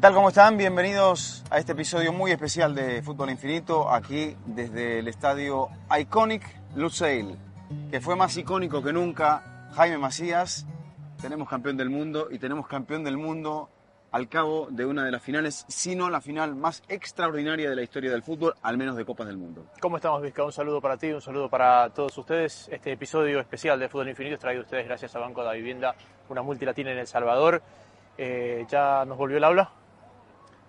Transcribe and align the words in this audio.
¿Qué 0.00 0.06
tal? 0.06 0.14
¿Cómo 0.14 0.30
están? 0.30 0.56
Bienvenidos 0.56 1.44
a 1.50 1.58
este 1.58 1.72
episodio 1.72 2.10
muy 2.10 2.30
especial 2.30 2.74
de 2.74 3.02
Fútbol 3.02 3.28
Infinito, 3.28 3.90
aquí 3.90 4.34
desde 4.46 5.00
el 5.00 5.08
estadio 5.08 5.68
Iconic 5.94 6.42
Lusail, 6.74 7.36
que 7.90 8.00
fue 8.00 8.16
más 8.16 8.34
icónico 8.38 8.82
que 8.82 8.94
nunca. 8.94 9.68
Jaime 9.74 9.98
Macías, 9.98 10.66
tenemos 11.20 11.50
campeón 11.50 11.76
del 11.76 11.90
mundo 11.90 12.28
y 12.30 12.38
tenemos 12.38 12.66
campeón 12.66 13.04
del 13.04 13.18
mundo 13.18 13.68
al 14.10 14.26
cabo 14.30 14.68
de 14.70 14.86
una 14.86 15.04
de 15.04 15.10
las 15.10 15.20
finales, 15.20 15.66
si 15.68 15.94
no 15.94 16.08
la 16.08 16.22
final 16.22 16.56
más 16.56 16.82
extraordinaria 16.88 17.68
de 17.68 17.76
la 17.76 17.82
historia 17.82 18.10
del 18.10 18.22
fútbol, 18.22 18.54
al 18.62 18.78
menos 18.78 18.96
de 18.96 19.04
Copas 19.04 19.26
del 19.26 19.36
Mundo. 19.36 19.66
¿Cómo 19.82 19.96
estamos, 19.96 20.22
Vizca? 20.22 20.42
Un 20.42 20.52
saludo 20.52 20.80
para 20.80 20.96
ti, 20.96 21.12
un 21.12 21.20
saludo 21.20 21.50
para 21.50 21.90
todos 21.90 22.16
ustedes. 22.16 22.70
Este 22.72 22.92
episodio 22.92 23.38
especial 23.38 23.78
de 23.78 23.90
Fútbol 23.90 24.08
Infinito 24.08 24.36
es 24.36 24.40
traído 24.40 24.62
a 24.62 24.64
ustedes 24.64 24.86
gracias 24.86 25.14
a 25.14 25.18
Banco 25.18 25.44
de 25.44 25.54
Vivienda, 25.58 25.94
una 26.30 26.40
multilatina 26.40 26.90
en 26.90 26.96
El 27.00 27.06
Salvador. 27.06 27.60
Eh, 28.16 28.64
¿Ya 28.66 29.04
nos 29.04 29.18
volvió 29.18 29.36
el 29.36 29.44
habla? 29.44 29.72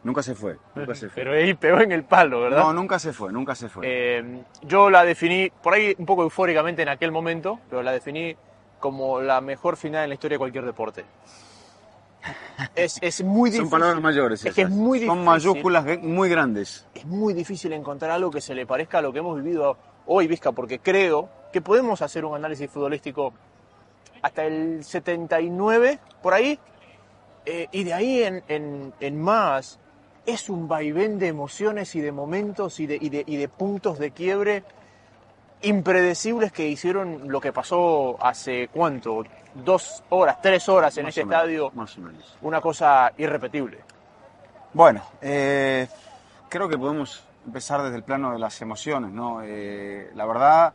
Nunca 0.04 0.24
se 0.24 0.34
fue, 0.36 0.58
nunca 0.76 0.96
se 0.96 1.10
fue. 1.10 1.24
Pero 1.24 1.34
ahí 1.34 1.54
pegó 1.54 1.80
en 1.82 1.92
el 1.92 2.04
palo, 2.04 2.42
¿verdad? 2.42 2.60
No, 2.64 2.74
nunca 2.74 2.98
se 3.00 3.14
fue, 3.14 3.32
nunca 3.32 3.54
se 3.56 3.70
fue. 3.70 3.86
Eh, 3.88 4.44
yo 4.64 4.90
la 4.90 5.04
definí, 5.04 5.52
por 5.62 5.74
ahí 5.74 5.96
un 5.98 6.06
poco 6.06 6.24
eufóricamente 6.24 6.82
en 6.82 6.90
aquel 6.90 7.12
momento, 7.12 7.60
pero 7.70 7.84
la 7.84 7.92
definí 7.92 8.36
como 8.80 9.22
la 9.22 9.42
mejor 9.42 9.78
final 9.78 10.04
en 10.04 10.10
la 10.10 10.14
historia 10.16 10.36
de 10.36 10.40
cualquier 10.40 10.66
deporte. 10.66 11.06
Es, 12.76 13.00
es 13.02 13.24
muy 13.24 13.50
difícil. 13.50 13.70
Son 13.70 13.80
palabras 13.80 14.02
mayores. 14.02 14.46
Es 14.46 14.54
que 14.54 14.62
es 14.62 14.68
esas. 14.68 14.72
muy 14.78 15.00
Son 15.00 15.08
difícil. 15.18 15.26
mayúsculas 15.26 15.86
ge- 15.86 15.98
muy 15.98 16.30
grandes. 16.30 16.86
Es 16.94 17.06
muy 17.06 17.34
difícil 17.34 17.74
encontrar 17.74 18.12
algo 18.12 18.30
que 18.30 18.42
se 18.42 18.54
le 18.54 18.66
parezca 18.68 19.00
a 19.00 19.02
lo 19.02 19.12
que 19.12 19.20
hemos 19.20 19.42
vivido 19.42 19.78
hoy, 20.06 20.28
Vizca, 20.28 20.52
porque 20.52 20.80
creo 20.80 21.30
que 21.52 21.62
podemos 21.62 22.02
hacer 22.04 22.24
un 22.26 22.36
análisis 22.36 22.70
futbolístico 22.70 23.34
hasta 24.22 24.46
el 24.46 24.84
79, 24.84 26.00
por 26.22 26.34
ahí, 26.36 26.60
eh, 27.46 27.68
y 27.72 27.84
de 27.84 27.94
ahí 27.94 28.24
en, 28.24 28.44
en- 28.48 28.94
en 29.00 29.20
más 29.20 29.80
es 30.26 30.50
un 30.50 30.68
vaivén 30.68 31.18
de 31.20 31.28
emociones 31.28 31.96
y 31.96 32.02
de 32.02 32.12
momentos 32.12 32.80
y 32.80 32.88
de, 32.88 32.98
y 33.00 33.10
de- 33.10 33.24
y 33.26 33.38
de 33.38 33.48
puntos 33.48 33.98
de 34.00 34.12
quiebre 34.12 34.64
impredecibles 35.64 36.52
que 36.52 36.68
hicieron 36.68 37.30
lo 37.32 37.40
que 37.40 37.54
pasó 37.54 38.18
hace 38.24 38.68
cuánto, 38.74 39.24
dos 39.54 40.04
horas, 40.10 40.42
tres 40.42 40.68
horas 40.70 40.98
en 40.98 41.04
Más 41.06 41.10
este 41.10 41.26
menos, 41.26 41.40
estadio, 41.42 41.72
Más 41.76 41.98
o 41.98 42.02
menos. 42.02 42.38
una 42.42 42.60
cosa 42.62 43.12
irrepetible. 43.18 43.80
Bueno, 44.74 45.02
eh, 45.22 45.88
creo 46.50 46.68
que 46.68 46.78
podemos 46.78 47.24
empezar 47.46 47.84
desde 47.84 47.98
el 47.98 48.04
plano 48.04 48.32
de 48.32 48.40
las 48.40 48.60
emociones, 48.62 49.12
¿no? 49.12 49.42
Eh, 49.44 50.10
la 50.16 50.26
verdad, 50.26 50.74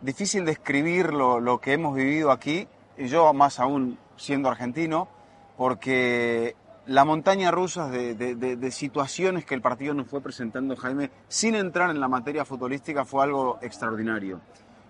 difícil 0.00 0.44
describir 0.44 1.12
lo, 1.14 1.40
lo 1.40 1.60
que 1.60 1.72
hemos 1.74 1.94
vivido 1.94 2.30
aquí, 2.30 2.68
y 2.98 3.06
yo 3.08 3.32
más 3.32 3.58
aún 3.60 3.98
siendo 4.16 4.48
argentino, 4.50 5.08
porque 5.56 6.56
la 6.86 7.04
montaña 7.04 7.50
rusa 7.50 7.88
de, 7.88 8.70
situaciones 8.70 9.44
que 9.44 9.54
el 9.54 9.62
partido 9.62 9.94
nos 9.94 10.08
fue 10.08 10.20
presentando, 10.20 10.76
Jaime, 10.76 11.10
sin 11.28 11.54
entrar 11.54 11.90
en 11.90 12.00
la 12.00 12.08
materia 12.08 12.44
futbolística, 12.44 13.04
fue 13.04 13.24
algo 13.24 13.58
extraordinario. 13.62 14.40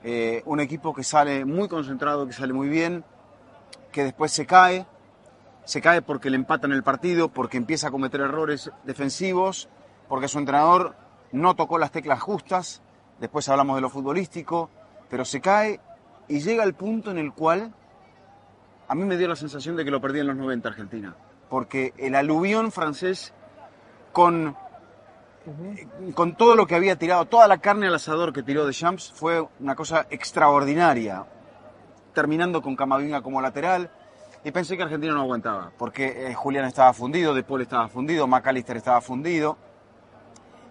Eh, 0.03 0.43
un 0.47 0.61
equipo 0.61 0.93
que 0.93 1.05
sale 1.05 1.45
muy 1.45 1.69
concentrado, 1.69 2.27
que 2.27 2.33
sale 2.33 2.53
muy 2.53 2.69
bien, 2.69 3.05
que 3.93 4.05
después 4.05 4.33
se 4.33 4.45
cae, 4.45 4.87
se 5.65 5.81
cae 5.81 6.03
porque 6.03 6.31
le 6.31 6.37
empatan 6.37 6.73
el 6.73 6.83
partido, 6.83 7.29
porque 7.29 7.57
empieza 7.57 7.89
a 7.89 7.91
cometer 7.91 8.21
errores 8.21 8.71
defensivos, 8.85 9.69
porque 10.09 10.29
su 10.29 10.39
entrenador 10.39 10.95
no 11.33 11.55
tocó 11.55 11.79
las 11.79 11.93
teclas 11.93 12.21
justas, 12.21 12.83
después 13.21 13.49
hablamos 13.49 13.77
de 13.77 13.83
lo 13.83 13.89
futbolístico, 13.89 14.69
pero 15.09 15.25
se 15.25 15.41
cae 15.41 15.81
y 16.29 16.41
llega 16.41 16.65
al 16.65 16.75
punto 16.75 17.11
en 17.11 17.19
el 17.19 17.33
cual 17.33 17.73
a 18.89 18.95
mí 18.95 19.05
me 19.05 19.17
dio 19.17 19.29
la 19.29 19.37
sensación 19.37 19.77
de 19.77 19.85
que 19.85 19.91
lo 19.91 20.01
perdí 20.01 20.21
en 20.21 20.27
los 20.27 20.37
90 20.37 20.69
Argentina, 20.69 21.17
porque 21.55 21.95
el 21.99 22.17
aluvión 22.17 22.73
francés 22.73 23.33
con, 24.11 24.57
con 26.13 26.35
todo 26.35 26.57
lo 26.57 26.67
que 26.67 26.75
había 26.75 26.97
tirado, 26.97 27.27
toda 27.27 27.47
la 27.47 27.59
carne 27.59 27.87
al 27.87 27.95
asador 27.95 28.33
que 28.33 28.43
tiró 28.43 28.67
de 28.67 28.73
Champs 28.73 29.13
fue 29.15 29.47
una 29.61 29.77
cosa 29.77 30.09
extraordinaria, 30.11 31.25
terminando 32.13 32.61
con 32.61 32.75
Camavinga 32.75 33.23
como 33.23 33.41
lateral, 33.41 33.89
y 34.43 34.51
pensé 34.51 34.77
que 34.77 34.83
Argentina 34.83 35.15
no 35.15 35.21
aguantaba, 35.21 35.71
porque 35.79 36.27
eh, 36.27 36.35
Julián 36.35 36.65
estaba 36.65 36.93
fundido, 36.93 37.33
De 37.33 37.45
Paul 37.45 37.63
estaba 37.63 37.87
fundido, 37.87 38.27
McAllister 38.27 38.77
estaba 38.77 39.01
fundido, 39.01 39.57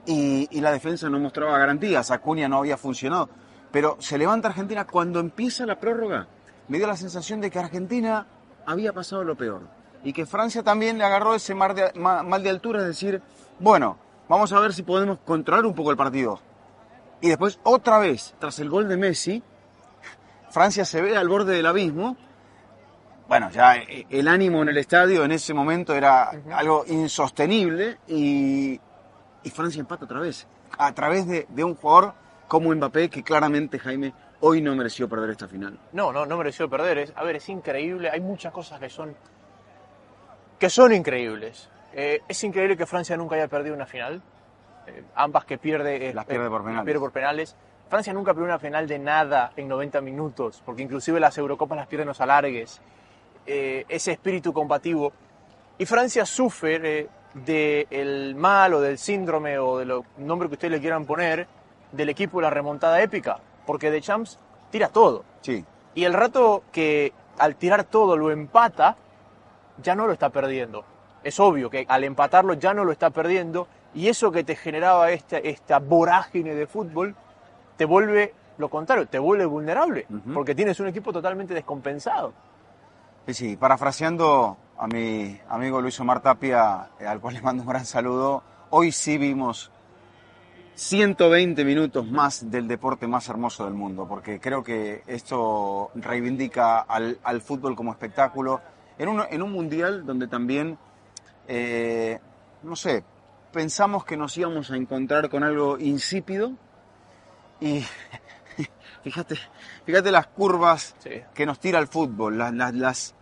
y 0.05 0.59
la 0.59 0.73
defensa 0.73 1.09
no 1.09 1.17
mostraba 1.17 1.57
garantías, 1.57 2.11
Acuña 2.11 2.49
no 2.49 2.57
había 2.57 2.75
funcionado. 2.75 3.29
Pero 3.71 3.95
se 3.99 4.17
levanta 4.17 4.49
Argentina 4.49 4.85
cuando 4.85 5.21
empieza 5.21 5.65
la 5.65 5.79
prórroga. 5.79 6.27
Me 6.67 6.77
dio 6.77 6.87
la 6.87 6.97
sensación 6.97 7.39
de 7.39 7.49
que 7.49 7.57
Argentina 7.57 8.27
había 8.65 8.91
pasado 8.91 9.23
lo 9.23 9.37
peor. 9.37 9.61
Y 10.03 10.11
que 10.13 10.25
Francia 10.25 10.63
también 10.63 10.97
le 10.97 11.03
agarró 11.05 11.33
ese 11.35 11.55
mar 11.55 11.73
de- 11.73 11.91
ma- 11.95 12.23
mal 12.23 12.43
de 12.43 12.49
altura, 12.49 12.79
es 12.81 12.87
decir, 12.87 13.21
bueno, 13.59 13.97
vamos 14.27 14.51
a 14.51 14.59
ver 14.59 14.73
si 14.73 14.83
podemos 14.83 15.19
controlar 15.25 15.65
un 15.65 15.73
poco 15.73 15.91
el 15.91 15.97
partido. 15.97 16.39
Y 17.21 17.29
después, 17.29 17.59
otra 17.63 17.99
vez, 17.99 18.35
tras 18.39 18.59
el 18.59 18.69
gol 18.69 18.89
de 18.89 18.97
Messi, 18.97 19.41
Francia 20.49 20.85
se 20.85 21.01
ve 21.01 21.15
al 21.17 21.27
borde 21.29 21.55
del 21.55 21.65
abismo. 21.65 22.17
Bueno, 23.27 23.49
ya 23.49 23.77
eh, 23.77 24.05
el 24.09 24.27
ánimo 24.27 24.61
en 24.61 24.69
el 24.69 24.77
estadio 24.77 25.23
en 25.23 25.31
ese 25.31 25.53
momento 25.53 25.95
era 25.95 26.31
algo 26.53 26.83
insostenible 26.87 27.97
y, 28.07 28.79
y 29.43 29.49
Francia 29.49 29.79
empata 29.79 30.05
otra 30.05 30.19
vez. 30.19 30.45
A 30.77 30.91
través 30.93 31.25
de, 31.27 31.47
de 31.49 31.63
un 31.63 31.75
jugador 31.75 32.13
como 32.47 32.73
Mbappé 32.75 33.09
que 33.09 33.23
claramente 33.23 33.79
Jaime 33.79 34.13
hoy 34.41 34.61
no 34.61 34.75
mereció 34.75 35.07
perder 35.07 35.29
esta 35.31 35.47
final. 35.47 35.79
No, 35.93 36.11
no, 36.11 36.25
no 36.25 36.37
mereció 36.37 36.69
perder. 36.69 36.97
Es, 36.97 37.13
a 37.15 37.23
ver, 37.23 37.37
es 37.37 37.47
increíble. 37.49 38.09
Hay 38.11 38.19
muchas 38.19 38.51
cosas 38.51 38.79
que 38.79 38.89
son 38.89 39.15
que 40.63 40.69
son 40.69 40.93
increíbles. 40.93 41.69
Eh, 41.93 42.21
es 42.25 42.41
increíble 42.45 42.77
que 42.77 42.85
Francia 42.85 43.17
nunca 43.17 43.35
haya 43.35 43.49
perdido 43.49 43.75
una 43.75 43.85
final. 43.85 44.21
Eh, 44.87 45.03
ambas 45.13 45.43
que 45.43 45.57
pierde, 45.57 46.07
eh, 46.07 46.13
Las 46.13 46.23
pierde 46.23 46.47
por 46.49 46.61
eh, 46.61 46.63
penales. 46.63 46.85
pierde 46.85 46.99
por 47.01 47.11
penales. 47.11 47.53
Francia 47.89 48.13
nunca 48.13 48.31
perdió 48.33 48.45
una 48.45 48.59
final 48.59 48.87
de 48.87 48.97
nada 48.97 49.51
en 49.57 49.67
90 49.67 49.99
minutos, 49.99 50.63
porque 50.65 50.81
inclusive 50.81 51.19
las 51.19 51.37
Eurocopas 51.37 51.77
las 51.77 51.87
pierden 51.87 52.07
los 52.07 52.21
alargues. 52.21 52.79
Eh, 53.45 53.83
ese 53.89 54.13
espíritu 54.13 54.53
combativo. 54.53 55.11
Y 55.77 55.85
Francia 55.85 56.25
sufre 56.25 57.09
del 57.33 58.33
mal 58.35 58.75
o 58.75 58.79
del 58.79 58.97
síndrome 58.97 59.59
o 59.59 59.79
del 59.79 60.01
nombre 60.19 60.47
que 60.47 60.53
ustedes 60.53 60.71
le 60.71 60.79
quieran 60.79 61.03
poner 61.03 61.45
del 61.91 62.07
equipo 62.07 62.37
de 62.37 62.43
la 62.43 62.51
remontada 62.51 63.01
épica, 63.01 63.37
porque 63.65 63.91
De 63.91 63.99
Champs 63.99 64.39
tira 64.71 64.87
todo. 64.87 65.25
Sí, 65.41 65.65
Y 65.93 66.05
el 66.05 66.13
rato 66.13 66.63
que 66.71 67.11
al 67.37 67.57
tirar 67.57 67.83
todo 67.83 68.15
lo 68.15 68.31
empata, 68.31 68.95
ya 69.81 69.95
no 69.95 70.07
lo 70.07 70.13
está 70.13 70.29
perdiendo. 70.29 70.83
Es 71.23 71.39
obvio 71.39 71.69
que 71.69 71.85
al 71.87 72.03
empatarlo 72.03 72.53
ya 72.53 72.73
no 72.73 72.83
lo 72.83 72.91
está 72.91 73.09
perdiendo 73.09 73.67
y 73.93 74.07
eso 74.07 74.31
que 74.31 74.43
te 74.43 74.55
generaba 74.55 75.11
esta, 75.11 75.37
esta 75.37 75.79
vorágine 75.79 76.55
de 76.55 76.67
fútbol 76.67 77.15
te 77.77 77.85
vuelve 77.85 78.33
lo 78.57 78.69
contrario, 78.69 79.07
te 79.07 79.19
vuelve 79.19 79.45
vulnerable, 79.45 80.05
porque 80.33 80.53
tienes 80.53 80.79
un 80.79 80.87
equipo 80.87 81.11
totalmente 81.11 81.53
descompensado. 81.53 82.33
sí, 83.25 83.33
sí. 83.33 83.57
Parafraseando 83.57 84.57
a 84.77 84.87
mi 84.87 85.39
amigo 85.49 85.81
Luis 85.81 85.99
Omar 85.99 86.21
Tapia, 86.21 86.89
eh, 86.99 87.07
al 87.07 87.19
cual 87.19 87.35
le 87.35 87.41
mando 87.41 87.63
un 87.63 87.69
gran 87.69 87.85
saludo, 87.85 88.43
hoy 88.69 88.91
sí 88.91 89.17
vimos 89.17 89.71
120 90.75 91.63
minutos 91.65 92.05
más 92.07 92.49
del 92.49 92.67
deporte 92.67 93.07
más 93.07 93.27
hermoso 93.29 93.65
del 93.65 93.73
mundo, 93.73 94.07
porque 94.07 94.39
creo 94.39 94.63
que 94.63 95.03
esto 95.07 95.91
reivindica 95.95 96.79
al, 96.79 97.19
al 97.23 97.41
fútbol 97.41 97.75
como 97.75 97.91
espectáculo 97.91 98.61
en 98.97 99.09
un, 99.09 99.21
en 99.29 99.41
un 99.41 99.51
mundial 99.51 100.05
donde 100.05 100.27
también, 100.27 100.77
eh, 101.47 102.19
no 102.63 102.75
sé, 102.75 103.03
pensamos 103.51 104.05
que 104.05 104.17
nos 104.17 104.37
íbamos 104.37 104.71
a 104.71 104.75
encontrar 104.75 105.29
con 105.29 105.43
algo 105.43 105.77
insípido 105.77 106.53
y 107.59 107.83
fíjate, 109.03 109.35
fíjate 109.85 110.11
las 110.11 110.27
curvas 110.27 110.95
Sí. 110.99 111.21
que 111.33 111.45
nos 111.45 111.59
tira 111.59 111.79
el 111.79 111.87
fútbol, 111.87 112.37
las, 112.37 112.53
las, 112.53 112.73
las, 112.73 113.15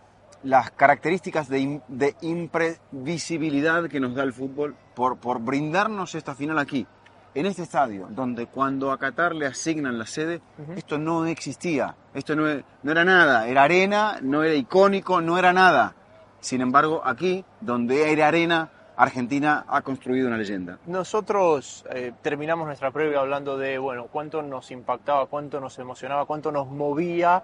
las 0.44 0.71
características 0.71 1.50
de, 1.50 1.81
de 1.88 2.15
imprevisibilidad 2.21 3.88
que 3.89 4.00
nos 4.00 4.15
da 4.15 4.24
el 4.24 4.33
fútbol 4.33 4.75
por, 4.95 5.17
por 5.19 5.39
brindarnos 5.41 6.15
esta 6.15 6.35
final 6.35 6.59
aquí. 6.59 6.88
En 7.33 7.45
este 7.45 7.63
estadio, 7.63 8.07
donde 8.09 8.47
cuando 8.47 8.91
a 8.91 8.97
Qatar 8.97 9.33
le 9.35 9.45
asignan 9.45 9.97
la 9.97 10.05
sede, 10.05 10.41
esto 10.75 10.97
no 10.97 11.25
existía, 11.25 11.95
esto 12.13 12.35
no, 12.35 12.43
no 12.83 12.91
era 12.91 13.05
nada, 13.05 13.47
era 13.47 13.63
arena, 13.63 14.19
no 14.21 14.43
era 14.43 14.53
icónico, 14.53 15.21
no 15.21 15.37
era 15.37 15.53
nada. 15.53 15.95
Sin 16.39 16.61
embargo, 16.61 17.01
aquí, 17.05 17.45
donde 17.61 18.11
era 18.11 18.27
arena, 18.27 18.69
Argentina 18.97 19.65
ha 19.67 19.81
construido 19.81 20.27
una 20.27 20.37
leyenda. 20.37 20.77
Nosotros 20.85 21.85
eh, 21.89 22.11
terminamos 22.21 22.67
nuestra 22.67 22.91
previa 22.91 23.19
hablando 23.19 23.57
de, 23.57 23.77
bueno, 23.77 24.07
cuánto 24.11 24.41
nos 24.41 24.69
impactaba, 24.71 25.25
cuánto 25.27 25.59
nos 25.59 25.79
emocionaba, 25.79 26.25
cuánto 26.25 26.51
nos 26.51 26.67
movía, 26.67 27.43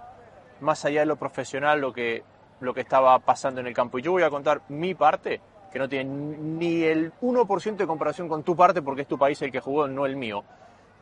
más 0.60 0.86
allá 0.86 1.00
de 1.02 1.06
lo 1.06 1.16
profesional, 1.16 1.80
lo 1.80 1.94
que, 1.94 2.24
lo 2.60 2.74
que 2.74 2.82
estaba 2.82 3.18
pasando 3.20 3.62
en 3.62 3.68
el 3.68 3.74
campo. 3.74 4.00
Y 4.00 4.02
yo 4.02 4.12
voy 4.12 4.24
a 4.24 4.30
contar 4.30 4.62
mi 4.70 4.94
parte, 4.94 5.42
que 5.78 5.80
no 5.80 5.90
tiene 5.90 6.10
ni 6.10 6.84
el 6.84 7.14
1% 7.22 7.76
de 7.76 7.86
comparación 7.86 8.28
con 8.28 8.42
tu 8.42 8.56
parte, 8.56 8.82
porque 8.82 9.04
es 9.04 9.08
tu 9.08 9.18
país 9.18 9.40
el 9.44 9.52
que 9.52 9.60
jugó, 9.60 9.88
no 9.88 10.08
el 10.08 10.16
mío. 10.16 10.44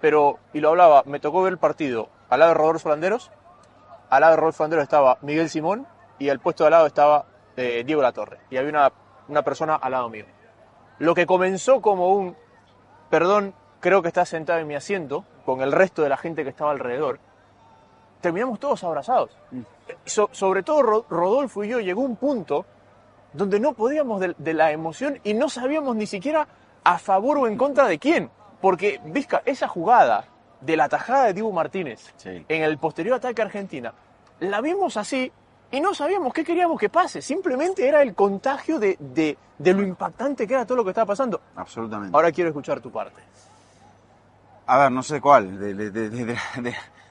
Pero, 0.02 0.40
y 0.52 0.60
lo 0.60 0.70
hablaba, 0.70 1.04
me 1.06 1.22
tocó 1.22 1.42
ver 1.44 1.54
el 1.54 1.60
partido 1.60 2.10
al 2.30 2.42
lado 2.42 2.52
de 2.52 2.58
Rodolfo 2.58 2.90
Landeros, 2.90 3.32
al 4.10 4.20
lado 4.20 4.32
de 4.32 4.38
Rodolfo 4.38 4.64
Landeros 4.64 4.84
estaba 4.84 5.18
Miguel 5.22 5.50
Simón, 5.50 5.88
y 6.20 6.28
al 6.28 6.40
puesto 6.40 6.64
de 6.64 6.68
al 6.68 6.72
lado 6.72 6.88
estaba 6.88 7.26
eh, 7.56 7.84
Diego 7.86 8.02
Latorre. 8.02 8.40
Y 8.50 8.58
había 8.58 8.70
una, 8.70 8.92
una 9.30 9.44
persona 9.44 9.76
al 9.76 9.94
lado 9.94 10.10
mío. 10.10 10.26
Lo 11.00 11.16
que 11.16 11.26
comenzó 11.26 11.82
como 11.82 12.14
un, 12.14 12.36
perdón, 13.10 13.54
creo 13.80 14.02
que 14.02 14.10
está 14.10 14.26
sentado 14.26 14.60
en 14.60 14.68
mi 14.68 14.76
asiento, 14.76 15.24
con 15.46 15.62
el 15.62 15.72
resto 15.72 16.02
de 16.02 16.10
la 16.10 16.18
gente 16.18 16.44
que 16.44 16.50
estaba 16.50 16.72
alrededor, 16.72 17.20
terminamos 18.20 18.60
todos 18.60 18.84
abrazados. 18.84 19.32
Mm. 19.52 19.62
sobre 20.06 20.64
todo 20.64 21.06
Rodolfo 21.10 21.64
y 21.64 21.70
yo 21.70 21.80
llegó 21.80 22.02
un 22.02 22.18
punto 22.18 22.66
donde 23.36 23.60
no 23.60 23.74
podíamos 23.74 24.22
de, 24.22 24.54
la 24.54 24.72
emoción 24.72 25.20
y 25.24 25.34
no 25.34 25.50
sabíamos 25.50 25.96
ni 25.96 26.08
siquiera 26.08 26.48
a 26.84 26.98
favor 26.98 27.38
o 27.40 27.48
en 27.48 27.58
contra 27.58 27.88
de 27.88 28.00
quién. 28.00 28.30
Porque, 28.62 29.00
Vizca, 29.06 29.42
esa 29.46 29.68
jugada 29.68 30.26
de 30.62 30.78
la 30.78 30.90
tajada 30.90 31.26
de 31.26 31.34
Dibu 31.34 31.52
Martínez 31.52 32.14
en 32.24 32.64
el 32.64 32.78
posterior 32.78 33.18
ataque 33.18 33.42
a 33.42 33.46
Argentina, 33.46 33.94
la 34.40 34.62
vimos 34.62 34.98
así 34.98 35.32
y 35.72 35.82
no 35.82 35.94
sabíamos 35.94 36.34
qué 36.34 36.44
queríamos 36.44 36.80
que 36.80 36.90
pase. 36.90 37.22
Simplemente 37.22 37.88
era 37.88 38.02
el 38.02 38.16
contagio 38.16 38.80
de, 38.80 39.38
lo 39.60 39.84
impactante 39.84 40.48
que 40.48 40.54
era 40.54 40.66
todo 40.66 40.78
lo 40.78 40.84
que 40.84 40.92
estaba 40.92 41.08
pasando. 41.08 41.42
Absolutamente. 41.56 42.16
Ahora 42.16 42.32
quiero 42.32 42.50
escuchar 42.50 42.80
tu 42.80 42.92
parte. 42.92 43.22
A 44.68 44.80
ver, 44.80 44.92
no 44.92 45.04
sé 45.04 45.22
cuál, 45.22 45.60
de, 45.60 46.38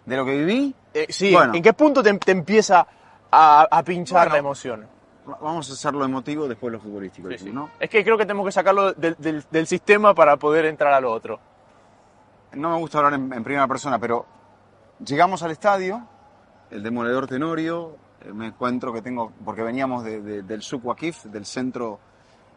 lo 0.06 0.24
que 0.24 0.38
viví. 0.38 0.74
Eh, 0.92 1.06
sí, 1.08 1.34
¿en 1.34 1.62
qué 1.62 1.72
punto 1.72 2.02
te, 2.02 2.10
empieza 2.32 2.86
a, 3.30 3.82
pinchar 3.84 4.30
la 4.30 4.38
emoción? 4.38 4.93
Vamos 5.26 5.70
a 5.70 5.72
hacerlo 5.72 6.04
emotivo, 6.04 6.46
después 6.46 6.72
lo 6.72 6.80
futbolístico. 6.80 7.28
¿no? 7.52 7.70
Es 7.80 7.88
que 7.88 8.04
creo 8.04 8.18
que 8.18 8.26
tenemos 8.26 8.44
que 8.46 8.52
sacarlo 8.52 8.92
del, 8.92 9.66
sistema 9.66 10.14
para 10.14 10.36
poder 10.36 10.66
entrar 10.66 10.92
a 10.92 11.00
lo 11.00 11.10
otro. 11.10 11.40
No 12.52 12.70
me 12.70 12.78
gusta 12.78 12.98
hablar 12.98 13.14
en, 13.14 13.42
primera 13.42 13.66
persona, 13.66 13.98
pero 13.98 14.26
llegamos 15.04 15.42
al 15.42 15.50
estadio, 15.50 16.06
el 16.70 16.82
demoledor 16.82 17.26
Tenorio, 17.26 17.96
eh, 18.20 18.32
me 18.32 18.48
encuentro 18.48 18.92
que 18.92 19.02
tengo, 19.02 19.32
porque 19.44 19.62
veníamos 19.62 20.04
del 20.04 20.62
Suk 20.62 20.84
Wakif, 20.84 21.24
del 21.24 21.46
centro 21.46 21.98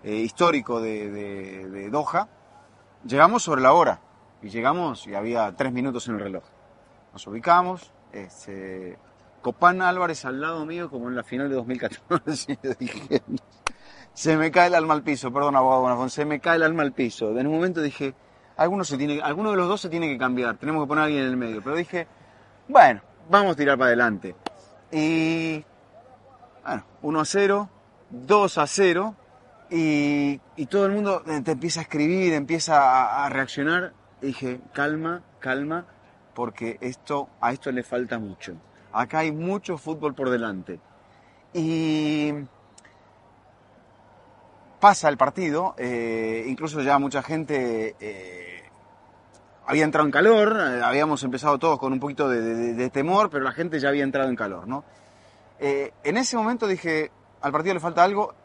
eh, 0.03 0.15
histórico 0.15 0.79
de, 0.81 1.89
Doha, 1.89 2.27
llegamos 3.05 3.43
sobre 3.43 3.61
la 3.61 3.73
hora 3.73 3.99
y 4.41 4.49
llegamos 4.49 5.07
y 5.07 5.15
había 5.15 5.55
tres 5.55 5.71
minutos 5.71 6.07
en 6.07 6.15
el 6.15 6.19
reloj. 6.19 6.43
Nos 7.13 7.25
ubicamos, 7.27 7.91
este, 8.11 8.97
Copán 9.47 9.81
Álvarez 9.81 10.25
al 10.25 10.41
lado 10.41 10.65
mío 10.65 10.89
como 10.89 11.07
en 11.07 11.15
la 11.15 11.23
final 11.23 11.47
de 11.47 11.55
2014. 11.55 12.59
dije, 12.79 13.21
se 14.13 14.35
me 14.35 14.51
cae 14.51 14.67
el 14.67 14.75
alma 14.75 14.94
al 14.94 15.03
piso, 15.03 15.31
perdón 15.31 15.55
abogado 15.55 15.83
Bonafón, 15.83 16.09
se 16.09 16.25
me 16.25 16.41
cae 16.41 16.57
el 16.57 16.63
alma 16.63 16.83
al 16.83 16.91
piso. 16.91 17.29
En 17.29 17.47
un 17.47 17.53
momento 17.53 17.81
dije, 17.81 18.13
alguno, 18.57 18.83
se 18.83 18.97
tiene, 18.97 19.21
alguno 19.21 19.51
de 19.51 19.55
los 19.55 19.69
dos 19.69 19.79
se 19.79 19.88
tiene 19.88 20.09
que 20.09 20.17
cambiar, 20.17 20.57
tenemos 20.57 20.83
que 20.83 20.89
poner 20.89 21.01
a 21.01 21.05
alguien 21.05 21.23
en 21.23 21.29
el 21.29 21.38
medio. 21.38 21.63
Pero 21.63 21.77
dije, 21.77 22.07
bueno, 22.67 23.01
vamos 23.29 23.53
a 23.53 23.55
tirar 23.55 23.77
para 23.77 23.88
adelante. 23.88 24.35
Y 24.91 25.63
bueno, 26.65 26.83
1 27.03 27.19
a 27.21 27.25
0, 27.25 27.69
2 28.09 28.57
a 28.57 28.67
0, 28.67 29.15
y, 29.69 30.65
todo 30.69 30.88
el 30.88 30.91
mundo 30.91 31.23
te 31.45 31.51
empieza 31.51 31.79
a 31.79 31.83
escribir, 31.83 32.33
empieza 32.33 33.23
a, 33.23 33.29
reaccionar. 33.29 33.93
dije, 34.19 34.59
calma, 34.73 35.23
calma, 35.39 35.85
porque 36.35 36.77
esto, 36.81 37.29
a 37.39 37.53
esto 37.53 37.71
le 37.71 37.83
falta 37.83 38.19
mucho. 38.19 38.57
Acá 38.92 39.19
hay 39.19 39.31
mucho 39.31 39.78
fútbol 39.78 40.13
por 40.13 40.30
delante. 40.30 40.80
Y 41.54 42.34
pasa 44.80 45.10
el 45.10 45.18
partido, 45.18 45.75
eh, 45.78 46.45
incluso 46.48 46.81
ya 46.81 47.00
mucha 47.00 47.24
gente 47.24 47.95
eh, 48.00 48.63
había 49.66 49.84
entrado 49.84 50.06
en 50.06 50.12
calor, 50.12 50.57
eh, 50.60 50.81
habíamos 50.84 51.24
empezado 51.24 51.57
todos 51.57 51.80
con 51.80 51.94
un 51.94 52.00
poquito 52.00 52.30
de, 52.30 52.89
temor, 52.89 53.30
pero 53.30 53.44
la 53.44 53.51
gente 53.51 53.80
ya 53.80 53.89
había 53.89 54.04
entrado 54.04 54.30
en 54.30 54.36
calor, 54.36 54.68
¿no? 54.68 54.84
en 55.60 56.18
ese 56.18 56.38
momento 56.38 56.68
dije, 56.68 57.10
al 57.42 57.51
partido 57.51 57.74
le 57.74 57.80
falta 57.80 58.04
algo 58.04 58.36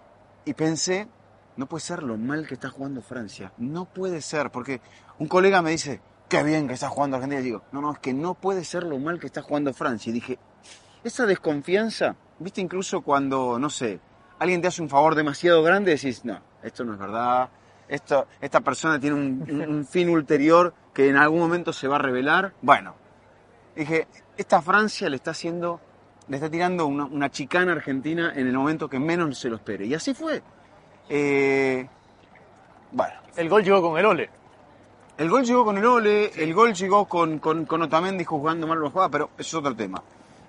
y 0.46 0.54
pensé, 0.54 1.06
no 1.58 1.66
puede 1.66 1.82
ser 1.82 2.02
lo 2.02 2.16
mal 2.16 2.46
que 2.46 2.54
está 2.54 2.70
jugando 2.70 3.02
Francia, 3.02 3.52
no 3.58 3.84
puede 3.84 4.22
ser, 4.22 4.50
porque 4.50 4.80
un 5.18 5.28
colega 5.28 5.60
me 5.60 5.72
dice, 5.72 6.00
qué 6.32 6.42
bien 6.42 6.66
que 6.66 6.72
está 6.72 6.88
jugando 6.88 7.16
Argentina. 7.16 7.42
Y 7.42 7.44
digo, 7.44 7.62
no, 7.72 7.82
no, 7.82 7.92
es 7.92 7.98
que 7.98 8.14
no 8.14 8.32
puede 8.32 8.64
ser 8.64 8.84
lo 8.84 8.98
mal 8.98 9.20
que 9.20 9.26
está 9.26 9.42
jugando 9.42 9.74
Francia. 9.74 10.08
Y 10.08 10.14
dije, 10.14 10.38
esa 11.04 11.26
desconfianza, 11.26 12.16
viste, 12.38 12.62
incluso 12.62 13.02
cuando, 13.02 13.58
no 13.58 13.68
sé, 13.68 14.00
alguien 14.38 14.62
te 14.62 14.68
hace 14.68 14.80
un 14.80 14.88
favor 14.88 15.14
demasiado 15.14 15.62
grande, 15.62 15.90
decís, 15.90 16.24
no, 16.24 16.40
esto 16.62 16.84
no 16.84 16.94
es 16.94 16.98
verdad, 16.98 17.50
esto, 17.86 18.26
esta 18.40 18.62
persona 18.62 18.98
tiene 18.98 19.16
un, 19.16 19.86
fin 19.90 20.08
ulterior 20.08 20.72
que 20.94 21.10
en 21.10 21.16
algún 21.16 21.38
momento 21.38 21.70
se 21.70 21.86
va 21.86 21.96
a 21.96 21.98
revelar. 21.98 22.54
Bueno, 22.62 22.94
dije, 23.76 24.08
esta 24.38 24.62
Francia 24.62 25.10
le 25.10 25.16
está 25.16 25.32
haciendo, 25.32 25.80
le 26.28 26.36
está 26.38 26.48
tirando 26.48 26.86
una, 26.86 27.30
chicana 27.30 27.72
argentina 27.72 28.32
en 28.34 28.46
el 28.46 28.54
momento 28.54 28.88
que 28.88 28.98
menos 28.98 29.36
se 29.38 29.50
lo 29.50 29.56
espere. 29.56 29.84
Y 29.84 29.92
así 29.92 30.14
fue. 30.14 30.42
Eh, 31.10 31.86
bueno. 32.90 33.20
El 33.36 33.50
gol 33.50 33.62
llegó 33.62 33.82
con 33.82 33.98
el 33.98 34.06
ole. 34.06 34.41
El 35.22 35.30
gol 35.30 35.44
llegó 35.44 35.64
con 35.64 35.78
el 35.78 35.86
Ole, 35.86 36.32
el 36.34 36.52
gol 36.52 36.74
llegó 36.74 37.04
con, 37.04 37.38
con, 37.38 37.64
con 37.64 37.80
Otamendi 37.80 38.24
jugando 38.24 38.66
mal 38.66 38.82
la 38.82 38.90
jugada, 38.90 39.08
pero 39.08 39.30
eso 39.38 39.46
es 39.50 39.54
otro 39.54 39.76
tema. 39.76 40.02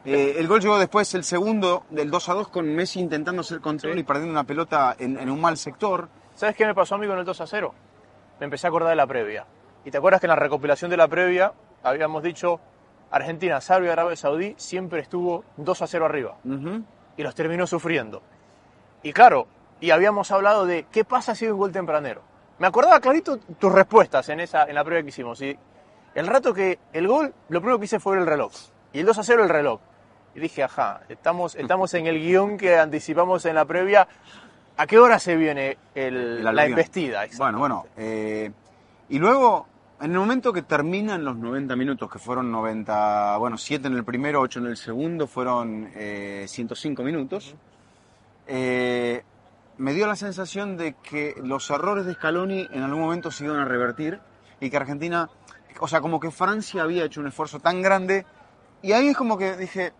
Eh, 0.03 0.37
el 0.39 0.47
gol 0.47 0.61
llegó 0.61 0.79
después, 0.79 1.13
el 1.13 1.23
segundo, 1.23 1.83
del 1.91 2.09
2 2.09 2.29
a 2.29 2.33
2, 2.33 2.47
con 2.47 2.73
Messi 2.73 2.99
intentando 2.99 3.41
hacer 3.41 3.59
control 3.59 3.99
y 3.99 4.01
perdiendo 4.01 4.31
una 4.31 4.45
pelota 4.45 4.95
en, 4.97 5.29
un 5.29 5.39
mal 5.39 5.57
sector. 5.57 6.09
¿Sabes 6.33 6.55
qué 6.55 6.65
me 6.65 6.73
pasó 6.73 6.95
a 6.95 6.97
mí 6.97 7.05
con 7.05 7.19
el 7.19 7.23
2 7.23 7.41
a 7.41 7.45
0? 7.45 7.71
Me 8.39 8.45
empecé 8.45 8.65
a 8.65 8.69
acordar 8.69 8.89
de 8.89 8.95
la 8.95 9.05
previa. 9.05 9.45
Y 9.85 9.91
te 9.91 9.99
acuerdas 9.99 10.19
que 10.19 10.25
en 10.25 10.29
la 10.31 10.37
recopilación 10.37 10.89
de 10.89 10.97
la 10.97 11.07
previa 11.07 11.53
habíamos 11.83 12.23
dicho 12.23 12.59
Argentina, 13.11 13.61
Serbia, 13.61 13.91
Arabia 13.91 14.15
Saudí 14.15 14.55
siempre 14.57 15.01
estuvo 15.01 15.43
2 15.57 15.81
a 15.83 15.85
0 15.85 16.03
arriba. 16.03 16.37
Y 17.15 17.21
los 17.21 17.35
terminó 17.35 17.67
sufriendo. 17.67 18.23
Y 19.03 19.13
claro, 19.13 19.45
y 19.79 19.91
habíamos 19.91 20.31
hablado 20.31 20.65
de 20.65 20.87
qué 20.91 21.05
pasa 21.05 21.35
si 21.35 21.45
hay 21.45 21.51
un 21.51 21.59
gol 21.59 21.71
tempranero 21.71 22.32
me 22.59 22.67
acordaba 22.67 22.99
clarito 22.99 23.37
tus 23.37 23.71
respuestas 23.71 24.29
en, 24.29 24.39
esa, 24.39 24.65
en 24.65 24.75
la 24.75 24.83
prueba 24.83 25.01
que 25.03 25.09
hicimos. 25.09 25.41
Y 25.41 25.57
el 26.15 26.27
rato 26.27 26.53
que 26.53 26.79
el 26.93 27.07
gol, 27.07 27.33
lo 27.49 27.59
primero 27.59 27.79
que 27.79 27.85
hice 27.85 27.99
fue 27.99 28.17
el 28.17 28.25
reloj. 28.25 28.51
Y 28.93 28.99
el 28.99 29.05
2 29.05 29.17
a 29.17 29.23
0 29.23 29.43
el 29.43 29.49
reloj. 29.49 29.79
Y 30.35 30.39
dije, 30.39 30.63
ajá, 30.63 31.01
estamos, 31.09 31.55
estamos 31.55 31.93
en 31.93 32.07
el 32.07 32.19
guion 32.19 32.57
que 32.57 32.77
anticipamos 32.77 33.45
en 33.45 33.55
la 33.55 33.65
previa. 33.65 34.07
¿A 34.77 34.87
qué 34.87 34.97
hora 34.97 35.19
se 35.19 35.35
viene 35.35 35.77
la 35.95 36.67
investida? 36.67 37.25
Bueno, 37.37 37.59
bueno. 37.59 37.85
Eh, 37.97 38.51
y 39.09 39.19
luego, 39.19 39.67
en 40.01 40.11
el 40.11 40.17
momento 40.17 40.51
que 40.51 40.63
terminan 40.63 41.23
los 41.23 41.35
90 41.37 41.75
minutos, 41.75 42.11
que 42.11 42.17
fueron 42.17 42.51
90, 42.51 43.37
bueno, 43.37 43.57
7 43.57 43.87
en 43.87 43.93
el 43.93 44.03
primero, 44.03 44.41
8 44.41 44.59
en 44.59 44.65
el 44.67 44.77
segundo, 44.77 45.27
fueron 45.27 45.89
105 46.45 47.01
eh, 47.01 47.05
minutos. 47.05 47.55
Eh, 48.47 49.23
me 49.77 49.93
dio 49.93 50.07
la 50.07 50.15
sensación 50.15 50.77
de 50.77 50.95
que 50.95 51.35
los 51.43 51.69
errores 51.69 52.05
de 52.05 52.13
Scaloni 52.13 52.67
en 52.71 52.83
algún 52.83 53.01
momento 53.01 53.31
se 53.31 53.45
iban 53.45 53.59
a 53.59 53.65
revertir 53.65 54.19
y 54.59 54.69
que 54.69 54.77
Argentina, 54.77 55.29
o 55.79 55.87
sea, 55.87 56.01
como 56.01 56.19
que 56.19 56.31
Francia 56.31 56.83
había 56.83 57.05
hecho 57.05 57.21
un 57.21 57.27
esfuerzo 57.27 57.59
tan 57.59 57.81
grande 57.81 58.25
y 58.81 58.91
ahí 58.91 59.09
es 59.09 59.17
como 59.17 59.37
que 59.37 59.57
dije, 59.57 59.93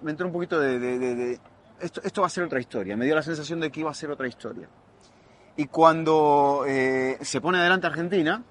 me 0.00 0.12
entró 0.12 0.26
un 0.26 0.32
poquito 0.32 0.58
de, 0.58 1.38
esto, 1.80 2.00
esto 2.04 2.20
va 2.20 2.26
a 2.26 2.30
ser 2.30 2.44
otra 2.44 2.60
historia, 2.60 2.96
me 2.96 3.04
dio 3.04 3.14
la 3.14 3.22
sensación 3.22 3.60
de 3.60 3.70
que 3.70 3.80
iba 3.80 3.90
a 3.90 3.94
ser 3.94 4.10
otra 4.10 4.28
historia. 4.28 4.68
Y 5.56 5.66
cuando 5.66 6.64
eh, 6.66 7.18
se 7.20 7.40
pone 7.40 7.58
adelante 7.58 7.86
Argentina, 7.86 8.42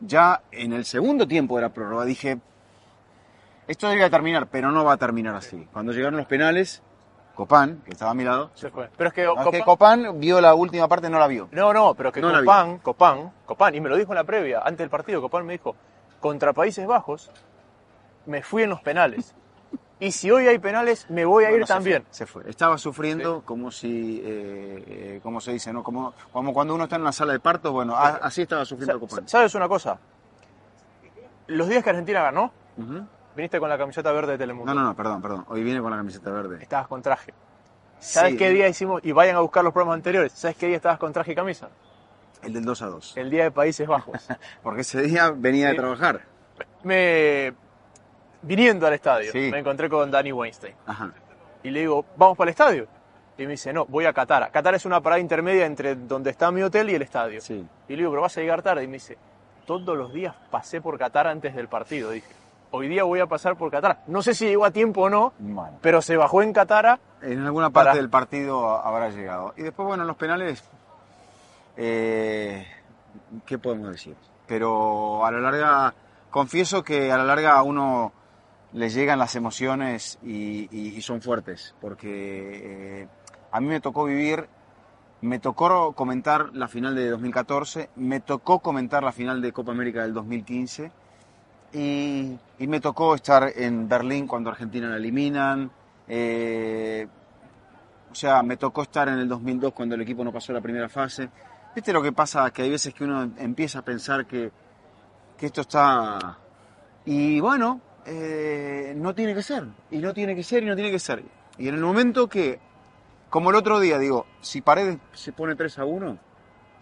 ya 0.00 0.42
en 0.50 0.72
el 0.72 0.84
segundo 0.84 1.28
tiempo 1.28 1.56
de 1.56 1.62
la 1.62 1.68
prórroga 1.68 2.04
dije, 2.04 2.40
esto 3.68 3.86
debería 3.86 4.10
terminar, 4.10 4.48
pero 4.48 4.72
no 4.72 4.84
va 4.84 4.94
a 4.94 4.96
terminar 4.96 5.34
así. 5.36 5.68
Cuando 5.72 5.92
llegaron 5.92 6.16
los 6.16 6.26
penales, 6.26 6.82
Copán, 7.40 7.80
que 7.86 7.92
estaba 7.92 8.10
a 8.10 8.14
mi 8.14 8.22
lado. 8.22 8.50
Se 8.52 8.68
fue. 8.68 8.90
Pero 8.98 9.08
es 9.08 9.14
que, 9.14 9.62
Copán, 9.64 10.20
vio 10.20 10.42
la 10.42 10.52
última 10.54 10.86
parte, 10.88 11.08
no 11.08 11.18
la 11.18 11.26
vio. 11.26 11.48
No, 11.52 11.72
no, 11.72 11.94
pero 11.94 12.12
que 12.12 12.20
Copán, 12.20 12.78
Copán, 12.80 13.32
Copán, 13.46 13.74
y 13.74 13.80
me 13.80 13.88
lo 13.88 13.96
dijo 13.96 14.12
en 14.12 14.16
la 14.16 14.24
previa, 14.24 14.58
antes 14.58 14.76
del 14.80 14.90
partido, 14.90 15.22
Copán 15.22 15.46
me 15.46 15.54
dijo, 15.54 15.74
contra 16.20 16.52
Países 16.52 16.86
Bajos, 16.86 17.30
me 18.26 18.42
fui 18.42 18.64
en 18.64 18.68
los 18.68 18.82
penales. 18.82 19.34
Y 20.00 20.12
si 20.12 20.30
hoy 20.30 20.48
hay 20.48 20.58
penales, 20.58 21.06
me 21.08 21.24
voy 21.24 21.44
a 21.44 21.48
Bueno, 21.48 21.62
ir 21.62 21.66
se 21.66 21.72
también. 21.72 22.02
fue, 22.02 22.14
Se 22.14 22.26
fue. 22.26 22.42
Estaba 22.50 22.76
sufriendo 22.76 23.42
como 23.42 23.70
si, 23.70 24.20
eh, 24.22 24.84
eh, 24.86 25.20
como 25.22 25.40
se 25.40 25.52
dice, 25.52 25.72
¿no? 25.72 25.82
Como, 25.82 26.12
como 26.32 26.52
cuando 26.52 26.74
uno 26.74 26.84
está 26.84 26.96
en 26.96 27.02
una 27.02 27.12
sala 27.12 27.32
de 27.32 27.40
parto, 27.40 27.72
bueno, 27.72 27.96
a- 27.96 28.16
así 28.22 28.42
estaba 28.42 28.66
sufriendo 28.66 28.94
Sa- 28.94 29.00
Copani. 29.00 29.28
¿Sabes 29.28 29.54
una 29.54 29.66
cosa? 29.66 29.98
Los 31.46 31.68
días 31.68 31.82
que 31.82 31.88
Argentina 31.88 32.22
ganó. 32.22 32.52
Viniste 33.36 33.58
con 33.60 33.68
la 33.68 33.78
camiseta 33.78 34.12
verde 34.12 34.32
de 34.32 34.38
Telemundo. 34.38 34.72
No, 34.74 34.80
no, 34.80 34.86
no, 34.88 34.94
perdón, 34.96 35.22
perdón. 35.22 35.44
Hoy 35.48 35.62
viene 35.62 35.80
con 35.80 35.90
la 35.90 35.96
camiseta 35.98 36.30
verde. 36.30 36.58
Estabas 36.62 36.88
con 36.88 37.02
traje. 37.02 37.32
¿Sabes 37.98 38.32
Sí, 38.32 38.38
qué 38.38 38.50
día 38.50 38.66
hicimos? 38.68 39.04
Y 39.04 39.12
vayan 39.12 39.36
a 39.36 39.40
buscar 39.40 39.62
los 39.62 39.72
programas 39.72 39.96
anteriores. 39.96 40.32
¿Sabes 40.32 40.56
qué 40.56 40.66
día 40.68 40.76
estabas 40.76 40.98
con 40.98 41.12
traje 41.12 41.32
y 41.32 41.34
camisa? 41.34 41.68
El 42.42 42.54
del 42.54 42.64
2 42.64 42.82
a 42.82 42.86
2. 42.86 43.16
El 43.18 43.28
día 43.30 43.44
de 43.44 43.50
Países 43.50 43.86
Bajos. 43.86 44.26
Porque 44.62 44.80
ese 44.80 45.02
día 45.02 45.30
venía 45.34 45.68
de 45.68 45.74
trabajar. 45.74 46.22
me 46.82 47.52
viniendo 48.42 48.86
al 48.86 48.94
estadio, 48.94 49.30
Sí. 49.32 49.50
me 49.50 49.58
encontré 49.58 49.88
con 49.90 50.10
Danny 50.10 50.32
Weinstein. 50.32 50.74
Ajá. 50.86 51.12
Y 51.62 51.68
le 51.70 51.80
digo, 51.80 52.06
¿vamos 52.16 52.38
para 52.38 52.48
el 52.48 52.52
estadio? 52.52 52.86
Y 53.36 53.42
me 53.44 53.50
dice, 53.52 53.72
no, 53.72 53.84
voy 53.86 54.06
a 54.06 54.12
Qatar. 54.14 54.50
Qatar 54.50 54.74
es 54.74 54.86
una 54.86 55.00
parada 55.02 55.20
intermedia 55.20 55.66
entre 55.66 55.94
donde 55.94 56.30
está 56.30 56.50
mi 56.50 56.62
hotel 56.62 56.88
y 56.90 56.94
el 56.94 57.02
estadio. 57.02 57.40
Y 57.48 57.52
le 57.88 57.96
digo, 57.96 58.10
pero 58.10 58.22
vas 58.22 58.36
a 58.36 58.40
llegar 58.40 58.62
tarde. 58.62 58.84
Y 58.84 58.86
me 58.86 58.94
dice, 58.94 59.18
todos 59.66 59.96
los 59.96 60.12
días 60.12 60.34
pasé 60.50 60.80
por 60.80 60.98
Qatar 60.98 61.26
antes 61.26 61.54
del 61.54 61.68
partido. 61.68 62.10
Dije, 62.10 62.26
hoy 62.72 62.88
día 62.88 63.04
voy 63.04 63.20
a 63.20 63.26
pasar 63.26 63.56
por 63.56 63.70
Qatar. 63.70 64.02
No 64.06 64.22
sé 64.22 64.34
si 64.34 64.46
llegó 64.46 64.64
a 64.64 64.70
tiempo 64.70 65.02
o 65.02 65.10
no, 65.10 65.32
Bueno. 65.38 65.78
pero 65.80 66.02
se 66.02 66.16
bajó 66.16 66.42
en 66.42 66.52
Qatar. 66.52 66.98
En 67.22 67.40
alguna 67.44 67.70
parte 67.70 67.88
Para- 67.90 67.96
del 67.96 68.08
partido 68.10 68.68
habrá 68.70 69.10
llegado. 69.10 69.52
Y 69.56 69.62
después, 69.62 69.86
bueno, 69.86 70.04
los 70.04 70.16
penales, 70.16 70.62
eh, 71.76 72.66
¿qué 73.46 73.58
podemos 73.58 73.90
decir? 73.90 74.16
Pero 74.46 75.24
a 75.24 75.30
la 75.30 75.38
larga, 75.40 75.94
confieso 76.30 76.82
que 76.82 77.12
a 77.12 77.16
la 77.18 77.24
larga 77.24 77.52
a 77.56 77.62
uno 77.62 78.12
le 78.72 78.88
llegan 78.88 79.18
las 79.18 79.34
emociones 79.36 80.18
y, 80.22 80.68
y- 80.70 80.96
y 80.96 81.02
son 81.02 81.20
fuertes, 81.20 81.74
porque 81.80 83.02
eh, 83.02 83.08
a 83.52 83.60
mí 83.60 83.66
me 83.66 83.80
tocó 83.80 84.04
vivir, 84.04 84.48
me 85.22 85.38
tocó 85.38 85.92
comentar 85.92 86.50
la 86.54 86.68
final 86.68 86.94
de 86.94 87.10
2014, 87.10 87.90
me 87.96 88.20
tocó 88.20 88.60
comentar 88.60 89.02
la 89.02 89.12
final 89.12 89.42
de 89.42 89.52
Copa 89.52 89.72
América 89.72 90.02
del 90.02 90.14
2015 90.14 90.92
y, 91.72 92.36
y 92.58 92.66
me 92.66 92.80
tocó 92.80 93.14
estar 93.14 93.52
en 93.54 93.88
Berlín 93.88 94.26
cuando 94.26 94.50
Argentina 94.50 94.88
la 94.88 94.96
eliminan. 94.96 95.70
eh, 96.08 97.06
o 98.10 98.14
sea, 98.14 98.42
me 98.42 98.56
tocó 98.56 98.82
estar 98.82 99.08
en 99.08 99.20
el 99.20 99.28
2002 99.28 99.72
cuando 99.72 99.94
el 99.94 100.00
equipo 100.00 100.24
no 100.24 100.32
pasó 100.32 100.52
la 100.52 100.60
primera 100.60 100.88
fase. 100.88 101.30
¿Viste 101.74 101.92
lo 101.92 102.02
que 102.02 102.10
pasa? 102.12 102.50
Que 102.50 102.62
hay 102.62 102.70
veces 102.70 102.92
que 102.92 103.04
uno 103.04 103.30
empieza 103.38 103.78
a 103.78 103.82
pensar 103.82 104.26
que, 104.26 104.50
que 105.38 105.46
esto 105.46 105.60
está... 105.60 106.38
Y 107.04 107.38
bueno, 107.38 107.80
eh, 108.04 108.92
no 108.96 109.14
tiene 109.14 109.32
que 109.32 109.42
ser. 109.42 109.64
Y 109.92 109.98
no 109.98 110.12
tiene 110.12 110.34
que 110.34 110.42
ser 110.42 110.64
y 110.64 110.66
no 110.66 110.74
tiene 110.74 110.90
que 110.90 110.98
ser. 110.98 111.22
Y 111.56 111.68
en 111.68 111.76
el 111.76 111.80
momento 111.80 112.28
que, 112.28 112.58
como 113.28 113.50
el 113.50 113.56
otro 113.56 113.78
día, 113.78 113.98
digo, 113.98 114.26
si 114.40 114.60
Paredes 114.60 114.98
se 115.12 115.32
pone 115.32 115.54
3 115.54 115.78
a 115.78 115.84
1, 115.84 116.18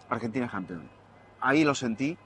Argentina 0.09 0.47
es 0.47 0.51
campeón. 0.51 0.89
Ahí 1.41 1.63
lo 1.63 1.75
sentí. 1.75 2.17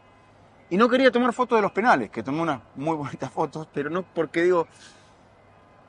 Y 0.70 0.78
no 0.78 0.90
quería 0.90 1.12
tomar 1.12 1.34
fotos 1.34 1.58
de 1.58 1.62
los 1.62 1.72
penales, 1.72 2.10
que 2.10 2.24
tomé 2.24 2.42
unas 2.42 2.60
muy 2.76 2.96
bonitas 2.98 3.32
fotos, 3.32 3.68
pero 3.74 3.90
no 3.90 4.04
porque 4.04 4.44
digo, 4.44 4.68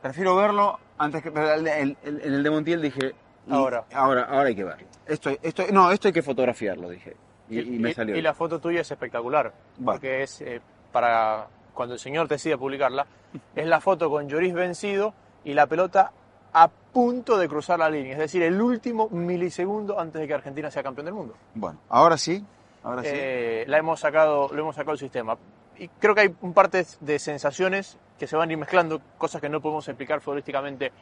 prefiero 0.03 0.37
verlo 0.37 0.79
antes 0.99 1.23
que 1.23 1.29
el- 1.29 1.67
el- 1.67 1.97
en 2.05 2.35
el 2.35 2.43
de 2.43 2.51
Montiel 2.51 2.83
dije 2.83 3.15
y 3.47 3.53
Ahora. 3.53 3.85
ahora 3.93 4.25
ahora 4.25 4.49
hay 4.49 4.55
que 4.57 4.65
verlo 4.65 4.87
esto 5.07 5.31
esto 5.43 5.65
no 5.71 5.91
esto 5.91 6.09
hay 6.09 6.13
que 6.15 6.23
fotografiarlo 6.23 6.89
dije 6.89 7.15
y, 7.51 7.61
y 7.61 7.79
me 7.79 7.93
salió 7.93 8.17
y 8.17 8.23
la 8.23 8.33
foto 8.33 8.59
tuya 8.59 8.81
es 8.81 8.91
espectacular. 8.91 9.53
Porque 9.85 10.23
es 10.23 10.41
eh, 10.41 10.63
para 10.93 11.47
cuando 11.75 11.93
el 11.95 12.01
señor 12.01 12.27
decide 12.27 12.57
publicarla, 12.57 13.07
es 13.55 13.67
la 13.67 13.81
foto 13.83 14.09
con 14.09 14.29
Lloris 14.29 14.55
vencido 14.55 15.13
y 15.45 15.53
la 15.53 15.67
pelota 15.67 16.11
a 16.55 16.69
punto 16.69 17.37
de 17.37 17.47
cruzar 17.49 17.79
la 17.81 17.91
línea. 17.91 18.13
Es 18.13 18.19
decir, 18.19 18.43
el 18.43 18.59
último 18.63 19.09
milisegundo 19.11 20.01
antes 20.01 20.23
de 20.23 20.27
que 20.29 20.33
Argentina 20.35 20.71
sea 20.71 20.83
campeón 20.83 21.05
del 21.05 21.15
mundo. 21.15 21.35
bueno 21.55 21.81
ahora 21.91 22.17
sí 22.17 22.43
ahora 22.85 23.03
sí 23.03 23.09
Eh, 23.13 23.65
la 23.67 23.79
hemos 23.79 24.01
sacado, 24.01 24.49
lo 24.53 24.61
hemos 24.61 24.77
sacado 24.77 24.93
del 24.93 24.99
sistema. 25.01 25.37
Y 25.77 25.89
creo 25.89 26.15
que 26.15 26.21
hay 26.21 26.35
un 26.43 26.55
parte 26.55 26.87
de 27.01 27.19
sensaciones 27.19 27.99
que 28.19 28.27
se 28.29 28.37
van 28.37 28.49
a 28.49 28.53
ir 28.53 28.59
mezclando, 28.59 29.01
cosas 29.19 29.41
que 29.41 29.49
no 29.49 29.61
podemos 29.61 29.89
explicar 29.89 30.21
futbolísticamente. 30.21 30.93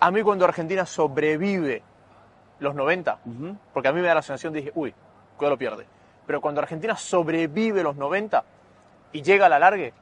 A 0.00 0.10
mí 0.10 0.22
cuando 0.22 0.44
Argentina 0.44 0.84
sobrevive 0.86 1.82
los 2.58 2.74
90, 2.74 3.18
Ujú. 3.24 3.56
porque 3.72 3.88
a 3.88 3.92
mí 3.92 4.00
me 4.00 4.08
da 4.08 4.14
la 4.16 4.22
sensación 4.22 4.52
dije, 4.52 4.72
uy, 4.74 4.92
cuidado 5.36 5.54
lo 5.54 5.58
pierde. 5.58 5.86
Pero 6.26 6.40
cuando 6.40 6.60
Argentina 6.60 6.96
sobrevive 6.96 7.82
los 7.82 7.96
90 7.96 8.44
y 9.12 9.22
llega 9.22 9.46
a 9.46 9.48
la 9.48 9.58
largue, 9.58 9.92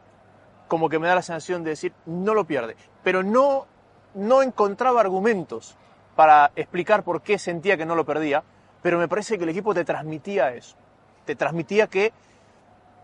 como 0.68 0.88
que 0.88 0.98
me 0.98 1.08
da 1.08 1.14
la 1.14 1.22
sensación 1.22 1.62
de 1.64 1.70
decir, 1.70 1.92
no 2.06 2.34
lo 2.34 2.44
pierde. 2.44 2.76
Pero 3.02 3.22
no, 3.22 3.66
no 4.14 4.42
encontraba 4.42 5.00
argumentos 5.00 5.76
para 6.16 6.50
explicar 6.56 7.04
por 7.04 7.22
qué 7.22 7.38
sentía 7.38 7.76
que 7.76 7.86
no 7.86 7.94
lo 7.94 8.04
perdía, 8.04 8.42
pero 8.82 8.98
me 8.98 9.08
parece 9.08 9.38
que 9.38 9.44
el 9.44 9.50
equipo 9.50 9.72
te 9.74 9.84
transmitía 9.84 10.52
eso. 10.54 10.76
Te 11.28 11.36
transmitía 11.36 11.88
que 11.88 12.10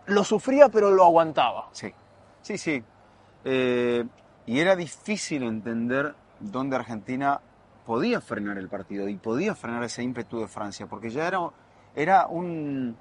lo 0.07 0.23
sufría 0.23 0.69
pero 0.69 0.89
lo 0.89 1.05
aguantaba. 1.05 1.69
sí 1.71 1.93
sí 2.41 2.57
sí 2.57 2.83
Eh, 3.43 4.03
y 4.47 4.59
era 4.59 4.75
difícil 4.75 5.43
entender 5.43 6.15
dónde 6.39 6.75
Argentina 6.75 7.39
podía 7.85 8.19
frenar 8.21 8.57
el 8.57 8.67
partido 8.67 9.07
y 9.07 9.15
podía 9.17 9.53
frenar 9.53 9.83
ese 9.83 10.01
ímpetu 10.01 10.39
de 10.39 10.47
Francia 10.47 10.87
porque 10.87 11.11
ya 11.11 11.27
era 11.27 11.37
era 11.93 12.25
un 12.25 12.97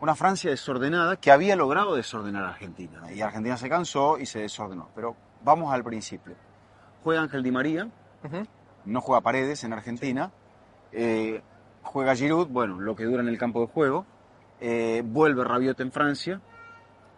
una 0.00 0.16
Francia 0.16 0.50
desordenada 0.50 1.14
que 1.14 1.30
había 1.30 1.54
logrado 1.54 1.94
desordenar 1.94 2.42
a 2.42 2.48
Argentina. 2.48 3.12
Y 3.12 3.20
Argentina 3.20 3.56
se 3.56 3.68
cansó 3.68 4.18
y 4.18 4.26
se 4.26 4.40
desordenó. 4.40 4.88
Pero 4.96 5.14
vamos 5.44 5.72
al 5.72 5.84
principio. 5.84 6.34
Juega 7.04 7.22
Ángel 7.22 7.44
Di 7.44 7.52
María, 7.52 7.88
no 8.84 9.00
juega 9.00 9.20
Paredes 9.20 9.62
en 9.62 9.72
Argentina. 9.72 10.32
Eh, 10.90 11.40
juega 11.82 12.16
Giroud, 12.16 12.48
bueno, 12.48 12.80
lo 12.80 12.96
que 12.96 13.04
dura 13.04 13.22
en 13.22 13.28
el 13.28 13.38
campo 13.38 13.60
de 13.60 13.68
juego. 13.68 14.04
Eh, 14.60 15.02
vuelve 15.04 15.44
Rabiot 15.44 15.80
en 15.80 15.92
Francia. 15.92 16.40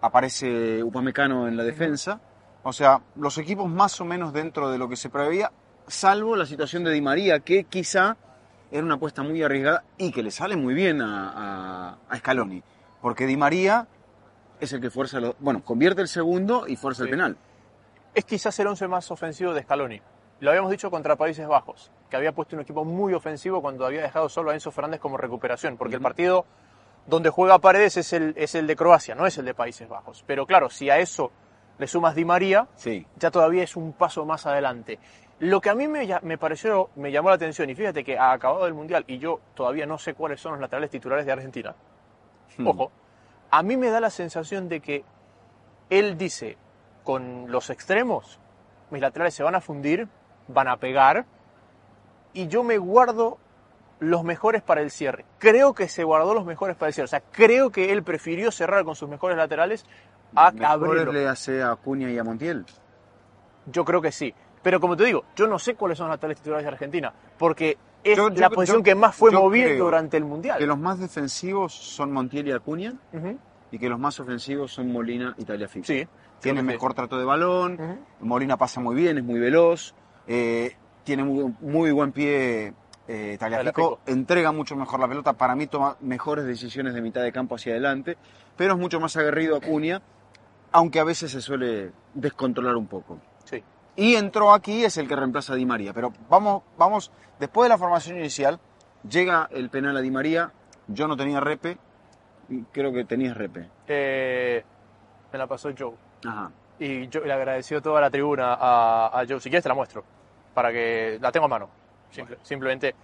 Aparece 0.01 0.83
Upamecano 0.83 1.49
en 1.49 1.57
la 1.57 1.65
defensa. 1.65 2.21
O 2.63 2.73
sea, 2.73 3.01
los 3.17 3.39
equipos 3.39 3.69
más 3.69 4.01
o 4.01 4.05
menos 4.05 4.33
dentro 4.33 4.71
de 4.71 4.79
lo 4.79 4.89
que 4.89 4.97
se 4.97 5.11
preveía, 5.11 5.51
salvo 5.87 6.37
la 6.37 6.47
situación 6.47 6.85
de 6.85 6.93
Di 6.93 7.01
María, 7.01 7.41
que 7.41 7.65
quizá 7.65 8.17
era 8.71 8.85
una 8.85 8.97
apuesta 8.97 9.23
muy 9.23 9.43
arriesgada 9.43 9.85
y 9.97 10.11
que 10.13 10.23
le 10.23 10.31
sale 10.31 10.57
muy 10.57 10.75
bien 10.75 11.01
a, 11.01 11.31
a, 11.31 11.99
a 12.09 12.17
Scaloni. 12.19 12.63
Porque 13.01 13.27
Di 13.27 13.37
María 13.37 13.87
es 14.61 14.73
el 14.73 14.81
que 14.81 14.91
fuerza, 14.91 15.21
los, 15.21 15.35
bueno, 15.39 15.63
convierte 15.65 16.03
el 16.03 16.09
segundo 16.09 16.67
y 16.67 16.77
fuerza 16.77 17.05
el 17.05 17.11
penal. 17.11 17.37
es 18.15 18.25
quizás 18.25 18.59
el 18.59 18.67
once 18.67 18.89
más 18.89 19.11
ofensivo 19.11 19.55
de 19.55 19.63
Scaloni. 19.63 20.03
Lo 20.41 20.51
habíamos 20.51 20.71
dicho 20.71 20.91
contra 20.91 21.17
Países 21.17 21.47
Bajos, 21.47 21.91
que 22.11 22.17
había 22.17 22.33
puesto 22.33 22.57
un 22.57 22.63
equipo 22.63 22.85
muy 22.85 23.15
ofensivo 23.15 23.63
cuando 23.63 23.87
había 23.87 24.03
dejado 24.03 24.29
solo 24.29 24.51
a 24.51 24.55
Enzo 24.55 24.71
Fernández 24.71 25.01
como 25.01 25.17
recuperación, 25.17 25.77
porque 25.77 25.95
el 25.97 26.03
partido 26.03 26.45
donde 27.07 27.31
juega 27.31 27.59
Paredes 27.59 27.97
es 27.97 28.13
el, 28.13 28.35
es 28.37 28.55
el 28.55 28.67
de 28.67 28.77
Croacia, 28.77 29.15
no 29.15 29.27
es 29.27 29.39
el 29.39 29.45
de 29.45 29.55
Países 29.55 29.89
Bajos. 29.89 30.25
Pero 30.27 30.47
claro, 30.47 30.69
si 30.71 30.91
a 30.91 30.99
eso 30.99 31.31
le 31.79 31.87
sumas 31.87 32.15
Di 32.15 32.25
María, 32.25 32.67
Sí. 32.75 33.07
ya 33.17 33.31
todavía 33.31 33.63
es 33.63 33.77
un 33.77 33.93
paso 33.93 34.25
más 34.25 34.47
adelante. 34.47 34.99
Lo 35.41 35.61
que 35.61 35.71
a 35.71 35.75
mí 35.75 35.87
me, 35.87 36.09
me 36.23 36.37
pareció, 36.37 36.91
me 36.97 37.13
llamó 37.13 37.29
la 37.29 37.37
atención, 37.37 37.71
y 37.71 37.75
fíjate 37.75 38.03
que 38.03 38.19
ha 38.19 38.33
acabado 38.33 38.67
el 38.67 38.75
Mundial 38.75 39.05
y 39.07 39.19
yo 39.19 39.41
todavía 39.55 39.87
no 39.87 39.97
sé 39.97 40.15
cuáles 40.15 40.41
son 40.41 40.53
los 40.53 40.61
laterales 40.61 40.91
titulares 40.91 41.25
de 41.25 41.33
Argentina. 41.33 41.75
Hmm. 42.57 42.67
Ojo, 42.67 42.91
a 43.51 43.63
mí 43.63 43.77
me 43.77 43.89
da 43.91 44.01
la 44.01 44.11
sensación 44.11 44.69
de 44.69 44.81
que 44.81 45.05
él 45.91 46.19
dice, 46.19 46.59
con 47.05 47.51
los 47.51 47.71
extremos, 47.71 48.39
mis 48.91 49.01
laterales 49.01 49.33
se 49.35 49.43
van 49.45 49.55
a 49.55 49.61
fundir, 49.61 50.09
van 50.49 50.67
a 50.69 50.77
pegar, 50.77 51.25
y 52.33 52.49
yo 52.49 52.65
me 52.65 52.77
guardo 52.77 53.39
los 54.01 54.23
mejores 54.25 54.63
para 54.63 54.81
el 54.81 54.91
cierre. 54.91 55.25
Creo 55.39 55.75
que 55.75 55.89
se 55.89 56.05
guardó 56.05 56.35
los 56.35 56.45
mejores 56.45 56.77
para 56.77 56.89
el 56.89 56.95
cierre. 56.95 57.07
O 57.07 57.09
sea, 57.09 57.21
creo 57.33 57.71
que 57.71 57.93
él 57.93 58.03
prefirió 58.03 58.51
cerrar 58.53 58.85
con 58.85 58.95
sus 58.95 59.09
mejores 59.09 59.37
laterales 59.37 59.85
a 60.35 60.49
abrirlo. 60.49 61.13
le 61.13 61.27
hace 61.27 61.63
a 61.63 61.73
Acuña 61.73 62.11
y 62.11 62.19
a 62.19 62.25
Montiel. 62.25 62.65
Yo 63.67 63.85
creo 63.85 64.01
que 64.01 64.13
sí. 64.13 64.33
Pero 64.63 64.81
como 64.81 64.97
te 64.97 65.05
digo, 65.05 65.25
yo 65.37 65.47
no 65.47 65.59
sé 65.59 65.75
cuáles 65.75 65.99
son 65.99 66.09
los 66.09 66.15
laterales 66.15 66.39
titulares 66.39 66.65
de 66.65 66.71
Argentina, 66.73 67.13
porque 67.39 67.79
es 68.05 68.17
Yo- 68.17 68.29
la 68.31 68.51
posición 68.51 68.79
yo- 68.79 68.83
que 68.85 68.95
más 68.95 69.15
fue 69.15 69.31
creo 69.31 69.79
durante 69.79 70.17
el 70.17 70.25
Mundial. 70.25 70.59
Que 70.59 70.67
los 70.67 70.79
más 70.79 70.99
defensivos 70.99 71.73
son 71.75 72.13
Montiel 72.13 72.49
y 72.49 72.53
Acuña 72.53 72.95
y 73.71 73.79
que 73.79 73.89
los 73.89 73.99
más 73.99 74.19
ofensivos 74.21 74.73
son 74.73 74.93
Molina 74.93 75.35
y 75.39 75.45
Tagliafico. 75.45 75.87
Sí. 75.87 76.07
Tiene 76.41 76.63
mejor 76.63 76.95
trato 76.95 77.19
de 77.19 77.25
balón. 77.25 77.99
Molina 78.21 78.57
pasa 78.57 78.81
muy 78.81 78.95
bien, 78.95 79.19
es 79.19 79.25
muy 79.25 79.39
veloz, 79.41 79.95
eh, 80.27 80.77
tiene 81.05 81.25
muy, 81.25 81.55
muy 81.61 81.91
buen 81.93 82.13
pie 82.13 82.73
eh, 83.09 83.39
entrega 84.07 84.53
mucho 84.53 84.77
mejor 84.77 85.01
la 85.01 85.09
pelota, 85.09 85.33
para 85.33 85.57
mí 85.57 85.67
toma 85.67 85.97
mejores 86.01 86.45
decisiones 86.45 86.93
de 86.93 87.01
mitad 87.01 87.23
de 87.23 87.33
campo 87.33 87.55
hacia 87.55 87.73
adelante, 87.73 88.19
pero 88.55 88.75
es 88.75 88.79
mucho 88.79 89.01
más 89.01 89.17
aguerrido 89.17 89.57
Acuña, 89.57 90.03
aunque 90.73 91.01
a 91.01 91.05
veces 91.05 91.31
se 91.31 91.41
suele 91.41 91.93
descontrolar 92.13 92.77
un 92.77 92.87
poco. 92.87 93.19
Sí. 93.45 93.63
Y 93.97 94.15
entró 94.15 94.53
aquí, 94.53 94.85
es 94.85 94.99
el 94.99 95.09
que 95.09 95.17
reemplaza 95.17 95.55
a 95.55 95.57
Di 95.57 95.65
María. 95.65 95.95
Pero 95.95 96.13
vamos, 96.29 96.63
vamos, 96.77 97.11
después 97.41 97.65
de 97.65 97.71
la 97.71 97.79
formación 97.79 98.19
inicial, 98.19 98.61
llega 99.09 99.49
el 99.53 99.71
penal 99.71 99.97
a 99.97 100.01
Di 100.03 100.11
María. 100.11 100.53
Yo 100.87 101.09
no 101.09 101.17
tenía 101.17 101.41
repe, 101.41 101.79
creo 102.73 102.93
que 102.93 103.07
tenías 103.07 103.37
repe. 103.37 103.71
Eh, 103.87 104.63
me 105.33 105.39
la 105.39 105.47
pasó 105.47 105.71
Joe. 105.77 105.95
Ajá. 106.27 106.51
y 106.79 107.09
yo 107.09 107.21
le 107.21 107.33
agradeció 107.33 107.81
toda 107.81 108.01
la 108.03 108.11
tribuna 108.11 108.55
a, 108.55 109.07
a 109.19 109.27
Joe. 109.27 109.41
Si 109.41 109.49
quieres 109.49 109.63
te 109.63 109.69
la 109.71 109.75
muestro, 109.75 110.05
para 110.53 110.71
que 110.73 111.19
la 111.23 111.33
tengo 111.33 111.47
a 111.47 111.49
mano. 111.49 111.88
Simple- 112.11 112.39
simplemente 112.43 112.95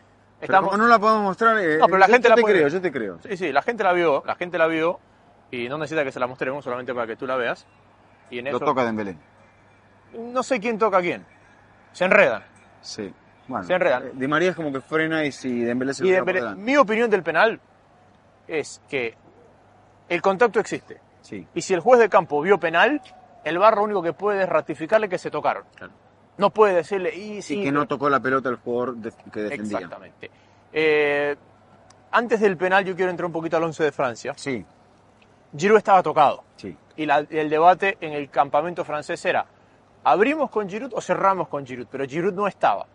Pero 0.41 0.53
estamos... 0.53 0.71
como 0.71 0.83
no 0.83 0.89
la 0.89 0.99
podemos 0.99 1.23
mostrar, 1.23 1.59
eh, 1.59 1.79
No, 1.79 1.87
pero 1.87 1.99
la 1.99 2.07
yo- 2.07 2.13
gente 2.13 2.27
yo 2.27 2.31
la 2.31 2.35
te 2.37 2.41
puede- 2.43 2.55
creo, 2.57 2.69
yo 2.69 2.81
te 2.81 2.93
creo. 2.93 3.19
Sí, 3.23 3.37
sí, 3.37 3.53
la 3.53 3.63
gente 3.63 3.85
la 3.85 3.93
vio, 3.93 4.23
la 4.27 4.35
gente 4.35 4.59
la 4.59 4.67
vio 4.67 4.99
y 5.51 5.69
no 5.69 5.79
necesita 5.79 6.05
que 6.05 6.13
se 6.13 6.19
la 6.21 6.27
mostremos 6.27 6.65
solamente 6.65 6.93
para 6.95 7.07
que 7.07 7.17
tú 7.17 7.27
la 7.27 7.37
veas. 7.37 7.67
Y 8.31 8.39
en 8.39 8.47
Lo 8.47 8.51
eso 8.57 8.61
toca 8.61 8.85
Dembélé. 8.85 9.17
no 10.19 10.43
sé 10.43 10.59
quién 10.61 10.79
toca 10.79 10.99
a 10.99 11.01
quién. 11.01 11.25
Se 11.93 12.05
enredan. 12.07 12.43
Sí. 12.81 13.13
Bueno, 13.47 13.65
Se 13.65 13.75
enredan. 13.75 14.07
eh, 14.07 14.11
Di 14.15 14.27
María 14.27 14.51
es 14.51 14.57
como 14.57 14.73
que 14.73 14.81
frena 14.81 15.25
y 15.25 15.31
si 15.33 15.61
Dembélé 15.61 15.93
se 15.95 16.07
Y 16.07 16.11
Dembélé- 16.11 16.57
mi 16.57 16.77
opinión 16.77 17.11
del 17.11 17.23
penal 17.23 17.61
es 18.49 18.81
que 18.89 19.15
el 20.09 20.23
contacto 20.23 20.61
existe. 20.61 21.01
Sí. 21.21 21.47
Y 21.55 21.61
si 21.63 21.75
el 21.75 21.81
juez 21.81 22.01
de 22.01 22.09
campo 22.09 22.41
vio 22.41 22.59
penal, 22.59 23.01
el 23.45 23.59
VAR 23.59 23.77
lo 23.77 23.83
único 23.85 24.03
que 24.03 24.13
puede 24.15 24.43
es 24.43 24.49
ratificarle 24.49 25.09
que 25.09 25.19
se 25.19 25.31
tocaron. 25.31 25.65
Claro. 25.77 25.93
No 26.37 26.51
puede 26.51 26.75
decirle, 26.75 27.15
y 27.15 27.43
sí, 27.43 27.55
y 27.55 27.59
que 27.59 27.65
pero- 27.71 27.79
no 27.81 27.87
tocó 27.87 28.11
la 28.11 28.21
pelota 28.21 28.49
el 28.49 28.57
jugador 28.57 28.97
de- 28.97 29.13
que 29.33 29.41
defendía. 29.41 29.79
Exactamente. 29.79 30.31
Eh, 30.73 31.37
antes 32.11 32.41
del 32.41 32.57
penal 32.57 32.85
yo 32.85 32.97
quiero 32.97 33.11
entrar 33.11 33.27
un 33.27 33.33
poquito 33.33 33.57
al 33.57 33.63
11 33.65 33.85
de 33.85 33.93
Francia. 33.93 34.33
Sí, 34.37 34.65
Giroud 35.57 35.79
estaba 35.79 36.03
tocado. 36.03 36.43
sí. 36.57 36.77
Y 36.97 37.07
la- 37.07 37.27
el 37.29 37.51
debate 37.51 37.99
en 38.01 38.13
el 38.13 38.31
campamento 38.31 38.85
francés 38.85 39.25
era, 39.25 39.45
¿abrimos 40.05 40.49
con 40.51 40.69
Giroud 40.69 40.93
o 40.95 41.01
cerramos 41.01 41.49
con 41.49 41.67
Giroud? 41.67 41.89
Pero 41.91 42.05
Giroud 42.07 42.33
no 42.33 42.47
estaba. 42.47 42.87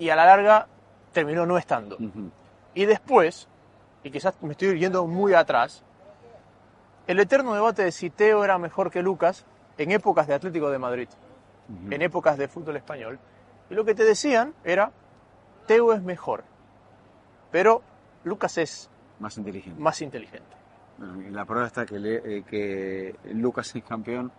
Y 0.00 0.08
a 0.10 0.16
la 0.16 0.26
larga 0.26 0.66
terminó 1.12 1.46
no 1.46 1.56
estando. 1.56 1.96
Y 2.74 2.84
después, 2.86 3.46
y 4.02 4.10
quizás 4.10 4.34
me 4.42 4.52
estoy 4.52 4.78
yendo 4.80 5.06
muy 5.06 5.32
atrás, 5.34 5.82
el 7.06 7.20
eterno 7.20 7.54
debate 7.54 7.84
de 7.84 7.92
si 7.92 8.10
Teo 8.10 8.42
era 8.44 8.58
mejor 8.58 8.90
que 8.90 9.00
Lucas 9.00 9.44
en 9.78 9.92
épocas 9.92 10.26
de 10.26 10.34
Atlético 10.34 10.68
de 10.70 10.78
Madrid, 10.78 11.08
En 11.90 12.00
épocas 12.02 12.38
de 12.38 12.48
fútbol 12.48 12.76
español. 12.76 13.18
Y 13.70 13.74
lo 13.74 13.84
que 13.84 13.94
te 13.94 14.04
decían 14.04 14.54
era, 14.64 14.92
Teo 15.66 15.92
es 15.92 16.02
mejor, 16.02 16.44
pero 17.50 17.82
Lucas 18.24 18.58
es 18.58 18.88
Más 19.18 19.36
inteligente. 19.38 19.80
más 19.80 20.00
inteligente. 20.02 20.56
Bueno, 20.98 21.22
y 21.22 21.30
la 21.30 21.44
prueba 21.44 21.66
está 21.66 21.84
que, 21.84 21.98
le- 21.98 22.38
eh, 22.38 22.42
que 22.44 23.16
Lucas 23.34 23.74
es 23.74 23.82
campeón 23.84 24.30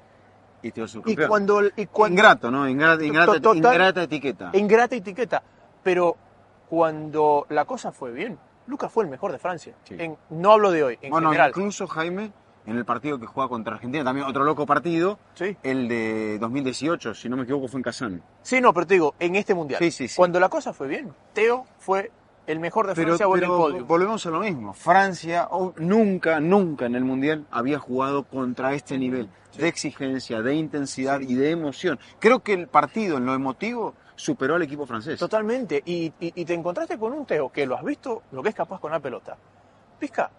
y 0.61 0.71
Teo 0.71 0.85
es 0.85 0.91
Y 0.91 0.93
subcampeón. 0.93 1.27
cuando, 1.29 1.61
y 1.75 1.85
cuando 1.87 2.13
Ingrato, 2.13 2.49
¿no? 2.51 2.67
Ingrata, 2.67 3.03
ingrata, 3.03 3.39
Total- 3.41 3.57
ingrata 3.73 4.03
etiqueta. 4.03 4.51
ingrata 4.53 4.95
etiqueta, 4.95 5.43
pero 5.83 6.15
cuando 6.69 7.45
la 7.49 7.65
cosa 7.65 7.91
fue 7.91 8.11
bien, 8.11 8.37
Lucas 8.67 8.91
fue 8.91 9.03
el 9.03 9.09
mejor 9.09 9.31
de 9.31 9.39
Francia. 9.39 9.75
Sí. 9.83 9.95
En- 9.99 10.17
no 10.29 10.51
hablo 10.53 10.71
de 10.71 10.83
hoy, 10.83 10.99
en 11.01 11.09
bueno, 11.11 11.29
general. 11.29 11.49
incluso 11.51 11.87
Jaime, 11.87 12.31
en 12.67 12.77
el 12.77 12.85
partido 12.85 13.17
que 13.19 13.25
juega 13.25 13.49
contra 13.49 13.73
Argentina, 13.75 14.03
también 14.03 14.27
otro 14.27 14.43
loco 14.43 14.65
partido, 14.67 15.17
Sí. 15.33 15.57
el 15.63 15.87
de 15.87 16.37
2018, 16.39 17.15
si 17.15 17.29
no 17.29 17.35
me 17.37 17.43
equivoco, 17.43 17.67
fue 17.67 17.79
en 17.79 17.83
Kazán. 17.83 18.21
Sí, 18.43 18.61
no, 18.61 18.73
pero 18.73 18.85
te 18.85 18.93
digo, 18.93 19.15
en 19.19 19.35
este 19.35 19.55
mundial. 19.55 19.79
Sí, 19.79 19.89
sí, 19.89 20.07
sí. 20.07 20.15
Cuando 20.17 20.39
la 20.39 20.49
cosa 20.49 20.73
fue 20.73 20.87
bien, 20.87 21.11
Teo 21.33 21.65
fue 21.79 22.11
el 22.45 22.59
mejor 22.59 22.87
de 22.87 22.93
Pero, 22.93 23.07
Francia 23.07 23.27
o 23.27 23.35
en 23.35 23.43
el 23.43 23.49
pero 23.49 23.57
podio. 23.57 23.85
volvemos 23.85 24.25
a 24.25 24.29
lo 24.29 24.39
mismo. 24.41 24.73
Francia 24.73 25.47
oh, 25.51 25.73
nunca, 25.77 26.39
nunca 26.39 26.85
en 26.85 26.95
el 26.95 27.03
Mundial 27.03 27.45
había 27.51 27.79
jugado 27.79 28.23
contra 28.23 28.73
este 28.73 28.97
nivel 28.97 29.29
de 29.57 29.67
exigencia, 29.67 30.41
de 30.41 30.53
intensidad 30.55 31.19
y 31.19 31.33
de 31.35 31.49
emoción. 31.51 31.99
Creo 32.19 32.39
que 32.43 32.53
el 32.53 32.67
partido 32.67 33.17
en 33.17 33.25
lo 33.25 33.33
emotivo 33.33 33.95
superó 34.15 34.55
al 34.55 34.61
equipo 34.61 34.85
francés. 34.85 35.19
Totalmente. 35.19 35.81
Y, 35.85 36.05
y- 36.19 36.33
y 36.35 36.45
te 36.45 36.53
encontraste 36.53 36.97
con 36.97 37.11
un 37.13 37.25
Teo 37.25 37.51
que 37.51 37.65
lo 37.65 37.75
has 37.75 37.83
visto 37.83 38.23
lo 38.31 38.41
que 38.43 38.49
es 38.49 38.55
capaz 38.55 38.79
con 38.79 38.91
la 38.91 38.99
pelota. 38.99 39.35
Pisca, 39.99 40.29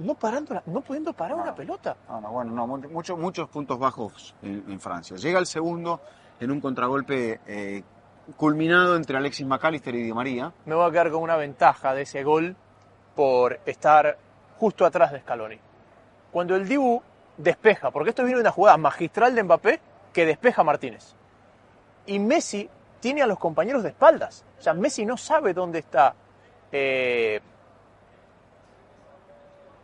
no 0.00 0.14
parando, 0.14 0.60
no 0.66 0.80
pudiendo 0.80 1.12
parar 1.12 1.36
No. 1.36 1.42
una 1.44 1.54
pelota. 1.54 1.96
No, 2.08 2.20
no, 2.20 2.30
bueno, 2.30 2.52
no, 2.52 2.66
mu- 2.66 2.88
muchos 2.90 3.18
muchos 3.18 3.48
puntos 3.48 3.78
bajos 3.78 4.34
en, 4.42 4.64
en 4.68 4.80
Francia. 4.80 5.16
Llega 5.16 5.38
el 5.38 5.46
segundo 5.46 6.00
en 6.40 6.50
un 6.50 6.60
contragolpe 6.60 7.40
eh, 7.46 7.82
culminado 8.36 8.96
entre 8.96 9.16
Alexis 9.16 9.46
McAllister 9.46 9.94
y 9.94 10.02
Di 10.02 10.12
María. 10.12 10.52
Me 10.66 10.74
voy 10.74 10.88
a 10.88 10.90
quedar 10.90 11.10
con 11.10 11.22
una 11.22 11.36
ventaja 11.36 11.94
de 11.94 12.02
ese 12.02 12.22
gol 12.24 12.56
por 13.14 13.60
estar 13.66 14.16
justo 14.58 14.84
atrás 14.86 15.12
de 15.12 15.20
Scaloni. 15.20 15.58
Cuando 16.30 16.56
el 16.56 16.66
Dibu 16.68 17.02
despeja, 17.36 17.90
porque 17.90 18.10
esto 18.10 18.22
viene 18.22 18.36
de 18.36 18.42
una 18.42 18.50
jugada 18.52 18.76
magistral 18.76 19.34
de 19.34 19.42
Mbappé 19.42 19.80
que 20.12 20.26
despeja 20.26 20.60
a 20.62 20.64
Martínez. 20.64 21.14
Y 22.06 22.18
Messi 22.18 22.68
tiene 23.00 23.22
a 23.22 23.26
los 23.26 23.38
compañeros 23.38 23.82
de 23.82 23.90
espaldas. 23.90 24.44
O 24.58 24.62
sea, 24.62 24.74
Messi 24.74 25.04
no 25.04 25.16
sabe 25.16 25.52
dónde 25.54 25.78
está 25.80 26.14
eh, 26.72 27.40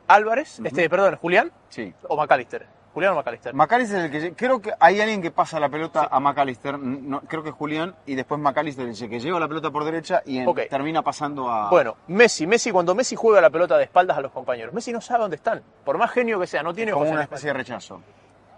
Álvarez, 0.09 0.61
este, 0.65 0.89
perdón, 0.89 1.17
Julián 1.17 1.51
Sí. 1.69 1.93
o 2.09 2.17
McAllister. 2.17 2.67
Julián 2.95 3.13
o 3.13 3.17
McAllister. 3.17 3.53
McAllister 3.53 3.99
es 3.99 4.05
el 4.05 4.11
que 4.11 4.35
creo 4.35 4.59
que 4.63 4.73
hay 4.81 5.01
alguien 5.03 5.21
que 5.21 5.31
pasa 5.31 5.61
la 5.61 5.69
pelota 5.69 6.09
a 6.11 6.19
McAllister, 6.19 6.79
no, 6.79 7.21
creo 7.21 7.43
que 7.43 7.51
es 7.51 7.55
Julián, 7.55 7.95
y 8.07 8.15
después 8.15 8.41
McAllister 8.41 8.89
el 8.89 8.97
que 9.11 9.21
lleva 9.21 9.39
la 9.39 9.47
pelota 9.49 9.71
por 9.71 9.85
derecha 9.85 10.23
y 10.25 10.39
en- 10.39 10.55
termina 10.71 11.03
pasando 11.03 11.51
a... 11.51 11.69
Bueno, 11.69 11.97
Messi, 12.09 12.47
Messi, 12.47 12.71
cuando 12.71 12.95
Messi 12.95 13.15
juega 13.15 13.43
la 13.43 13.51
pelota 13.51 13.77
de 13.77 13.85
espaldas 13.85 14.17
a 14.17 14.23
los 14.23 14.33
compañeros, 14.33 14.73
Messi 14.73 14.93
no 14.93 15.03
sabe 15.03 15.21
dónde 15.23 15.37
están. 15.37 15.63
Por 15.85 15.99
más 15.99 16.11
genio 16.11 16.41
que 16.41 16.47
sea, 16.47 16.63
no 16.63 16.73
tiene 16.73 16.93
como 16.93 17.11
una 17.11 17.23
especie 17.23 17.49
de 17.49 17.53
rechazo. 17.53 18.01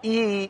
Y 0.03 0.49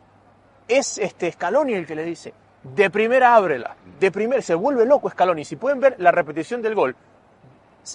es 0.67 0.99
este 0.99 1.33
Scaloni 1.33 1.73
el 1.73 1.87
que 1.87 1.95
le 1.95 2.05
dice, 2.05 2.35
de 2.63 2.91
primera 2.91 3.35
ábrela, 3.37 3.75
de 3.99 4.11
primera, 4.11 4.43
se 4.43 4.55
vuelve 4.55 4.85
loco 4.85 5.09
Scaloni. 5.09 5.47
Si 5.47 5.57
pueden 5.57 5.81
ver 5.81 5.95
la 5.99 6.11
repetición 6.11 6.61
del 6.61 6.75
gol, 6.75 6.95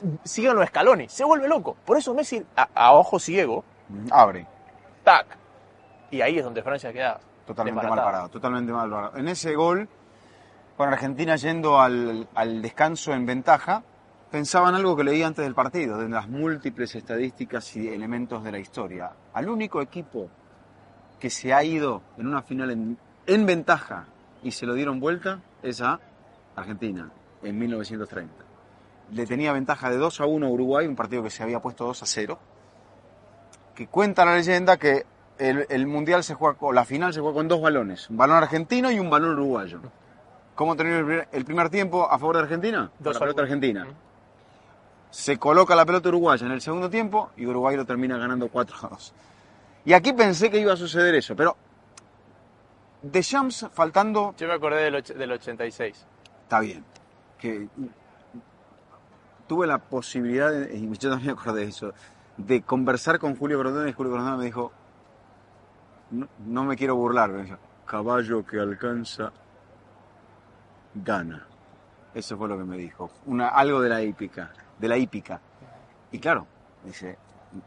s- 0.02 0.06
síganlo 0.24 0.62
a 0.62 0.68
Scaloni, 0.68 1.08
se 1.10 1.24
vuelve 1.24 1.48
loco. 1.48 1.76
Por 1.86 1.98
eso 1.98 2.14
Messi, 2.14 2.44
a, 2.56 2.70
a 2.74 2.94
ojo 2.94 3.20
ciego, 3.20 3.64
Abre. 4.12 4.48
tac. 5.04 5.26
Y 6.12 6.22
ahí 6.22 6.38
es 6.38 6.44
donde 6.44 6.62
Francia 6.64 6.92
queda 6.94 7.20
Totalmente 7.46 7.88
mal 7.88 8.00
parado, 8.00 8.30
totalmente 8.30 8.72
mal 8.72 8.90
parado. 8.90 9.18
En 9.18 9.28
ese 9.28 9.54
gol, 9.56 9.88
con 10.78 10.90
Argentina 10.90 11.36
yendo 11.36 11.80
al, 11.82 12.28
al 12.36 12.62
descanso 12.62 13.14
en 13.14 13.26
ventaja, 13.26 13.84
pensaba 14.32 14.70
en 14.70 14.76
algo 14.76 14.96
que 14.96 15.04
leí 15.04 15.22
antes 15.24 15.44
del 15.44 15.54
partido, 15.54 15.98
de 15.98 16.10
las 16.10 16.28
múltiples 16.30 16.96
estadísticas 16.96 17.76
y 17.76 17.88
elementos 17.90 18.44
de 18.44 18.52
la 18.52 18.60
historia. 18.60 19.12
Al 19.34 19.50
único 19.50 19.82
equipo 19.82 20.30
que 21.20 21.30
se 21.30 21.54
ha 21.54 21.64
ido 21.64 22.02
en 22.18 22.28
una 22.28 22.42
final 22.42 22.72
en, 22.72 22.98
en 23.28 23.46
ventaja 23.46 24.06
y 24.42 24.52
se 24.52 24.66
lo 24.66 24.74
dieron 24.74 25.00
vuelta 25.00 25.40
es 25.62 25.82
a 25.82 26.00
Argentina, 26.56 27.10
en 27.44 27.58
1930. 27.60 28.34
Le 29.12 29.26
tenía 29.26 29.52
ventaja 29.54 29.90
de 29.90 29.98
2 29.98 30.22
a 30.22 30.26
1 30.26 30.46
a 30.46 30.50
Uruguay, 30.50 30.88
un 30.88 30.96
partido 30.96 31.22
que 31.24 31.30
se 31.30 31.44
había 31.44 31.60
puesto 31.60 31.86
2 31.86 32.04
a 32.04 32.06
0. 32.06 32.40
Que 33.76 33.88
cuenta 33.88 34.26
la 34.26 34.36
leyenda 34.36 34.78
que 34.78 35.06
el, 35.38 35.66
el 35.70 35.88
mundial 35.88 36.24
se 36.24 36.34
juega, 36.36 36.58
con- 36.58 36.74
la 36.76 36.86
final 36.86 37.14
se 37.14 37.20
juega 37.20 37.36
con 37.36 37.48
dos 37.48 37.62
balones, 37.62 38.10
un 38.10 38.18
balón 38.18 38.38
argentino 38.38 38.92
y 38.92 39.00
un 39.00 39.10
balón 39.10 39.32
uruguayo. 39.32 39.80
¿Cómo 40.56 40.76
terminó 40.76 41.00
el 41.00 41.06
primer, 41.06 41.28
el 41.32 41.46
primer 41.46 41.70
tiempo 41.70 42.04
a 42.10 42.18
favor 42.20 42.38
de 42.38 42.44
Argentina? 42.44 42.92
Dos 43.00 43.16
la 43.16 43.20
pelota 43.20 43.42
uno. 43.42 43.44
argentina. 43.44 43.88
Se 45.10 45.38
coloca 45.38 45.76
la 45.76 45.86
pelota 45.86 46.10
uruguaya 46.10 46.46
en 46.46 46.52
el 46.52 46.62
segundo 46.62 46.90
tiempo 46.90 47.32
y 47.38 47.46
Uruguay 47.46 47.76
lo 47.76 47.86
termina 47.86 48.18
ganando 48.18 48.48
4 48.48 48.76
a 48.84 48.88
2. 48.90 49.14
Y 49.86 49.94
aquí 49.94 50.14
pensé 50.14 50.50
que 50.50 50.60
iba 50.60 50.74
a 50.74 50.78
suceder 50.78 51.14
eso, 51.16 51.36
pero 51.36 51.56
Deschamps 53.02 53.68
faltando 53.74 54.34
Yo 54.38 54.48
me 54.48 54.54
acordé 54.54 54.90
del, 54.90 55.04
del 55.04 55.32
86. 55.34 56.06
está 56.44 56.60
bien. 56.62 56.84
Que 57.38 57.68
tuve 59.48 59.68
la 59.68 59.78
posibilidad, 59.78 60.52
de- 60.52 60.76
y 60.76 60.98
yo 60.98 61.10
también 61.10 61.32
acordé 61.32 61.62
de 61.62 61.68
eso, 61.68 61.94
de 62.38 62.62
conversar 62.62 63.20
con 63.20 63.36
Julio 63.36 63.60
Grondona 63.60 63.90
y 63.90 63.94
Julio 63.94 64.14
Grondona 64.14 64.38
me 64.38 64.46
dijo, 64.46 64.72
no, 66.12 66.28
no 66.46 66.64
me 66.64 66.76
quiero 66.76 66.96
burlar, 66.96 67.30
me 67.32 67.44
dijo, 67.44 67.58
caballo 67.86 68.46
que 68.46 68.60
alcanza, 68.60 69.32
gana. 70.96 71.48
Eso 72.14 72.38
fue 72.38 72.48
lo 72.48 72.58
que 72.58 72.64
me 72.64 72.78
dijo. 72.78 73.10
Una, 73.26 73.50
algo 73.50 73.82
de 73.82 73.90
la 73.90 74.02
hípica, 74.02 74.52
de 74.80 74.88
la 74.88 74.98
hípica. 74.98 75.42
Y 76.12 76.20
claro, 76.20 76.46
dice, 76.84 77.18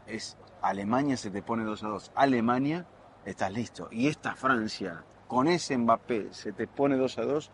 es 0.05 0.37
Alemania 0.61 1.17
se 1.17 1.29
te 1.29 1.41
pone 1.41 1.63
2 1.63 1.83
a 1.83 1.87
2. 1.87 2.11
Alemania, 2.15 2.85
estás 3.25 3.51
listo. 3.51 3.89
Y 3.91 4.07
esta 4.07 4.35
Francia, 4.35 5.03
con 5.27 5.47
ese 5.47 5.77
Mbappé, 5.77 6.33
se 6.33 6.53
te 6.53 6.67
pone 6.67 6.95
2 6.95 7.17
a 7.17 7.23
2. 7.23 7.51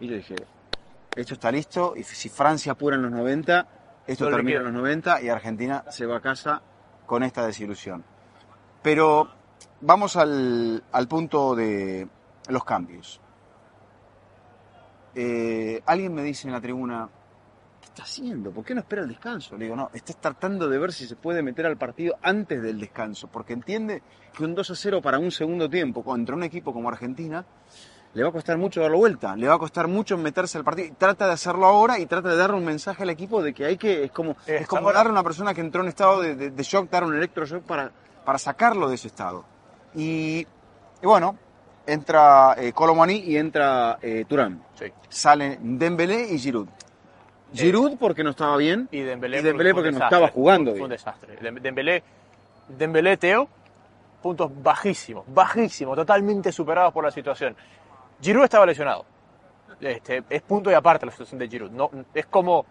Y 0.00 0.08
yo 0.08 0.16
dije, 0.16 0.36
esto 1.14 1.34
está 1.34 1.50
listo. 1.50 1.94
Y 1.96 2.02
si 2.02 2.28
Francia 2.28 2.72
apura 2.72 2.96
en 2.96 3.02
los 3.02 3.12
90, 3.12 3.66
esto 4.06 4.28
termina 4.28 4.58
en 4.58 4.64
los 4.64 4.72
90 4.72 5.22
y 5.22 5.28
Argentina 5.28 5.84
se 5.90 6.06
va 6.06 6.18
a 6.18 6.20
casa 6.20 6.62
con 7.06 7.22
esta 7.22 7.46
desilusión. 7.46 8.04
Pero 8.82 9.28
vamos 9.80 10.16
al, 10.16 10.82
al 10.92 11.08
punto 11.08 11.54
de 11.54 12.08
los 12.48 12.64
cambios. 12.64 13.20
Eh, 15.14 15.80
alguien 15.86 16.12
me 16.12 16.22
dice 16.22 16.48
en 16.48 16.52
la 16.52 16.60
tribuna, 16.60 17.08
¿qué 17.80 17.86
está 17.86 18.02
haciendo? 18.02 18.50
¿Por 18.50 18.64
qué 18.64 18.74
no 18.74 18.80
espera 18.80 19.02
el 19.02 19.08
descanso? 19.08 19.56
Le 19.56 19.64
digo, 19.64 19.76
no, 19.76 19.90
estás 19.94 20.16
tratando 20.20 20.68
de 20.68 20.78
ver 20.78 20.92
si 20.92 21.06
se 21.06 21.16
puede 21.16 21.42
meter 21.42 21.66
al 21.66 21.76
partido 21.76 22.16
antes 22.22 22.60
del 22.60 22.80
descanso, 22.80 23.28
porque 23.28 23.52
entiende 23.52 24.02
que 24.32 24.44
un 24.44 24.54
2 24.54 24.70
a 24.70 24.74
0 24.74 25.02
para 25.02 25.18
un 25.18 25.30
segundo 25.30 25.70
tiempo 25.70 26.02
contra 26.02 26.34
un 26.34 26.42
equipo 26.42 26.72
como 26.72 26.88
Argentina 26.88 27.44
le 28.14 28.22
va 28.22 28.28
a 28.28 28.32
costar 28.32 28.56
mucho 28.56 28.80
darlo 28.80 28.98
vuelta, 28.98 29.34
le 29.36 29.48
va 29.48 29.54
a 29.54 29.58
costar 29.58 29.88
mucho 29.88 30.16
meterse 30.16 30.56
al 30.56 30.64
partido. 30.64 30.94
Trata 30.96 31.26
de 31.26 31.32
hacerlo 31.32 31.66
ahora 31.66 31.98
y 31.98 32.06
trata 32.06 32.28
de 32.30 32.36
darle 32.36 32.56
un 32.56 32.64
mensaje 32.64 33.02
al 33.02 33.10
equipo 33.10 33.42
de 33.42 33.52
que 33.52 33.64
hay 33.64 33.76
que, 33.76 34.04
es 34.04 34.10
como, 34.12 34.32
Eh, 34.46 34.58
es 34.62 34.68
como 34.68 34.92
darle 34.92 35.10
a 35.10 35.12
una 35.12 35.22
persona 35.24 35.52
que 35.52 35.60
entró 35.60 35.82
en 35.82 35.88
estado 35.88 36.20
de, 36.20 36.34
de- 36.36 36.50
de 36.50 36.62
shock, 36.62 36.88
dar 36.90 37.04
un 37.04 37.14
electroshock 37.16 37.64
para, 37.64 37.90
para 38.24 38.38
sacarlo 38.38 38.88
de 38.88 38.94
ese 38.94 39.08
estado. 39.08 39.44
Y, 39.94 40.46
y 41.02 41.06
bueno, 41.06 41.36
entra 41.86 42.54
eh, 42.56 42.72
Colomani 42.72 43.16
y 43.16 43.36
entra 43.36 43.98
eh, 44.00 44.24
Turán. 44.28 44.62
Sí. 44.78 44.86
Salen 45.08 45.78
Dembélé 45.78 46.32
y 46.32 46.38
Giroud. 46.38 46.68
Giroud 47.52 47.98
porque 47.98 48.24
no 48.24 48.30
estaba 48.30 48.56
bien 48.56 48.88
Y 48.90 49.00
Dembélé, 49.00 49.38
y 49.38 49.42
Dembélé 49.42 49.72
porque 49.74 49.90
no 49.92 49.96
desastre. 49.98 50.16
estaba 50.16 50.32
jugando 50.32 50.72
Fue 50.72 50.82
un 50.82 50.88
desastre. 50.90 51.38
Dem- 51.40 51.60
Dembélé, 51.60 52.02
Dembélé, 52.68 53.16
Teo, 53.16 53.48
puntos 54.22 54.50
bajísimos, 54.62 55.24
bajísimos, 55.28 55.94
totalmente 55.96 56.50
superados 56.50 56.92
por 56.92 57.04
la 57.04 57.10
situación. 57.10 57.54
Giroud 58.20 58.44
estaba 58.44 58.66
lesionado. 58.66 59.04
Este, 59.80 60.22
es 60.30 60.42
punto 60.42 60.70
y 60.70 60.74
aparte 60.74 61.04
la 61.06 61.12
situación 61.12 61.38
de 61.38 61.48
Giroud. 61.48 61.70
No, 61.70 61.90
es 62.14 62.26
como 62.26 62.64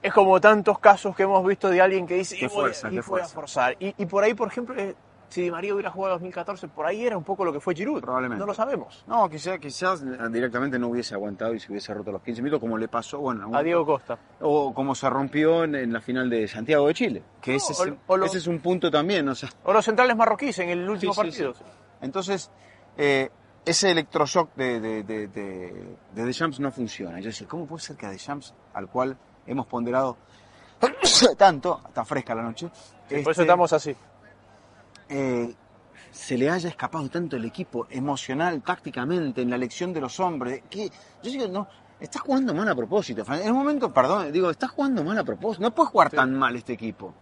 es 0.00 0.12
como 0.12 0.40
tantos 0.40 0.78
casos 0.78 1.14
que 1.16 1.24
hemos 1.24 1.44
visto 1.44 1.68
de 1.68 1.80
alguien 1.80 2.06
que 2.06 2.14
dice 2.14 2.36
"Y 2.36 2.40
voy 2.42 2.46
a- 2.46 2.50
fuerza, 2.50 2.88
y 2.88 2.94
qué 2.96 3.02
fue 3.02 3.20
a 3.20 3.24
fuerza". 3.24 3.34
forzar. 3.34 3.76
Y, 3.80 3.94
y 3.98 4.06
por 4.06 4.22
ahí, 4.22 4.32
por 4.32 4.46
ejemplo, 4.46 4.76
eh, 4.76 4.94
si 5.28 5.42
Di 5.42 5.50
María 5.50 5.74
hubiera 5.74 5.90
jugado 5.90 6.14
2014, 6.14 6.68
por 6.68 6.86
ahí 6.86 7.04
era 7.04 7.16
un 7.18 7.24
poco 7.24 7.44
lo 7.44 7.52
que 7.52 7.58
fue 7.58 7.74
Giroud. 7.74 8.00
Probablemente. 8.00 8.38
No 8.40 8.46
lo 8.46 8.54
sabemos. 8.54 9.04
No, 9.08 9.28
quizás, 9.28 9.58
quizás 9.58 10.02
directamente 10.32 10.78
no 10.78 10.86
hubiese 10.88 11.14
aguantado 11.14 11.52
y 11.52 11.58
se 11.60 11.70
hubiese 11.72 11.92
roto 11.92 12.12
los 12.12 12.22
15 12.22 12.40
minutos 12.42 12.60
como 12.60 12.78
le 12.78 12.86
pasó, 12.86 13.18
bueno, 13.18 13.50
A 13.52 13.62
Diego 13.62 13.84
Costa. 13.84 14.16
o 14.40 14.72
como 14.72 14.94
se 14.94 15.10
rompió 15.10 15.64
en, 15.64 15.74
en 15.74 15.92
la 15.92 16.00
final 16.00 16.30
de 16.30 16.46
Santiago 16.46 16.86
de 16.86 16.94
Chile, 16.94 17.22
que 17.42 17.50
No, 17.50 17.56
ese, 17.56 17.72
es, 17.72 17.80
o- 17.80 17.96
o 18.06 18.16
lo- 18.16 18.24
ese 18.26 18.38
es 18.38 18.46
un 18.46 18.60
punto 18.60 18.90
también, 18.92 19.28
o 19.28 19.34
sea, 19.34 19.48
O 19.64 19.72
los 19.72 19.84
centrales 19.84 20.16
marroquíes 20.16 20.56
en 20.60 20.68
el 20.70 20.88
último 20.88 21.12
Sí, 21.12 21.20
sí, 21.32 21.42
partido. 21.42 21.54
Entonces, 22.00 22.50
eh, 22.96 23.28
ese 23.68 23.90
electroshock 23.90 24.54
de, 24.54 24.80
de, 24.80 25.02
de, 25.02 25.28
de, 25.28 25.96
de 26.14 26.24
Deschamps 26.24 26.58
no 26.60 26.70
funciona. 26.72 27.20
Yo 27.20 27.26
decía, 27.26 27.46
¿cómo 27.46 27.66
puede 27.66 27.82
ser 27.82 27.96
que 27.96 28.06
a 28.06 28.10
Deschamps, 28.10 28.54
al 28.74 28.88
cual 28.88 29.16
hemos 29.46 29.66
ponderado 29.66 30.16
tanto, 31.36 31.80
está 31.86 32.04
fresca 32.04 32.34
la 32.34 32.42
noche, 32.42 32.70
Sí, 33.08 33.16
por 33.22 33.32
eso 33.32 33.42
estamos 33.42 33.72
así. 33.72 33.94
eh, 35.08 35.54
se 36.10 36.38
le 36.38 36.48
haya 36.50 36.68
escapado 36.68 37.08
tanto 37.10 37.36
el 37.36 37.44
equipo 37.44 37.86
emocional, 37.90 38.62
tácticamente, 38.62 39.42
en 39.42 39.50
la 39.50 39.56
elección 39.56 39.92
de 39.92 40.00
los 40.00 40.18
hombres? 40.20 40.62
Que, 40.70 40.88
yo 41.22 41.30
digo, 41.30 41.48
no, 41.48 41.68
estás 42.00 42.22
jugando 42.22 42.54
mal 42.54 42.68
a 42.68 42.74
propósito. 42.74 43.22
En 43.32 43.52
un 43.52 43.58
momento, 43.58 43.92
perdón, 43.92 44.32
digo, 44.32 44.50
estás 44.50 44.70
jugando 44.70 45.04
mal 45.04 45.18
a 45.18 45.24
propósito. 45.24 45.62
No 45.62 45.74
puedes 45.74 45.90
jugar 45.90 46.10
tan 46.10 46.34
mal 46.34 46.56
este 46.56 46.72
equipo. 46.72 47.12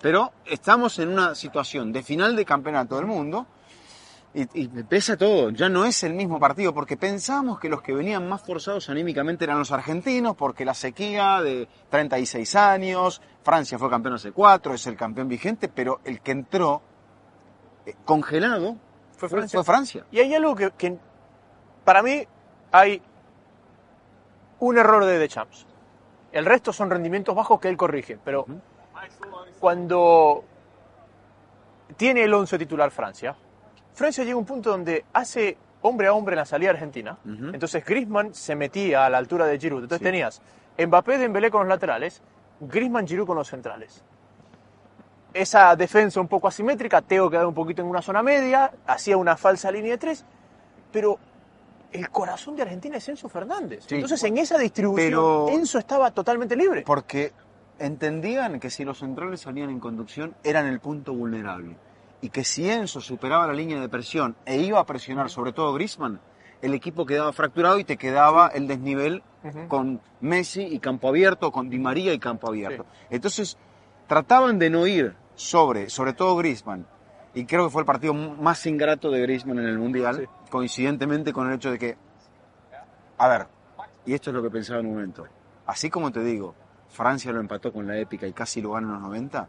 Pero 0.00 0.32
estamos 0.44 0.98
en 0.98 1.08
una 1.10 1.34
situación 1.34 1.92
de 1.92 2.02
final 2.02 2.34
de 2.36 2.44
campeonato 2.44 2.96
del 2.96 3.06
mundo 3.06 3.46
y, 4.36 4.64
y 4.64 4.68
me 4.68 4.84
pesa 4.84 5.16
todo. 5.16 5.48
Ya 5.50 5.70
no 5.70 5.86
es 5.86 6.02
el 6.02 6.12
mismo 6.12 6.38
partido 6.38 6.74
porque 6.74 6.98
pensábamos 6.98 7.58
que 7.58 7.70
los 7.70 7.80
que 7.80 7.94
venían 7.94 8.28
más 8.28 8.42
forzados 8.42 8.90
anímicamente 8.90 9.44
eran 9.44 9.58
los 9.58 9.72
argentinos 9.72 10.36
porque 10.36 10.66
la 10.66 10.74
sequía 10.74 11.40
de 11.40 11.66
36 11.88 12.54
años, 12.54 13.22
Francia 13.42 13.78
fue 13.78 13.88
campeón 13.88 14.14
hace 14.14 14.32
cuatro, 14.32 14.74
es 14.74 14.86
el 14.86 14.96
campeón 14.96 15.28
vigente, 15.28 15.68
pero 15.68 16.00
el 16.04 16.20
que 16.20 16.32
entró 16.32 16.82
eh, 17.86 17.94
congelado 18.04 18.76
Fue 19.16 19.30
Francia. 19.30 19.58
fue 19.58 19.64
Francia. 19.64 20.06
Y 20.10 20.20
hay 20.20 20.34
algo 20.34 20.54
que, 20.54 20.70
que 20.72 20.98
para 21.84 22.02
mí 22.02 22.22
hay 22.72 23.00
un 24.60 24.76
error 24.76 25.06
de 25.06 25.18
Deschamps. 25.18 25.66
El 26.32 26.44
resto 26.44 26.74
son 26.74 26.90
rendimientos 26.90 27.34
bajos 27.34 27.58
que 27.58 27.68
él 27.68 27.78
corrige, 27.78 28.18
pero 28.22 28.44
cuando 29.60 30.44
tiene 31.96 32.24
el 32.24 32.34
11 32.34 32.58
titular 32.58 32.90
Francia, 32.90 33.34
Francia 33.96 34.22
llega 34.22 34.34
a 34.36 34.38
un 34.38 34.44
punto 34.44 34.70
donde 34.70 35.04
hace 35.12 35.56
hombre 35.82 36.06
a 36.06 36.12
hombre 36.12 36.34
en 36.34 36.38
la 36.38 36.44
salida 36.46 36.70
argentina. 36.70 37.18
Entonces 37.24 37.84
Griezmann 37.84 38.32
se 38.34 38.54
metía 38.54 39.04
a 39.06 39.10
la 39.10 39.18
altura 39.18 39.46
de 39.46 39.58
Giroud. 39.58 39.82
Entonces 39.82 39.98
Sí. 40.06 40.12
tenías 40.12 40.40
Mbappé, 40.78 41.18
Dembélé 41.18 41.50
con 41.50 41.62
los 41.62 41.68
laterales, 41.68 42.22
Griezmann, 42.60 43.06
Giroud 43.06 43.26
con 43.26 43.36
los 43.36 43.48
centrales. 43.48 44.04
Esa 45.32 45.74
defensa 45.76 46.20
un 46.20 46.28
poco 46.28 46.48
asimétrica, 46.48 47.02
Teo 47.02 47.28
quedaba 47.28 47.48
un 47.48 47.54
poquito 47.54 47.82
en 47.82 47.88
una 47.88 48.00
zona 48.02 48.22
media, 48.22 48.70
hacía 48.86 49.16
una 49.16 49.36
falsa 49.36 49.70
línea 49.70 49.92
de 49.92 49.98
tres, 49.98 50.24
pero 50.92 51.18
el 51.92 52.08
corazón 52.10 52.56
de 52.56 52.62
Argentina 52.62 52.96
es 52.96 53.08
Enzo 53.08 53.28
Fernández. 53.28 53.84
Sí. 53.86 53.96
Entonces 53.96 54.22
en 54.24 54.38
esa 54.38 54.58
distribución 54.58 55.08
Pero- 55.10 55.48
Enzo 55.50 55.78
estaba 55.78 56.10
totalmente 56.10 56.56
libre. 56.56 56.82
Porque 56.86 57.32
entendían 57.78 58.58
que 58.60 58.70
si 58.70 58.84
los 58.84 58.98
centrales 58.98 59.40
salían 59.42 59.68
en 59.70 59.78
conducción 59.80 60.34
eran 60.42 60.66
el 60.66 60.80
punto 60.80 61.12
vulnerable. 61.12 61.76
Y 62.20 62.30
que 62.30 62.44
si 62.44 62.68
Enzo 62.70 63.00
superaba 63.00 63.46
la 63.46 63.52
línea 63.52 63.80
de 63.80 63.88
presión 63.88 64.36
e 64.44 64.58
iba 64.58 64.80
a 64.80 64.86
presionar 64.86 65.30
sobre 65.30 65.52
todo 65.52 65.72
Griezmann, 65.74 66.20
el 66.62 66.72
equipo 66.74 67.04
quedaba 67.04 67.32
fracturado 67.32 67.78
y 67.78 67.84
te 67.84 67.96
quedaba 67.96 68.48
el 68.48 68.66
desnivel 68.66 69.22
con 69.68 70.00
Messi 70.20 70.62
y 70.62 70.78
campo 70.78 71.08
abierto, 71.08 71.52
con 71.52 71.68
Di 71.68 71.78
María 71.78 72.12
y 72.14 72.18
campo 72.18 72.48
abierto. 72.48 72.86
Entonces 73.10 73.58
trataban 74.06 74.58
de 74.58 74.70
no 74.70 74.86
ir 74.86 75.14
sobre, 75.34 75.90
sobre 75.90 76.14
todo 76.14 76.36
Griezmann. 76.36 76.86
Y 77.34 77.44
creo 77.44 77.66
que 77.66 77.70
fue 77.70 77.82
el 77.82 77.86
partido 77.86 78.14
más 78.14 78.64
ingrato 78.66 79.10
de 79.10 79.20
Griezmann 79.20 79.58
en 79.58 79.66
el 79.66 79.78
Mundial, 79.78 80.16
Sí. 80.20 80.50
coincidentemente 80.50 81.32
con 81.34 81.48
el 81.48 81.54
hecho 81.56 81.70
de 81.70 81.78
que, 81.78 81.96
a 83.18 83.28
ver, 83.28 83.46
y 84.06 84.14
esto 84.14 84.30
es 84.30 84.34
lo 84.34 84.42
que 84.42 84.50
pensaba 84.50 84.80
en 84.80 84.86
un 84.86 84.94
momento, 84.94 85.26
así 85.66 85.90
como 85.90 86.10
te 86.10 86.20
digo, 86.24 86.54
Francia 86.88 87.30
lo 87.32 87.40
empató 87.40 87.72
con 87.72 87.86
la 87.86 87.98
épica 87.98 88.26
y 88.26 88.32
casi 88.32 88.62
lo 88.62 88.72
gana 88.72 88.86
en 88.86 88.92
los 88.94 89.02
90, 89.02 89.48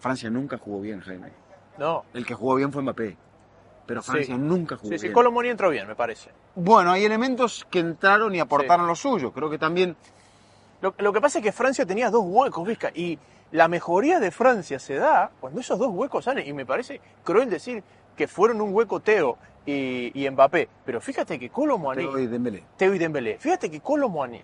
Francia 0.00 0.28
nunca 0.28 0.58
jugó 0.58 0.80
bien, 0.80 1.00
Jaime. 1.00 1.30
No. 1.80 2.04
El 2.14 2.24
que 2.26 2.34
jugó 2.34 2.54
bien 2.56 2.70
fue 2.72 2.82
Mbappé, 2.82 3.16
pero 3.86 4.02
Sí. 4.02 4.10
Francia 4.12 4.36
nunca 4.36 4.76
jugó 4.76 4.90
Sí, 4.90 4.98
sí, 4.98 5.02
bien. 5.06 5.14
Colomoni 5.14 5.48
entró 5.48 5.70
bien, 5.70 5.88
me 5.88 5.94
parece. 5.96 6.30
Bueno, 6.54 6.92
hay 6.92 7.04
elementos 7.04 7.66
que 7.70 7.78
entraron 7.80 8.34
y 8.34 8.38
aportaron 8.38 8.86
lo 8.86 8.94
suyo. 8.94 9.32
Creo 9.32 9.48
que 9.50 9.58
también 9.58 9.96
Lo, 10.82 10.94
lo 10.98 11.12
que 11.12 11.20
pasa 11.20 11.38
es 11.38 11.44
que 11.44 11.52
Francia 11.52 11.84
tenía 11.84 12.08
dos 12.10 12.22
huecos, 12.24 12.66
Vizca, 12.66 12.90
y 12.94 13.18
la 13.52 13.68
mejoría 13.68 14.18
de 14.20 14.30
Francia 14.30 14.78
se 14.78 14.94
da 14.94 15.30
cuando 15.40 15.60
esos 15.60 15.78
dos 15.78 15.88
huecos 15.90 16.24
salen. 16.24 16.46
Y 16.46 16.52
me 16.54 16.64
parece 16.64 17.00
cruel 17.24 17.50
decir 17.50 17.82
que 18.16 18.26
fueron 18.28 18.60
un 18.62 18.72
hueco 18.74 19.00
Teo 19.00 19.36
y, 19.66 20.10
y 20.14 20.30
Mbappé. 20.30 20.68
Pero 20.86 21.00
fíjate 21.02 21.38
que 21.38 21.50
Colomani, 21.50 22.02
Teo 22.04 22.18
y 22.18 22.26
Dembélé. 22.26 22.62
Teo 22.78 22.94
y 22.94 22.98
Dembélé, 22.98 23.36
fíjate 23.38 23.70
que 23.70 23.80
Colomani, 23.80 24.40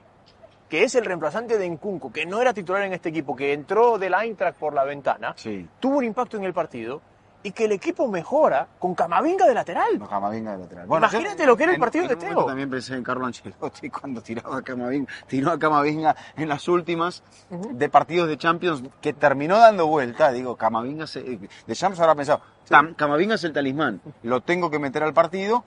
que 0.68 0.82
es 0.82 0.94
el 0.94 1.04
reemplazante 1.06 1.56
de 1.56 1.70
Nkunku, 1.70 2.12
que 2.12 2.26
no 2.26 2.40
era 2.42 2.52
titular 2.52 2.82
en 2.82 2.92
este 2.92 3.08
equipo, 3.08 3.34
que 3.34 3.52
entró 3.54 3.96
del 3.98 4.12
Eintracht 4.12 4.58
por 4.58 4.74
la 4.74 4.84
ventana, 4.84 5.32
Sí. 5.36 5.66
tuvo 5.80 5.98
un 5.98 6.04
impacto 6.04 6.36
en 6.36 6.44
el 6.44 6.52
partido 6.52 7.00
y 7.46 7.52
que 7.52 7.64
el 7.66 7.72
equipo 7.72 8.08
mejora 8.08 8.66
con 8.78 8.94
Camavinga 8.94 9.46
de 9.46 9.54
lateral. 9.54 9.98
No, 9.98 10.08
Camavinga 10.08 10.52
de 10.52 10.58
lateral. 10.58 10.86
Imagínate 10.86 11.42
yo 11.42 11.46
lo 11.46 11.56
que 11.56 11.62
era 11.62 11.72
el 11.72 11.76
en- 11.76 11.80
partido 11.80 12.02
en 12.04 12.08
de 12.10 12.16
Teo. 12.16 12.44
También 12.44 12.68
pensé 12.70 12.94
en 12.94 13.02
Carlo 13.04 13.24
Ancelotti 13.26 13.88
cuando 14.00 14.20
tiraba 14.20 14.58
a 14.58 14.62
Camavinga, 14.62 15.12
tiró 15.28 15.52
a 15.52 15.58
Camavinga 15.58 16.16
en 16.36 16.48
las 16.48 16.66
últimas 16.68 17.22
de 17.50 17.88
partidos 17.88 18.28
de 18.28 18.36
Champions 18.36 18.82
que 19.00 19.12
terminó 19.12 19.58
dando 19.58 19.86
vuelta. 19.86 20.32
Digo, 20.32 20.56
Camavinga, 20.56 21.06
se, 21.06 21.22
de 21.22 21.74
Champions 21.74 22.00
habrá 22.00 22.14
pensado, 22.14 22.40
"Tam- 22.68 22.94
Camavinga 22.96 23.36
es 23.36 23.44
el 23.44 23.52
talismán, 23.52 24.00
lo 24.22 24.40
tengo 24.40 24.70
que 24.70 24.78
meter 24.78 25.02
al 25.02 25.14
partido. 25.14 25.64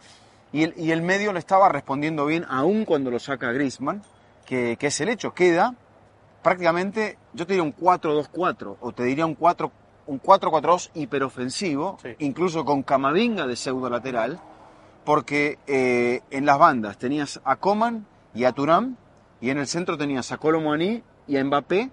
Y 0.52 0.64
el, 0.64 0.74
y 0.78 0.92
el 0.92 1.04
medio 1.04 1.32
le 1.32 1.38
estaba 1.40 1.70
respondiendo 1.70 2.26
bien, 2.26 2.44
aún 2.50 2.84
cuando 2.84 3.12
lo 3.12 3.20
saca 3.20 3.52
Griezmann, 3.52 4.02
que, 4.46 4.78
que 4.78 4.88
es 4.88 5.00
el 5.00 5.10
hecho. 5.10 5.32
Queda 5.34 5.76
prácticamente, 6.42 7.18
yo 7.34 7.46
te 7.46 7.54
diría 7.54 7.64
un 7.64 7.76
4-2-4, 7.76 8.78
o 8.82 8.92
te 8.92 9.04
diría 9.04 9.26
un 9.26 9.36
4 9.36 9.72
un 10.10 10.20
4-4-2 10.22 10.90
hiperofensivo, 10.96 11.98
Sí. 12.02 12.10
incluso 12.20 12.66
con 12.66 12.82
Camavinga 12.84 13.46
de 13.46 13.56
pseudo 13.56 13.90
lateral, 13.90 14.40
porque 15.06 15.60
eh, 15.68 16.22
en 16.32 16.46
las 16.46 16.58
bandas 16.58 16.98
tenías 16.98 17.40
a 17.44 17.56
Coman 17.58 18.06
y 18.34 18.44
a 18.46 18.52
Turán, 18.52 18.98
y 19.40 19.52
en 19.52 19.60
el 19.60 19.68
centro 19.68 19.98
tenías 19.98 20.32
a 20.32 20.38
Colomani 20.38 21.04
y 21.28 21.38
a 21.38 21.44
Mbappé, 21.44 21.92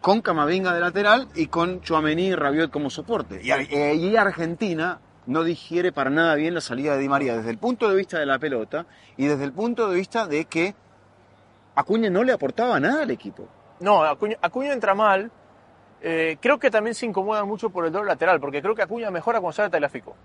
con 0.00 0.20
Camavinga 0.20 0.74
de 0.74 0.80
lateral 0.80 1.28
y 1.36 1.46
con 1.46 1.80
Chouameni 1.80 2.26
y 2.28 2.34
Rabiot 2.34 2.70
como 2.72 2.90
soporte. 2.90 3.40
Y, 3.42 3.50
eh, 3.52 3.94
y 3.94 4.16
Argentina 4.16 4.98
no 5.26 5.44
digiere 5.44 5.92
para 5.92 6.10
nada 6.10 6.34
bien 6.34 6.54
la 6.54 6.60
salida 6.60 6.94
de 6.96 7.02
Di 7.02 7.08
María 7.08 7.36
desde 7.36 7.50
el 7.50 7.58
punto 7.58 7.88
de 7.88 7.94
vista 7.94 8.18
de 8.18 8.26
la 8.26 8.40
pelota 8.40 8.86
y 9.16 9.26
desde 9.26 9.44
el 9.44 9.52
punto 9.52 9.88
de 9.88 9.94
vista 9.94 10.26
de 10.26 10.44
que 10.46 10.74
Acuña 11.76 12.10
no 12.10 12.24
le 12.24 12.32
aportaba 12.32 12.80
nada 12.80 13.04
al 13.04 13.10
equipo. 13.12 13.46
No, 13.80 14.02
Acuña, 14.02 14.36
Acuña 14.42 14.72
entra 14.72 14.94
mal. 14.94 15.30
Eh, 16.04 16.36
creo 16.40 16.58
que 16.58 16.70
también 16.70 16.94
se 16.94 17.06
incomoda 17.06 17.44
mucho 17.44 17.70
por 17.70 17.86
el 17.86 17.92
doble 17.92 18.08
lateral, 18.08 18.40
porque 18.40 18.60
creo 18.60 18.74
que 18.74 18.82
Acuña 18.82 19.10
mejora 19.10 19.40
cuando 19.40 19.52
sale 19.54 19.70
Tagliafico. 19.70 20.16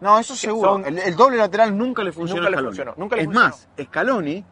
No, 0.00 0.18
eso 0.18 0.34
seguro. 0.34 0.72
son- 0.72 0.84
El, 0.84 0.98
el 0.98 1.14
doble 1.14 1.36
lateral 1.36 1.76
nunca 1.78 2.02
le 2.02 2.10
funcionó 2.10 2.42
Nunca 2.42 2.56
le 2.60 2.66
funcionó, 2.66 2.94
nunca 2.96 3.14
le 3.16 3.22
es 3.22 3.26
funcionó. 3.26 3.48
más, 3.48 3.68
Scaloni 3.80 4.44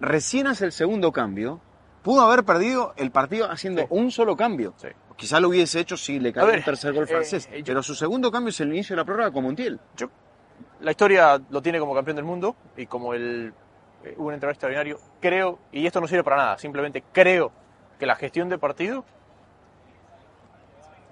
recién 0.00 0.46
hace 0.46 0.64
el 0.64 0.72
segundo 0.72 1.12
cambio, 1.12 1.60
pudo 2.02 2.22
haber 2.22 2.44
perdido 2.44 2.94
el 2.96 3.10
partido 3.10 3.50
haciendo 3.50 3.82
Sí. 3.82 3.86
un 3.90 4.10
solo 4.10 4.34
cambio. 4.36 4.72
Sí. 4.78 4.88
Quizá 5.16 5.40
lo 5.40 5.48
hubiese 5.48 5.80
hecho 5.80 5.96
si 5.96 6.18
le 6.20 6.30
ver, 6.32 6.54
el 6.54 6.64
tercer 6.64 6.94
gol 6.94 7.04
eh, 7.04 7.06
francés. 7.08 7.48
yo- 7.50 7.64
pero 7.66 7.82
su 7.82 7.94
segundo 7.94 8.30
cambio 8.30 8.48
es 8.50 8.60
el 8.60 8.68
inicio 8.68 8.94
de 8.94 9.02
la 9.02 9.04
prórroga 9.04 9.30
con 9.30 9.42
Montiel. 9.44 9.78
Yo- 9.96 10.08
la 10.80 10.92
historia 10.92 11.38
lo 11.50 11.60
tiene 11.60 11.78
como 11.80 11.94
campeón 11.94 12.16
del 12.16 12.24
mundo 12.24 12.56
y 12.76 12.86
como 12.86 13.12
el, 13.12 13.52
eh, 14.04 14.14
un 14.16 14.32
entrenador 14.32 14.50
extraordinario. 14.52 14.98
Creo, 15.20 15.58
y 15.72 15.84
esto 15.86 16.00
no 16.00 16.06
sirve 16.08 16.22
para 16.24 16.36
nada, 16.36 16.58
simplemente 16.58 17.02
creo 17.12 17.50
que 17.98 18.06
la 18.06 18.14
gestión 18.14 18.48
de 18.48 18.56
partido, 18.58 19.04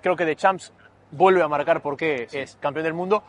creo 0.06 0.14
que 0.16 0.24
De 0.24 0.36
Champs 0.36 0.72
vuelve 1.10 1.42
a 1.42 1.48
marcar 1.48 1.82
por 1.82 1.96
qué 1.96 2.28
es 2.30 2.56
campeón 2.60 2.84
del 2.84 2.94
mundo. 2.94 3.24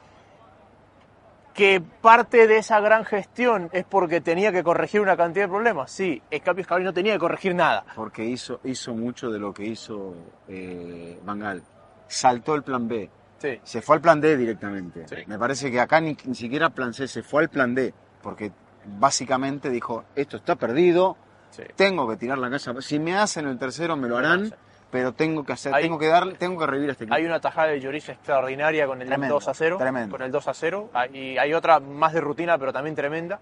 Que 1.55 1.81
parte 1.81 2.45
de 2.45 2.57
esa 2.59 2.79
gran 2.81 3.03
gestión 3.03 3.69
es 3.73 3.83
porque 3.83 4.21
tenía 4.21 4.51
que 4.51 4.63
corregir 4.63 5.01
una 5.01 5.17
cantidad 5.17 5.45
de 5.45 5.49
problemas. 5.49 5.89
Sí, 5.89 6.21
en 6.29 6.39
cambio 6.41 6.63
Scaloni 6.63 6.85
no 6.85 6.93
tenía 6.93 7.13
que 7.13 7.19
corregir 7.19 7.55
nada. 7.55 7.83
Porque 7.95 8.23
hizo, 8.23 8.59
hizo 8.63 8.93
mucho 8.93 9.31
de 9.31 9.39
lo 9.39 9.51
que 9.55 9.65
hizo 9.65 10.13
eh, 10.47 11.19
Van 11.25 11.39
Gaal. 11.39 11.63
Saltó 12.07 12.53
el 12.53 12.61
plan 12.61 12.87
B. 12.87 13.09
Sí. 13.39 13.59
Se 13.63 13.81
fue 13.81 13.95
al 13.95 14.01
plan 14.01 14.21
D 14.21 14.37
directamente. 14.37 15.07
Sí. 15.07 15.15
Me 15.25 15.39
parece 15.39 15.71
que 15.71 15.79
acá 15.79 15.99
ni, 15.99 16.15
ni 16.25 16.35
siquiera 16.35 16.69
plan 16.69 16.93
C, 16.93 17.07
se 17.07 17.23
fue 17.23 17.41
al 17.41 17.49
plan 17.49 17.73
D, 17.73 17.91
porque 18.21 18.51
básicamente 18.85 19.71
dijo, 19.71 20.03
esto 20.15 20.37
está 20.37 20.55
perdido, 20.55 21.17
Sí. 21.49 21.63
tengo 21.75 22.07
que 22.07 22.17
tirar 22.17 22.37
la 22.37 22.51
casa. 22.51 22.71
Si 22.81 22.99
me 22.99 23.15
hacen 23.17 23.47
el 23.47 23.57
tercero 23.57 23.95
me 23.97 24.07
lo 24.07 24.17
harán. 24.17 24.53
Pero 24.91 25.13
tengo 25.13 25.43
que 25.43 25.53
hacer, 25.53 25.73
Hay- 25.73 25.83
tengo 25.83 25.97
que 25.99 26.07
darle, 26.07 26.35
tengo 26.35 26.59
que 26.59 26.65
revivir 26.65 26.89
este 26.91 27.03
equipo. 27.05 27.15
Hay 27.15 27.25
una 27.25 27.39
tajada 27.39 27.67
de 27.67 27.79
Lloris 27.81 28.07
extraordinaria 28.09 28.87
con 28.87 29.01
el 29.01 29.07
Tremendo, 29.07 29.35
2 29.35 29.47
a 29.47 29.53
0. 29.53 29.77
tremendo. 29.77 30.11
Con 30.17 30.21
el 30.25 30.31
2 30.31 30.47
a 30.47 30.53
0. 30.53 30.89
Ah, 30.93 31.07
Y 31.07 31.37
hay 31.37 31.53
otra 31.53 31.79
más 31.79 32.13
de 32.13 32.21
rutina, 32.21 32.57
pero 32.57 32.71
también 32.71 32.95
tremenda. 32.95 33.39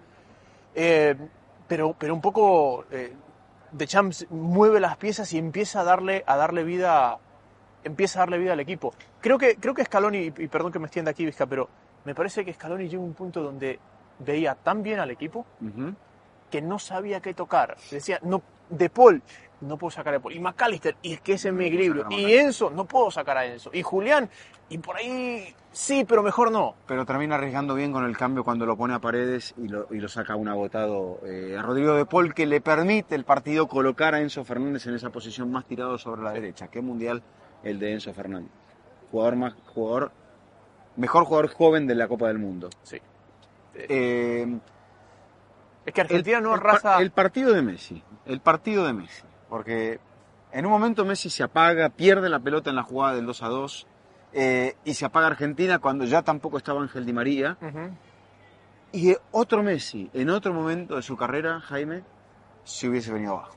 Eh, 0.74 1.16
pero, 1.68 1.96
pero 1.98 2.14
un 2.14 2.22
poco 2.22 2.86
eh, 2.92 3.14
De 3.72 3.88
Champs 3.88 4.28
mueve 4.30 4.80
las 4.80 4.98
piezas 4.98 5.32
y 5.34 5.38
empieza 5.38 5.82
a 5.82 5.84
darle, 5.84 6.24
a 6.26 6.36
darle 6.38 6.64
vida. 6.64 7.18
Empieza 7.84 8.20
a 8.20 8.22
darle 8.24 8.38
vida 8.40 8.54
al 8.54 8.60
equipo. 8.60 8.94
Creo 9.22 9.38
que, 9.38 9.56
creo 9.58 9.74
que 9.74 9.84
Scaloni, 9.86 10.32
y 10.38 10.48
perdón 10.48 10.72
que 10.72 10.80
me 10.80 10.86
extienda 10.86 11.12
aquí, 11.12 11.26
Vizca, 11.26 11.46
pero 11.46 11.70
me 12.06 12.16
parece 12.16 12.44
que 12.46 12.54
Scaloni 12.54 12.88
llega 12.88 13.02
a 13.02 13.06
un 13.06 13.14
punto 13.14 13.42
donde 13.44 13.80
veía 14.20 14.56
tan 14.56 14.82
bien 14.82 15.00
al 15.00 15.12
equipo 15.12 15.46
Ujú. 15.62 15.94
Que 16.50 16.62
no 16.62 16.80
sabía 16.80 17.20
qué 17.22 17.34
tocar. 17.34 17.78
Decía, 17.92 18.20
no, 18.24 18.42
De 18.70 18.90
Paul, 18.90 19.22
no 19.62 19.78
puedo 19.78 19.92
sacar 19.92 20.14
a 20.14 20.18
De 20.18 20.20
Paul. 20.22 20.34
Y 20.34 20.40
McAllister, 20.40 20.96
y 21.02 21.14
es 21.14 21.22
que 21.22 21.34
ese 21.34 21.50
es 21.50 21.54
mi 21.54 21.66
equilibrio. 21.66 22.08
Y. 22.10 22.34
Enzo, 22.34 22.70
no 22.70 22.86
puedo 22.86 23.12
sacar 23.12 23.38
a 23.38 23.46
Enzo. 23.46 23.70
Y 23.74 23.82
Julián, 23.82 24.30
y 24.70 24.78
por 24.80 24.98
ahí 24.98 25.54
sí, 25.72 26.06
pero 26.08 26.24
mejor 26.24 26.52
no. 26.52 26.76
Pero 26.88 27.06
termina 27.06 27.36
arriesgando 27.36 27.76
bien 27.76 27.92
con 27.92 28.06
el 28.06 28.18
cambio 28.18 28.44
cuando 28.44 28.66
lo 28.66 28.76
pone 28.76 28.94
a 28.94 29.00
paredes 29.00 29.54
y 29.58 29.68
lo, 29.68 29.88
y 29.92 30.00
lo 30.00 30.08
saca 30.08 30.36
un 30.36 30.48
agotado 30.48 31.20
eh, 31.26 31.56
a 31.58 31.62
Rodrigo 31.62 31.96
de 31.96 32.06
Paul, 32.06 32.34
que 32.34 32.46
le 32.46 32.62
permite 32.62 33.16
el 33.16 33.26
partido 33.26 33.68
colocar 33.68 34.16
a 34.16 34.22
Enzo 34.22 34.44
Fernández 34.44 34.88
en 34.88 34.96
esa 34.96 35.10
posición 35.12 35.52
más 35.52 35.66
tirado 35.66 35.98
sobre 35.98 36.24
la 36.24 36.32
derecha. 36.32 36.68
Qué 36.68 36.82
mundial 36.82 37.22
el 37.64 37.80
de 37.80 37.94
Enzo 37.94 38.14
Fernández. 38.14 38.52
Jugador 39.12 39.36
más, 39.36 39.54
jugador, 39.74 40.12
mejor 40.96 41.26
jugador 41.26 41.50
joven 41.50 41.88
de 41.88 41.96
la 41.96 42.08
Copa 42.08 42.28
del 42.28 42.40
Mundo. 42.40 42.70
Sí. 42.84 42.98
Eh, 43.76 44.48
Es 45.86 45.94
que 45.94 46.02
Argentina 46.02 46.38
el, 46.38 46.44
no 46.44 46.54
arrasa. 46.54 46.98
El 47.00 47.12
partido 47.12 47.54
de 47.54 47.62
Messi. 47.62 48.04
El 48.26 48.40
partido 48.40 48.86
de 48.86 48.94
Messi. 48.94 49.24
Porque 49.50 50.00
en 50.52 50.66
un 50.66 50.72
momento 50.72 51.06
Messi 51.06 51.30
se 51.30 51.44
apaga, 51.44 51.90
pierde 51.90 52.30
la 52.30 52.40
pelota 52.40 52.70
en 52.70 52.76
la 52.76 52.84
jugada 52.84 53.16
del 53.16 53.26
2 53.26 53.44
a 53.44 53.48
2 53.48 53.88
eh, 54.34 54.76
y 54.84 54.94
se 54.94 55.06
apaga 55.06 55.28
Argentina 55.28 55.80
cuando 55.80 56.06
ya 56.06 56.22
tampoco 56.22 56.58
estaba 56.58 56.82
Ángel 56.82 57.06
Di 57.06 57.14
María. 57.14 57.58
Y 58.92 59.16
otro 59.32 59.62
Messi, 59.62 60.10
en 60.14 60.30
otro 60.30 60.54
momento 60.54 60.96
de 60.96 61.02
su 61.02 61.18
carrera, 61.18 61.60
Jaime, 61.60 62.04
se 62.64 62.88
hubiese 62.88 63.12
venido 63.12 63.34
abajo. 63.34 63.56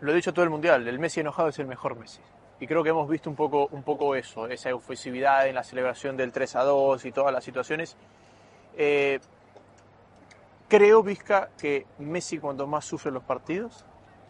Lo 0.00 0.12
he 0.12 0.14
dicho 0.14 0.32
todo 0.32 0.44
el 0.44 0.50
mundial, 0.50 0.86
el 0.86 0.98
Messi 0.98 1.20
enojado 1.20 1.48
es 1.48 1.58
el 1.58 1.66
mejor 1.66 1.96
Messi. 1.96 2.20
Y 2.60 2.66
creo 2.66 2.82
que 2.82 2.90
hemos 2.90 3.08
visto 3.08 3.28
un 3.28 3.36
poco, 3.36 3.68
un 3.72 3.82
poco 3.82 4.14
eso, 4.14 4.46
esa 4.46 4.70
efusividad 4.70 5.46
en 5.46 5.54
la 5.54 5.64
celebración 5.64 6.16
del 6.16 6.32
3 6.32 6.56
a 6.56 6.64
2 6.64 7.04
y 7.04 7.12
todas 7.12 7.32
las 7.32 7.44
situaciones. 7.44 7.96
Eh, 8.76 9.20
creo, 10.68 11.02
Vizca, 11.02 11.48
que 11.58 11.86
Messi 11.98 12.38
cuando 12.38 12.66
más 12.66 12.84
sufre 12.84 13.10
los 13.12 13.22
partidos, 13.22 13.84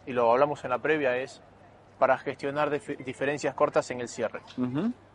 y 0.05 0.13
lo 0.13 0.31
hablamos 0.31 0.63
en 0.63 0.69
la 0.71 0.77
previa, 0.79 1.17
es 1.17 1.41
para 1.99 2.17
gestionar 2.17 2.69
dif- 2.69 2.97
diferencias 3.03 3.53
cortas 3.55 3.89
en 3.91 4.01
el 4.01 4.07
cierre. 4.07 4.41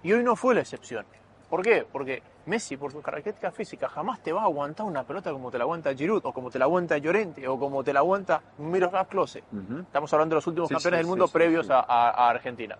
Y 0.03 0.13
hoy 0.13 0.23
no 0.25 0.37
fue 0.37 0.55
la 0.55 0.61
excepción. 0.61 1.07
¿Por 1.49 1.63
qué? 1.63 1.87
Porque 1.91 2.23
Messi, 2.47 2.77
por 2.77 2.91
sus 2.93 3.03
características 3.03 3.55
físicas, 3.55 3.93
jamás 3.93 4.21
te 4.23 4.33
va 4.33 4.41
a 4.41 4.45
aguantar 4.45 4.87
una 4.87 5.05
pelota 5.05 5.31
como 5.33 5.51
te 5.51 5.59
la 5.59 5.65
aguanta 5.65 5.95
Giroud, 5.95 6.25
o 6.25 6.33
como 6.33 6.51
te 6.51 6.59
la 6.59 6.65
aguanta 6.65 6.99
Llorente, 6.99 7.47
o 7.47 7.59
como 7.59 7.85
te 7.85 7.93
la 7.93 8.01
aguanta 8.01 8.43
Miroslav 8.59 9.07
Klose. 9.07 9.45
Estamos 9.83 10.13
hablando 10.13 10.35
de 10.35 10.39
los 10.39 10.47
últimos 10.47 10.69
Sí, 10.69 10.75
campeones 10.75 10.99
sí, 10.99 11.03
del 11.03 11.07
mundo 11.07 11.27
sí, 11.27 11.33
previos. 11.35 11.69
A, 11.71 12.29
Argentina. 12.31 12.77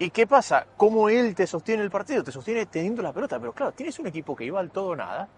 ¿Y 0.00 0.10
qué 0.10 0.26
pasa? 0.26 0.66
¿Cómo 0.76 1.08
él 1.08 1.34
te 1.34 1.46
sostiene 1.46 1.82
el 1.82 1.90
partido? 1.90 2.22
Te 2.22 2.32
sostiene 2.32 2.66
teniendo 2.66 3.02
la 3.02 3.12
pelota. 3.12 3.38
Pero 3.38 3.52
claro, 3.52 3.72
tienes 3.72 3.98
un 3.98 4.06
equipo 4.06 4.34
que 4.34 4.44
iba 4.44 4.58
al 4.60 4.70
todo 4.70 4.88
o 4.90 4.96
nada. 4.96 5.28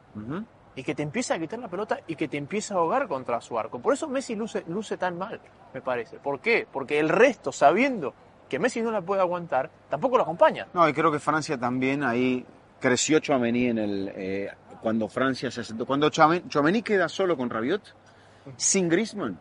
Y 0.76 0.82
que 0.82 0.94
te 0.94 1.02
empieza 1.02 1.34
a 1.34 1.38
quitar 1.38 1.58
la 1.58 1.68
pelota 1.68 1.98
y 2.06 2.14
que 2.16 2.28
te 2.28 2.36
empieza 2.36 2.74
a 2.74 2.78
ahogar 2.78 3.08
contra 3.08 3.40
su 3.40 3.58
arco. 3.58 3.80
Por 3.80 3.92
eso 3.94 4.08
Messi 4.08 4.34
luce, 4.36 4.64
luce 4.68 4.96
tan 4.96 5.18
mal, 5.18 5.40
me 5.74 5.80
parece. 5.82 6.18
¿Por 6.18 6.40
qué? 6.40 6.66
Porque 6.70 6.98
el 7.00 7.08
resto, 7.08 7.50
sabiendo 7.52 8.14
que 8.48 8.58
Messi 8.58 8.80
no 8.80 8.90
la 8.90 9.00
puede 9.02 9.20
aguantar, 9.20 9.70
tampoco 9.88 10.16
lo 10.16 10.22
acompaña. 10.22 10.66
No, 10.72 10.88
y 10.88 10.92
creo 10.92 11.10
que 11.12 11.18
Francia 11.18 11.58
también 11.58 12.02
ahí 12.04 12.44
creció 12.80 13.18
Chouameni 13.18 13.66
en 13.66 13.78
el 13.78 14.12
eh, 14.14 14.50
cuando 14.80 15.08
Francia 15.08 15.50
se 15.50 15.60
asentó. 15.60 15.86
Cuando 15.86 16.08
Chouameni, 16.10 16.82
queda 16.82 17.08
solo 17.08 17.36
con 17.36 17.50
Rabiot, 17.50 17.82
sin 18.56 18.88
Griezmann, 18.88 19.38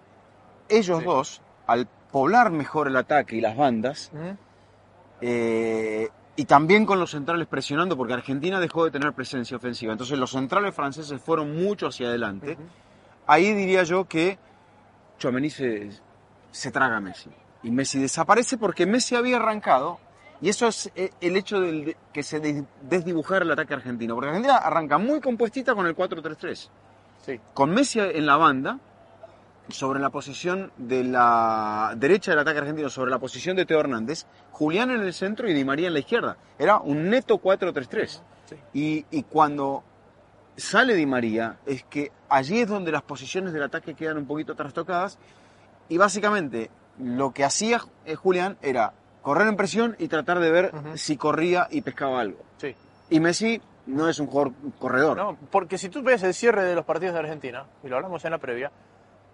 ellos 0.67 0.99
Sí. 0.99 1.05
dos, 1.05 1.41
al 1.67 1.87
poblar 2.11 2.49
mejor 2.51 2.87
el 2.87 2.97
ataque 2.97 3.35
y 3.37 3.41
las 3.41 3.55
bandas, 3.55 4.11
eh, 5.21 6.09
y 6.39 6.45
también 6.45 6.86
con 6.86 6.99
los 6.99 7.12
centrales 7.12 7.47
presionando, 7.47 7.97
porque 7.97 8.13
Argentina 8.13 8.60
dejó 8.60 8.86
de 8.86 8.91
tener 8.91 9.12
presencia 9.13 9.58
ofensiva. 9.58 9.91
Entonces 9.91 10.17
los 10.17 10.32
centrales 10.32 10.73
franceses 10.73 11.21
fueron 11.21 11.56
mucho 11.62 11.88
hacia 11.88 12.08
adelante. 12.08 12.58
Ahí 13.28 13.54
diría 13.54 13.84
yo 13.84 14.06
que 14.06 14.38
Chouameni 15.17 15.49
se, 15.49 15.89
se 16.52 16.71
traga 16.71 16.97
a 16.97 16.99
Messi. 17.02 17.30
Y 17.63 17.71
Messi 17.71 17.99
desaparece 17.99 18.58
porque 18.58 18.86
Messi 18.86 19.15
había 19.15 19.36
arrancado. 19.38 19.99
Y 20.41 20.47
eso 20.47 20.67
es 20.67 20.89
eh, 20.95 21.10
el 21.19 21.36
hecho 21.36 21.60
del- 21.60 21.84
de 21.84 21.97
que 22.13 22.23
se 22.23 22.39
des- 22.39 22.63
desdibujara 22.84 23.43
el 23.43 23.52
ataque 23.52 23.73
argentino. 23.73 24.15
Porque 24.15 24.30
Argentina 24.30 24.56
arranca 24.58 24.97
muy 24.97 25.19
compuestita 25.19 25.75
con 25.75 25.86
el 25.88 25.95
4-3-3. 25.95 26.69
Sí. 27.25 27.39
Con 27.54 27.71
Messi 27.71 27.99
en 27.99 28.25
la 28.25 28.38
banda, 28.38 28.80
sobre 29.69 29.99
la 29.99 30.10
posición 30.10 30.71
de 30.77 31.03
la 31.03 31.93
derecha 31.97 32.32
del 32.32 32.39
ataque 32.39 32.60
argentino, 32.60 32.89
sobre 32.89 33.12
la 33.12 33.19
posición 33.19 33.55
de 33.55 33.65
Teo 33.65 33.79
Hernández, 33.79 34.25
Julián 34.51 34.91
en 34.91 35.01
el 35.01 35.13
centro 35.13 35.49
y 35.49 35.53
Di 35.53 35.63
María 35.63 35.88
en 35.88 35.93
la 35.93 35.99
izquierda. 35.99 36.38
Era 36.58 36.79
un 36.79 37.10
neto 37.10 37.39
4-3-3. 37.39 38.21
Sí. 38.45 38.55
Y, 38.73 39.05
y 39.12 39.23
cuando 39.23 39.84
sale 40.58 40.95
Di 40.95 41.05
María, 41.05 41.58
es 41.65 41.84
que 41.84 42.12
allí 42.29 42.60
es 42.60 42.67
donde 42.67 42.91
las 42.91 43.03
posiciones 43.03 43.53
del 43.53 43.63
ataque 43.63 43.93
quedan 43.93 44.17
un 44.17 44.25
poquito 44.25 44.55
trastocadas. 44.55 45.17
Y 45.88 45.97
básicamente 45.97 46.69
lo 46.99 47.32
que 47.32 47.43
hacía 47.43 47.82
eh, 48.05 48.15
Julián 48.15 48.58
era 48.62 48.93
correr 49.21 49.47
en 49.47 49.55
presión 49.55 49.95
y 49.99 50.08
tratar 50.08 50.39
de 50.39 50.51
ver 50.51 50.71
si 50.95 51.17
corría 51.17 51.67
y 51.71 51.82
pescaba 51.82 52.21
algo. 52.21 52.39
Sí. 52.58 52.75
Y 53.10 53.19
Messi 53.19 53.62
no 53.88 54.08
es 54.08 54.19
un 54.19 54.27
jugador 54.27 54.53
corredor. 54.77 55.17
No, 55.17 55.38
porque 55.51 55.77
si 55.77 55.89
tú 55.89 56.03
ves 56.03 56.23
el 56.23 56.34
cierre 56.34 56.63
de 56.63 56.75
los 56.75 56.86
partidos 56.86 57.13
de 57.13 57.19
Argentina, 57.21 57.65
y 57.84 57.88
lo 57.88 57.95
hablamos 57.95 58.23
en 58.25 58.32
la 58.32 58.38
previa, 58.38 58.71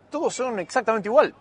todos 0.09 0.33
son 0.35 0.59
exactamente 0.59 1.07
igual. 1.09 1.33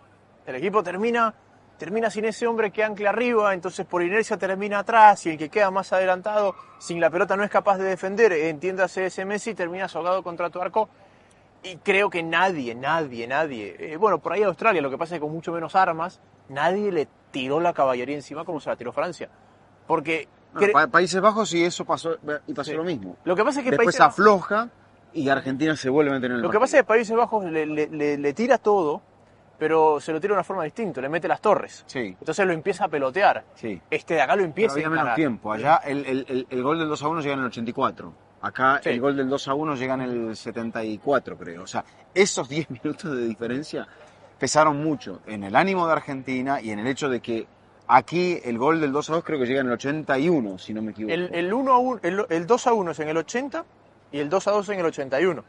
El 0.45 0.55
equipo 0.55 0.83
termina, 0.83 1.33
termina 1.77 2.09
sin 2.09 2.25
ese 2.25 2.45
hombre 2.47 2.71
que 2.71 2.83
ancla 2.83 3.09
arriba, 3.09 3.53
entonces 3.53 3.85
por 3.85 4.03
inercia 4.03 4.37
termina 4.37 4.79
atrás 4.79 5.25
y 5.25 5.31
el 5.31 5.37
que 5.37 5.49
queda 5.49 5.71
más 5.71 5.91
adelantado, 5.93 6.55
sin 6.79 6.99
la 6.99 7.09
pelota 7.09 7.35
no 7.35 7.43
es 7.43 7.49
capaz 7.49 7.77
de 7.77 7.85
defender, 7.85 8.31
entiéndase 8.33 9.07
ese 9.07 9.25
Messi, 9.25 9.53
termina 9.55 9.85
ahogado 9.85 10.21
contra 10.23 10.49
tu 10.49 10.61
arco. 10.61 10.89
Y 11.63 11.77
creo 11.77 12.11
que 12.11 12.21
nadie, 12.21 12.75
nadie, 12.75 13.25
nadie, 13.27 13.75
eh, 13.79 13.97
bueno, 13.97 14.19
por 14.19 14.33
ahí 14.33 14.43
Australia, 14.43 14.81
lo 14.83 14.91
que 14.91 14.99
pasa 14.99 15.15
es 15.15 15.19
que 15.19 15.25
con 15.25 15.33
mucho 15.33 15.51
menos 15.51 15.75
armas, 15.75 16.19
nadie 16.49 16.91
le 16.91 17.07
tiró 17.31 17.59
la 17.59 17.73
caballería 17.73 18.15
encima 18.15 18.45
como 18.45 18.59
se 18.59 18.69
la 18.69 18.75
tiró 18.75 18.91
Francia. 18.93 19.29
Porque 19.87 20.27
Países 20.91 21.19
Bajos 21.19 21.53
y 21.53 21.63
eso 21.63 21.83
pasó 21.83 22.17
y 22.47 22.53
pasó 22.53 22.69
Sí. 22.71 22.77
lo 22.77 22.83
mismo. 22.83 23.17
lo 23.25 23.35
que 23.35 23.43
pasa 23.43 23.59
es 23.59 23.63
que 23.65 23.71
Después 23.71 23.87
Países 23.87 23.99
Bajos- 24.01 24.09
afloja 24.13 24.69
y 25.15 25.27
Argentina 25.29 25.75
se 25.75 25.89
vuelve 25.89 26.11
a 26.11 26.13
meter 26.15 26.29
en 26.31 26.37
el 26.37 26.41
Lo 26.43 26.49
que 26.49 26.59
pasa 26.59 26.77
partido. 26.77 26.79
es 26.79 26.83
que 26.83 26.87
Países 26.87 27.15
Bajos 27.17 27.45
le, 27.45 27.65
le- 27.65 27.87
le- 27.87 28.17
le 28.17 28.33
tira 28.33 28.57
todo, 28.59 29.01
pero 29.57 29.99
se 29.99 30.11
lo 30.11 30.19
tira 30.21 30.33
de 30.33 30.37
una 30.39 30.43
forma 30.43 30.63
distinta, 30.63 31.01
le 31.01 31.09
mete 31.09 31.27
las 31.27 31.41
torres. 31.41 31.83
Sí, 31.87 32.15
Entonces 32.19 32.45
lo 32.45 32.51
empieza 32.53 32.85
a 32.85 32.87
pelotear. 32.89 33.43
sí. 33.55 33.81
Este 33.89 34.15
de 34.15 34.21
acá 34.21 34.33
lo 34.35 34.39
Pero 34.41 34.47
empieza 34.49 34.73
había 34.75 34.87
a 34.87 34.89
menos 34.89 35.15
tiempo. 35.15 35.51
Allá 35.51 35.77
el, 35.85 36.05
el- 36.05 36.25
el- 36.29 36.47
el 36.49 36.63
gol 36.63 36.77
del 36.79 36.89
2 36.89 37.01
a 37.03 37.07
1 37.07 37.21
llega 37.21 37.33
en 37.33 37.39
el 37.39 37.45
84. 37.47 38.13
Acá 38.41 38.79
Sí. 38.83 38.89
el 38.89 38.99
gol 39.01 39.15
del 39.15 39.27
2 39.29 39.47
a 39.47 39.53
1 39.55 39.75
llega 39.75 39.93
en 39.95 40.01
el 40.01 40.35
74, 40.35 41.37
creo. 41.37 41.63
O 41.63 41.67
sea, 41.67 41.83
esos 42.13 42.47
10 42.49 42.69
minutos 42.83 43.15
de 43.15 43.25
diferencia 43.25 43.87
pesaron 44.37 44.83
mucho 44.83 45.21
en 45.25 45.43
el 45.45 45.55
ánimo 45.55 45.87
de 45.87 45.93
Argentina 45.93 46.59
y 46.61 46.71
en 46.71 46.79
el 46.79 46.87
hecho 46.87 47.07
de 47.09 47.21
que 47.21 47.47
aquí 47.87 48.39
el 48.43 48.57
gol 48.57 48.81
del 48.81 48.91
2 48.91 49.09
a 49.09 49.13
2 49.13 49.23
creo 49.23 49.39
que 49.39 49.45
llega 49.45 49.61
en 49.61 49.67
el 49.67 49.73
81, 49.73 50.57
si 50.57 50.73
no 50.73 50.81
me 50.81 50.91
equivoco. 50.91 51.13
El, 51.13 51.33
el, 51.33 51.53
1 51.53 51.71
a 51.71 51.77
1, 51.77 51.99
el, 52.03 52.25
el 52.29 52.45
2 52.45 52.67
a 52.67 52.73
1 52.73 52.91
es 52.91 52.99
en 52.99 53.07
el 53.09 53.17
80 53.17 53.63
y 54.11 54.19
el 54.19 54.29
2 54.29 54.47
a 54.47 54.51
2 54.51 54.69
en 54.69 54.79
el 54.79 54.85
81. 54.85 55.43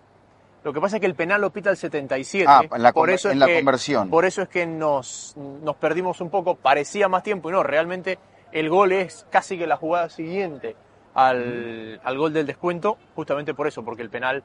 Lo 0.65 0.73
que 0.73 0.81
pasa 0.81 0.97
es 0.97 1.01
que 1.01 1.07
el 1.07 1.15
penal 1.15 1.41
lo 1.41 1.51
pita 1.51 1.71
el 1.71 1.77
77. 1.77 2.45
Ah, 2.49 2.63
en 2.75 2.83
la 2.83 2.93
por 2.93 3.09
eso 3.11 3.29
en 3.29 3.35
es 3.35 3.39
la 3.39 3.47
que- 3.47 3.57
conversión. 3.57 4.11
Por 4.11 4.25
eso 4.25 4.43
es 4.43 4.49
que 4.49 4.67
nos, 4.67 5.35
nos 5.37 5.77
perdimos 5.77 6.21
un 6.21 6.29
poco. 6.31 6.57
Parecía 6.57 7.09
más 7.09 7.23
tiempo 7.23 7.49
y 7.49 7.53
no, 7.53 7.63
realmente 7.63 8.19
el 8.53 8.69
gol 8.69 8.91
es 8.93 9.27
casi 9.31 9.57
que 9.57 9.67
la 9.67 9.77
jugada 9.77 10.09
siguiente 10.09 10.75
al, 11.15 12.01
al 12.03 12.19
gol 12.19 12.33
del 12.33 12.47
descuento, 12.47 12.99
justamente 13.15 13.55
por 13.55 13.67
eso, 13.69 13.85
porque 13.85 14.03
el 14.03 14.11
penal 14.11 14.43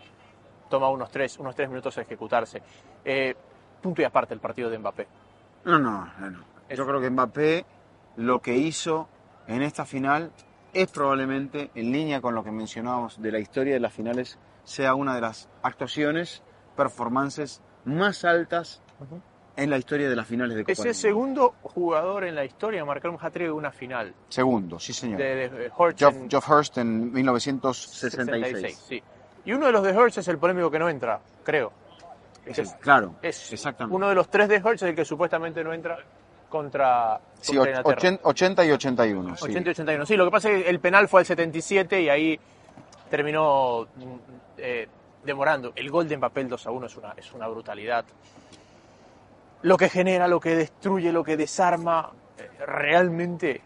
toma 0.70 0.90
unos 0.90 1.10
3 1.12 1.40
unos 1.40 1.56
tres 1.56 1.68
minutos 1.70 1.98
a 1.98 2.02
ejecutarse. 2.02 2.62
Eh, 3.04 3.36
punto 3.82 4.02
y 4.02 4.06
aparte 4.06 4.34
el 4.34 4.40
partido 4.40 4.70
de 4.70 4.78
Mbappé. 4.78 5.08
No, 5.66 5.80
no, 5.80 6.08
no, 6.20 6.30
no. 6.30 6.40
Yo 6.70 6.86
creo 6.88 7.02
que 7.02 7.10
Mbappé 7.10 7.66
lo 8.18 8.40
que 8.42 8.56
hizo 8.56 9.10
en 9.48 9.64
esta 9.64 9.86
final 9.86 10.32
es 10.74 10.90
probablemente, 10.92 11.72
en 11.76 11.92
línea 11.92 12.22
con 12.22 12.36
lo 12.36 12.44
que 12.44 12.52
mencionábamos 12.52 13.22
de 13.22 13.32
la 13.32 13.40
historia 13.40 13.74
de 13.74 13.80
las 13.80 13.94
finales, 13.94 14.38
sea 14.64 14.96
una 14.96 15.16
de 15.16 15.22
las 15.22 15.50
actuaciones, 15.64 16.44
performances 16.76 17.62
más 17.86 18.24
altas 18.26 18.82
en 19.58 19.70
la 19.70 19.78
historia 19.78 20.10
de 20.10 20.16
las 20.16 20.28
finales 20.28 20.56
de 20.56 20.64
Copa 20.64 20.72
Es 20.72 20.86
el 20.86 20.96
segundo 20.96 21.56
jugador 21.64 22.24
en 22.24 22.36
la 22.36 22.46
historia 22.46 22.80
en 22.82 22.88
marcar 22.88 23.12
un 23.12 23.18
hat-trick 23.20 23.48
en 23.48 23.54
una 23.54 23.72
final. 23.72 24.14
Segundo, 24.30 24.80
sí 24.80 24.94
señor. 24.94 25.18
De, 25.20 25.50
de 25.50 25.72
Hurst 25.78 26.00
Geoff, 26.00 26.16
en 26.16 26.30
Hurst 26.54 26.78
en 26.78 27.12
1966. 27.12 28.78
sí. 28.88 29.04
Y 29.44 29.54
uno 29.54 29.66
de 29.66 29.72
los 29.72 29.84
de 29.84 29.98
Hurst 29.98 30.20
es 30.20 30.28
el 30.28 30.38
polémico 30.38 30.70
que 30.70 30.78
no 30.78 30.88
entra, 30.88 31.20
creo. 31.44 31.74
Es 32.46 32.60
el- 32.60 32.68
claro, 32.80 33.16
es 33.22 33.52
exactamente. 33.52 33.96
uno 33.96 34.08
de 34.08 34.16
los 34.16 34.30
tres 34.30 34.48
de 34.48 34.58
Hurst 34.58 34.84
es 34.84 34.90
el 34.90 34.96
que 34.96 35.04
supuestamente 35.06 35.64
no 35.64 35.74
entra 35.74 35.98
contra, 36.52 37.20
Sí, 37.40 37.56
contra 37.56 37.64
och- 37.64 37.68
Inglaterra. 37.90 38.20
80, 38.22 38.28
80 38.28 38.66
y 38.66 38.72
81. 38.72 39.36
sí. 39.38 39.46
80 39.46 39.70
y 39.70 39.72
81. 39.72 40.06
Sí, 40.06 40.16
lo 40.16 40.26
que 40.26 40.32
pasa 40.32 40.52
es 40.52 40.64
que 40.64 40.70
el 40.70 40.80
penal 40.80 41.08
fue 41.08 41.22
al 41.22 41.26
77 41.26 42.00
y 42.02 42.10
ahí 42.10 42.40
terminó 43.10 43.88
mm, 43.96 44.04
eh, 44.58 44.88
demorando. 45.24 45.72
El 45.76 45.90
gol 45.90 46.08
de 46.08 46.18
Mbappé 46.18 46.42
el 46.42 46.50
2 46.50 46.68
a 46.68 46.72
1 46.72 46.86
es 46.86 46.96
una, 46.98 47.12
es 47.18 47.32
una 47.34 47.48
brutalidad. 47.48 48.06
Lo 49.64 49.78
que 49.78 49.90
genera, 49.90 50.28
lo 50.28 50.40
que 50.40 50.56
destruye, 50.56 51.12
lo 51.12 51.24
que 51.24 51.38
desarma, 51.38 52.12
eh, 52.38 52.50
realmente, 52.66 53.62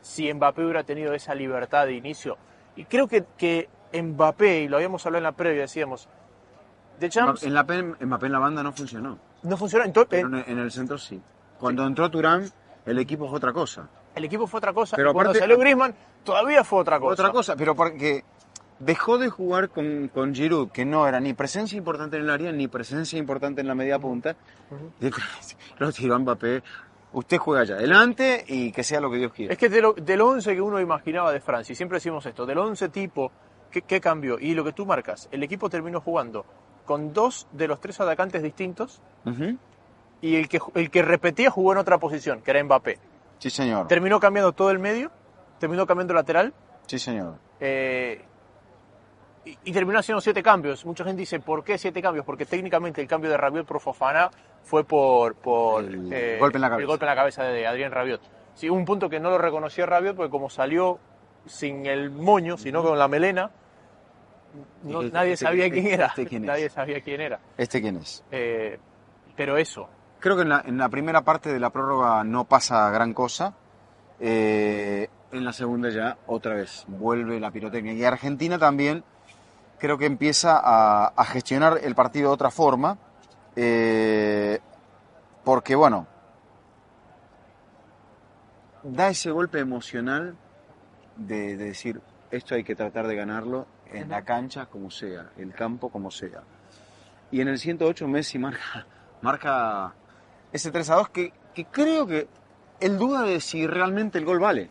si 0.00 0.32
Mbappé 0.32 0.62
hubiera 0.64 0.84
tenido 0.84 1.12
esa 1.14 1.34
libertad 1.34 1.86
de 1.86 1.94
inicio. 1.94 2.36
Y 2.76 2.84
creo 2.84 3.06
que, 3.08 3.24
que 3.36 3.68
Mbappé, 3.92 4.60
y 4.62 4.68
lo 4.68 4.76
habíamos 4.76 5.04
hablado 5.06 5.18
en 5.18 5.24
la 5.24 5.32
previa, 5.32 5.62
decíamos, 5.62 6.08
de 6.98 7.08
Champs 7.10 7.42
En 7.44 7.54
la, 7.54 7.62
Mbappé 7.62 8.26
en 8.26 8.32
la 8.32 8.38
banda 8.38 8.62
no 8.62 8.72
funcionó, 8.72 9.18
no 9.42 9.56
funcionó. 9.56 9.84
Entonces, 9.84 10.08
pero 10.22 10.28
en, 10.28 10.44
en 10.50 10.58
el 10.58 10.70
centro 10.72 10.96
sí. 10.98 11.20
Cuando 11.58 11.84
entró 11.86 12.10
Turán, 12.10 12.44
el 12.86 12.98
equipo 12.98 13.28
fue 13.28 13.36
otra 13.38 13.52
cosa. 13.52 13.88
el 14.14 14.24
equipo 14.24 14.46
fue 14.46 14.58
otra 14.58 14.72
cosa. 14.72 14.96
Pero 14.96 15.10
y 15.10 15.12
cuando 15.12 15.32
salió 15.34 15.58
Griezmann, 15.58 15.94
todavía 16.24 16.64
fue 16.64 16.80
otra 16.80 16.98
cosa. 16.98 17.12
Otra 17.22 17.32
cosa, 17.32 17.56
pero 17.56 17.74
porque 17.74 18.24
dejó 18.80 19.18
de 19.18 19.28
jugar 19.28 19.68
con, 19.70 20.08
con 20.08 20.34
Giroud, 20.34 20.70
que 20.70 20.84
no 20.84 21.06
era 21.06 21.20
ni 21.20 21.34
presencia 21.34 21.76
importante 21.76 22.16
en 22.16 22.22
el 22.24 22.30
área, 22.30 22.52
ni 22.52 22.68
presencia 22.68 23.18
importante 23.18 23.60
en 23.60 23.66
la 23.68 23.74
media 23.74 23.98
punta. 23.98 24.36
Y 25.00 25.10
Lo 25.78 25.92
tiró 25.92 26.14
a 26.14 26.18
Mbappé. 26.18 26.62
Usted 27.12 27.38
juega 27.38 27.62
allá 27.62 27.76
adelante 27.76 28.44
y 28.46 28.70
que 28.70 28.82
sea 28.84 29.00
lo 29.00 29.10
que 29.10 29.16
Dios 29.16 29.32
quiera. 29.32 29.52
Es 29.52 29.58
que 29.58 29.68
de 29.68 29.80
lo- 29.80 29.94
del 29.94 30.20
11 30.20 30.54
que 30.54 30.60
uno 30.60 30.78
imaginaba 30.80 31.32
de 31.32 31.40
Francia, 31.40 31.72
y 31.72 31.76
siempre 31.76 31.96
decimos 31.96 32.24
esto, 32.26 32.44
del 32.44 32.58
11 32.58 32.88
tipo, 32.90 33.32
¿qué, 33.70 33.80
qué 33.82 34.00
cambió? 34.00 34.38
Y 34.38 34.54
lo 34.54 34.62
que 34.62 34.72
tú 34.72 34.84
marcas, 34.84 35.26
el 35.32 35.42
equipo 35.42 35.70
terminó 35.70 36.00
jugando 36.02 36.44
con 36.84 37.12
dos 37.14 37.46
de 37.52 37.66
los 37.66 37.80
tres 37.80 37.98
atacantes 38.00 38.42
distintos. 38.42 39.00
Y 40.20 40.36
el 40.36 40.48
que, 40.48 40.58
el 40.74 40.90
que 40.90 41.02
repetía 41.02 41.50
jugó 41.50 41.72
en 41.72 41.78
otra 41.78 41.98
posición, 41.98 42.40
que 42.42 42.50
era 42.50 42.62
Mbappé. 42.64 42.98
Sí, 43.38 43.50
señor. 43.50 43.86
Terminó 43.86 44.18
cambiando 44.20 44.52
todo 44.52 44.70
el 44.70 44.78
medio, 44.78 45.10
terminó 45.60 45.86
cambiando 45.86 46.14
lateral 46.14 46.52
Sí, 46.86 46.98
señor. 46.98 47.36
eh, 47.60 48.24
y, 49.44 49.56
y 49.64 49.72
terminó 49.72 49.98
haciendo 50.00 50.20
siete 50.20 50.42
cambios. 50.42 50.84
Mucha 50.84 51.04
gente 51.04 51.20
dice, 51.20 51.38
¿por 51.40 51.62
qué 51.64 51.78
siete 51.78 52.02
cambios? 52.02 52.24
Porque 52.26 52.44
técnicamente 52.44 53.00
el 53.00 53.06
cambio 53.06 53.30
de 53.30 53.36
Rabiot 53.36 53.66
por 53.66 53.80
Fofana 53.80 54.30
fue 54.64 54.84
por, 54.84 55.36
por 55.36 55.84
eh, 55.84 56.34
El 56.34 56.40
golpe 56.40 56.58
en 56.58 56.62
la 56.62 56.68
cabeza. 56.68 56.80
el 56.82 56.86
golpe 56.86 57.04
en 57.04 57.08
la 57.10 57.14
cabeza 57.16 57.42
de 57.44 57.66
Adrián 57.66 57.92
Rabiot. 57.92 58.20
Sí, 58.54 58.68
un 58.68 58.84
punto 58.84 59.08
que 59.08 59.20
no 59.20 59.30
lo 59.30 59.38
reconoció 59.38 59.86
Rabiot 59.86 60.16
porque 60.16 60.30
como 60.30 60.50
salió 60.50 60.98
sin 61.46 61.86
el 61.86 62.10
moño, 62.10 62.58
sino 62.58 62.82
con 62.82 62.98
la 62.98 63.06
melena, 63.08 63.50
no- 64.82 65.02
Este- 65.02 65.12
nadie 65.14 65.32
este- 65.34 65.46
sabía 65.46 65.66
este- 65.66 65.80
quién 65.80 65.92
era. 65.94 66.06
este 66.06 66.26
quién 66.26 66.42
es. 66.42 66.46
nadie 66.48 66.68
sabía 66.70 67.00
quién 67.00 67.20
era. 67.20 67.38
¿Este 67.56 67.80
quién 67.80 67.96
es? 67.96 68.24
Eh, 68.30 68.78
pero 69.36 69.56
eso, 69.56 69.88
Creo 70.20 70.36
que 70.36 70.42
en 70.42 70.48
la, 70.48 70.62
en 70.66 70.78
la 70.78 70.88
primera 70.88 71.22
parte 71.22 71.52
de 71.52 71.60
la 71.60 71.70
prórroga 71.70 72.24
no 72.24 72.44
pasa 72.44 72.90
gran 72.90 73.14
cosa. 73.14 73.54
Eh, 74.20 75.08
en 75.30 75.44
la 75.44 75.52
segunda 75.52 75.90
ya 75.90 76.18
otra 76.26 76.54
vez 76.54 76.84
vuelve 76.88 77.38
la 77.38 77.50
pirotecnia. 77.50 77.92
Y 77.92 78.04
Argentina 78.04 78.58
también 78.58 79.04
creo 79.78 79.96
que 79.96 80.06
empieza 80.06 80.60
a, 80.60 81.24
gestionar 81.24 81.78
el 81.82 81.94
partido 81.94 82.30
de 82.30 82.34
otra 82.34 82.50
forma. 82.50 82.98
eh, 83.56 84.58
porque 85.44 85.74
bueno, 85.74 86.06
da 88.82 89.08
ese 89.08 89.30
golpe 89.30 89.60
emocional 89.60 90.36
de, 91.16 91.56
de 91.56 91.64
decir, 91.64 92.02
esto 92.30 92.54
hay 92.54 92.64
que 92.64 92.74
tratar 92.74 93.06
de 93.06 93.16
ganarlo 93.16 93.66
en 93.90 94.10
la 94.10 94.22
cancha 94.22 94.66
como 94.66 94.90
sea, 94.90 95.30
el 95.38 95.54
campo 95.54 95.88
como 95.88 96.10
sea. 96.10 96.42
Y 97.30 97.40
en 97.40 97.48
el 97.48 97.58
108 97.58 98.06
Messi 98.08 98.38
marca, 98.38 98.86
marca 99.22 99.94
ese 100.52 100.70
3 100.70 100.90
a 100.90 100.94
2 100.96 101.08
que, 101.10 101.32
que 101.54 101.64
creo 101.66 102.06
que 102.06 102.28
él 102.80 102.96
duda 102.98 103.22
de 103.22 103.40
si 103.40 103.66
realmente 103.66 104.18
el 104.18 104.24
gol 104.24 104.38
vale. 104.40 104.70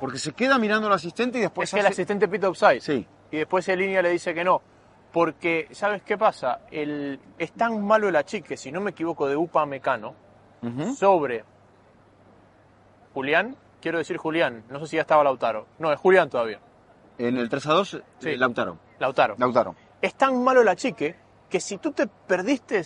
Porque 0.00 0.18
se 0.18 0.32
queda 0.32 0.58
mirando 0.58 0.86
al 0.86 0.94
asistente 0.94 1.38
y 1.38 1.42
después 1.42 1.68
es 1.68 1.74
que 1.74 1.80
el 1.80 1.86
asistente 1.86 2.26
pita 2.28 2.48
offside. 2.48 2.80
Sí, 2.80 3.06
y 3.30 3.36
después 3.36 3.68
en 3.68 3.78
línea 3.78 4.00
le 4.02 4.10
dice 4.10 4.32
que 4.34 4.42
no. 4.44 4.62
Porque, 5.12 5.68
¿sabes 5.72 6.02
qué 6.02 6.16
pasa? 6.16 6.60
El, 6.70 7.18
es 7.38 7.52
tan 7.52 7.84
malo 7.84 8.08
el 8.08 8.16
achique, 8.16 8.56
si 8.56 8.70
no 8.72 8.80
me 8.80 8.92
equivoco, 8.92 9.26
de 9.28 9.36
Upa 9.36 9.66
Mecano, 9.66 10.14
sobre 10.96 11.44
Julián, 13.14 13.56
quiero 13.80 13.98
decir 13.98 14.16
Julián, 14.16 14.64
no 14.70 14.78
sé 14.80 14.86
si 14.86 14.96
ya 14.96 15.02
estaba 15.02 15.24
Lautaro. 15.24 15.66
No, 15.78 15.92
es 15.92 15.98
Julián 15.98 16.28
todavía. 16.30 16.60
en 17.18 17.36
el 17.36 17.48
3 17.48 17.66
a 17.66 17.72
2, 17.74 18.02
Sí. 18.20 18.36
Lautaro. 18.36 18.78
Lautaro. 18.98 19.34
Lautaro. 19.38 19.74
Es 20.00 20.14
tan 20.14 20.42
malo 20.42 20.62
el 20.62 20.68
achique 20.68 21.16
que 21.48 21.60
si 21.60 21.78
tú 21.78 21.92
te 21.92 22.06
perdiste 22.06 22.78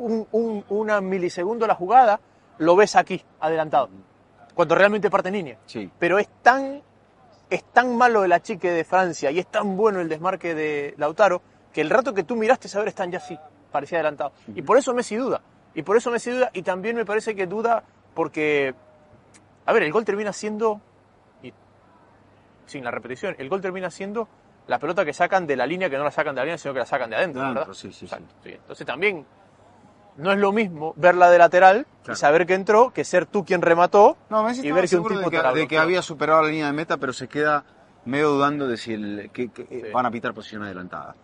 un, 0.00 0.26
un- 0.32 0.64
una 0.68 1.00
milisegundo 1.00 1.66
la 1.66 1.74
jugada, 1.74 2.20
lo 2.58 2.76
ves 2.76 2.96
aquí, 2.96 3.22
adelantado. 3.40 3.88
Cuando 4.54 4.74
realmente 4.74 5.08
parte 5.10 5.28
en 5.28 5.34
línea. 5.34 5.58
Sí. 5.66 5.90
pero 5.98 6.18
es 6.18 6.28
tan, 6.42 6.82
es 7.48 7.64
tan 7.72 7.96
malo 7.96 8.24
el 8.24 8.32
achique 8.32 8.70
de 8.70 8.84
Francia 8.84 9.30
y 9.30 9.38
es 9.38 9.46
tan 9.46 9.76
bueno 9.76 10.00
el 10.00 10.08
desmarque 10.08 10.54
de 10.54 10.94
Lautaro 10.98 11.40
que 11.72 11.80
el 11.80 11.88
rato 11.90 12.12
que 12.12 12.24
tú 12.24 12.36
miraste 12.36 12.68
a 12.74 12.78
ver 12.80 12.88
están 12.88 13.10
ya 13.10 13.18
así, 13.18 13.38
parecía 13.70 13.98
adelantado. 13.98 14.32
Y 14.54 14.62
por 14.62 14.76
eso 14.76 14.92
Messi 14.92 15.16
duda. 15.16 15.40
Y 15.74 15.82
por 15.82 15.96
eso 15.96 16.10
Messi 16.10 16.30
duda 16.32 16.50
y 16.52 16.62
también 16.62 16.96
me 16.96 17.04
parece 17.06 17.34
que 17.36 17.46
duda 17.46 17.82
porque, 18.14 18.74
a 19.66 19.72
ver, 19.72 19.84
el 19.84 19.92
gol 19.92 20.04
termina 20.04 20.32
siendo, 20.32 20.80
y 21.44 21.52
sin 22.66 22.84
la 22.84 22.90
repetición, 22.90 23.36
el 23.38 23.48
gol 23.48 23.60
termina 23.60 23.88
siendo 23.90 24.28
la 24.66 24.78
pelota 24.80 25.04
que 25.04 25.12
sacan 25.12 25.46
de 25.46 25.56
la 25.56 25.64
línea 25.66 25.88
que 25.88 25.96
no 25.96 26.04
la 26.04 26.10
sacan 26.10 26.34
de 26.34 26.40
la 26.40 26.44
línea, 26.44 26.58
sino 26.58 26.74
que 26.74 26.80
la 26.80 26.86
sacan 26.86 27.08
de 27.10 27.16
adentro, 27.16 27.40
De 27.40 27.46
adentro, 27.46 27.66
¿verdad? 27.66 27.74
sí, 27.80 27.92
sí, 27.92 28.06
sí. 28.08 28.16
Entonces 28.44 28.86
también 28.86 29.24
no 30.16 30.32
es 30.32 30.38
lo 30.38 30.52
mismo 30.52 30.92
verla 30.96 31.30
de 31.30 31.38
lateral 31.38 31.86
Claro. 32.04 32.16
y 32.16 32.20
saber 32.20 32.46
que 32.46 32.54
entró 32.54 32.90
que 32.92 33.04
ser 33.04 33.26
tú 33.26 33.44
quien 33.44 33.60
remató 33.62 34.16
No, 34.30 34.42
Messi 34.42 34.66
y 34.66 34.72
ver 34.72 34.88
que 34.88 34.96
un 34.96 35.02
tipo 35.06 35.18
de 35.18 35.24
te 35.26 35.30
que, 35.30 35.36
de 35.36 35.42
que 35.42 35.52
bloqueó. 35.52 35.80
había 35.82 36.02
superado 36.02 36.42
la 36.42 36.48
línea 36.48 36.66
de 36.66 36.72
meta, 36.72 36.96
pero 36.96 37.12
se 37.12 37.28
queda 37.28 37.64
medio 38.04 38.30
dudando 38.30 38.66
de 38.66 38.76
si 38.76 38.94
el, 38.94 39.30
que, 39.32 39.50
que, 39.50 39.66
Sí. 39.66 39.82
van 39.92 40.06
a 40.06 40.10
pitar 40.10 40.32
posición 40.34 40.62
adelantada. 40.62 41.14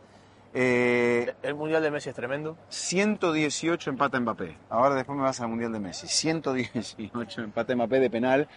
Eh, 0.59 1.35
El 1.43 1.55
Mundial 1.55 1.83
de 1.83 1.91
Messi 1.91 2.09
es 2.11 2.15
tremendo. 2.15 2.57
118 2.69 3.91
empata 3.91 4.19
Mbappé. 4.21 4.57
Ahora 4.71 4.95
después 4.95 5.17
me 5.17 5.23
vas 5.25 5.41
al 5.41 5.49
Mundial 5.49 5.73
de 5.73 5.81
Messi. 5.81 6.07
118 6.09 7.43
empata 7.43 7.75
Mbappé 7.75 8.01
de 8.01 8.11
penal. 8.11 8.49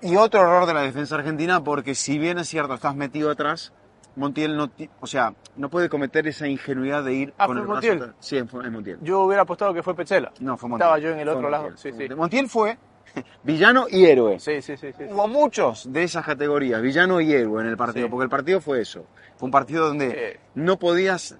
Y 0.00 0.16
otro 0.16 0.40
error 0.40 0.66
de 0.66 0.74
la 0.74 0.80
defensa 0.82 1.14
argentina 1.14 1.62
porque 1.62 1.94
si 1.94 2.18
bien 2.18 2.38
es 2.38 2.48
cierto, 2.48 2.74
estás 2.74 2.96
metido 2.96 3.30
atrás, 3.30 3.72
Montiel 4.16 4.56
no, 4.56 4.70
o 5.00 5.06
sea, 5.06 5.32
no 5.56 5.68
puede 5.70 5.88
cometer 5.88 6.26
esa 6.26 6.46
ingenuidad 6.46 7.02
de 7.04 7.14
ir 7.14 7.34
Ah, 7.38 7.46
con 7.46 7.56
¿fue 7.56 7.60
el 7.62 7.66
brazo 7.66 7.72
Montiel? 7.74 7.96
atrás. 8.02 8.16
Sí, 8.20 8.42
fue- 8.44 8.64
es 8.66 8.70
Montiel. 8.72 8.98
Yo 9.02 9.20
hubiera 9.22 9.42
apostado 9.42 9.72
que 9.72 9.82
fue 9.82 9.94
Petzela. 9.94 10.32
No, 10.40 10.56
fue 10.56 10.68
Montiel. 10.68 10.86
Estaba 10.86 10.98
yo 10.98 11.10
en 11.10 11.18
el 11.20 11.26
Fue 11.28 11.34
otro 11.36 11.50
lado. 11.50 11.62
Montiel. 11.64 11.78
Sí, 11.78 11.88
sí. 11.88 11.90
Montiel. 11.98 12.16
Montiel 12.16 12.48
fue 12.48 12.78
villano 13.42 13.86
y 13.90 14.04
héroe. 14.04 14.38
Sí, 14.38 14.60
sí, 14.62 14.76
sí. 14.76 14.92
sí. 14.96 15.04
Hubo 15.10 15.28
muchos 15.28 15.90
de 15.92 16.02
esas 16.02 16.24
categorías, 16.24 16.80
villano 16.82 17.20
y 17.20 17.32
héroe 17.32 17.62
en 17.62 17.68
el 17.68 17.76
partido, 17.76 18.06
Sí. 18.06 18.10
porque 18.10 18.24
el 18.24 18.30
partido 18.30 18.60
fue 18.60 18.80
eso. 18.82 19.06
Fue 19.36 19.46
un 19.46 19.50
partido 19.50 19.86
donde 19.88 20.10
Sí. 20.34 20.40
no 20.56 20.78
podías 20.78 21.38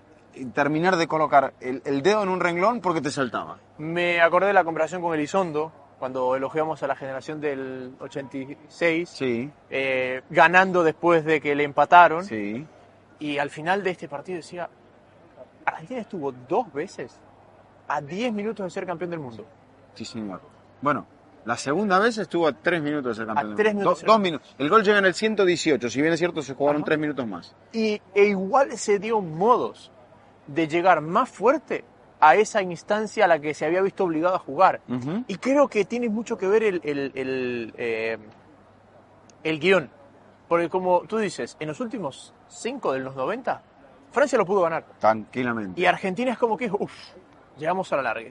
terminar 0.54 0.96
de 0.96 1.06
colocar 1.06 1.52
el, 1.60 1.82
el 1.84 2.02
dedo 2.02 2.22
en 2.22 2.30
un 2.30 2.40
renglón 2.40 2.80
porque 2.80 3.00
te 3.02 3.10
saltaba. 3.10 3.58
Me 3.78 4.20
acordé 4.22 4.46
de 4.48 4.52
la 4.54 4.64
comparación 4.64 5.02
con 5.02 5.12
Elizondo, 5.14 5.72
cuando 6.02 6.34
elogiamos 6.34 6.82
a 6.82 6.88
la 6.88 6.96
generación 6.96 7.40
del 7.40 7.92
86, 8.00 9.08
Sí, 9.08 9.48
eh, 9.70 10.22
ganando 10.30 10.82
después 10.82 11.24
de 11.24 11.40
que 11.40 11.54
le 11.54 11.62
empataron. 11.62 12.24
sí. 12.24 12.66
Y 13.20 13.38
al 13.38 13.50
final 13.50 13.84
de 13.84 13.90
este 13.90 14.08
partido 14.08 14.38
decía, 14.38 14.68
Argentina 15.64 16.00
estuvo 16.00 16.32
dos 16.32 16.72
veces 16.72 17.16
a 17.86 18.00
10 18.00 18.32
minutos 18.32 18.64
de 18.66 18.70
ser 18.70 18.84
campeón 18.84 19.10
del 19.12 19.20
mundo. 19.20 19.46
Sí, 19.94 20.04
señor. 20.04 20.40
Bueno, 20.80 21.06
la 21.44 21.56
segunda 21.56 22.00
vez 22.00 22.18
estuvo 22.18 22.48
a 22.48 22.52
tres 22.52 22.82
minutos 22.82 23.16
de 23.16 23.20
ser 23.22 23.26
campeón. 23.26 23.46
A 23.46 23.48
del 23.50 23.56
tres 23.56 23.74
mundo. 23.74 23.90
minutos 23.90 24.04
Do- 24.04 24.12
dos 24.12 24.20
minutos. 24.20 24.56
El 24.58 24.68
gol 24.70 24.82
llega 24.82 24.98
en 24.98 25.04
el 25.06 25.14
118, 25.14 25.88
si 25.88 26.00
bien 26.02 26.12
es 26.12 26.18
cierto, 26.18 26.42
se 26.42 26.54
jugaron 26.54 26.82
Ajá. 26.82 26.86
tres 26.86 26.98
minutos 26.98 27.24
más. 27.28 27.54
Y, 27.72 28.02
e 28.12 28.24
igual 28.24 28.76
se 28.76 28.98
dio 28.98 29.20
modos 29.20 29.92
de 30.48 30.66
llegar 30.66 31.00
más 31.00 31.28
fuerte 31.28 31.84
a 32.24 32.36
esa 32.36 32.62
instancia 32.62 33.24
a 33.24 33.28
la 33.28 33.40
que 33.40 33.52
se 33.52 33.66
había 33.66 33.82
visto 33.82 34.04
obligado 34.04 34.36
a 34.36 34.38
jugar. 34.38 34.80
Y 35.26 35.36
creo 35.38 35.66
que 35.66 35.84
tiene 35.84 36.08
mucho 36.08 36.38
que 36.38 36.46
ver 36.46 36.62
el, 36.62 36.80
el, 36.84 37.10
el, 37.16 37.74
eh, 37.76 38.16
el 39.42 39.58
guion. 39.58 39.90
Porque 40.48 40.68
como 40.68 41.00
tú 41.02 41.18
dices, 41.18 41.56
en 41.58 41.66
los 41.66 41.80
últimos 41.80 42.32
5 42.46 42.92
de 42.92 43.00
los 43.00 43.16
90, 43.16 43.60
Francia 44.12 44.38
lo 44.38 44.46
pudo 44.46 44.60
ganar. 44.62 44.84
Tranquilamente. 45.00 45.80
Y 45.80 45.86
Argentina 45.86 46.30
es 46.30 46.38
como 46.38 46.56
que, 46.56 46.70
uff, 46.70 46.92
llegamos 47.58 47.92
a 47.92 47.96
la 47.96 48.02
larga. 48.02 48.30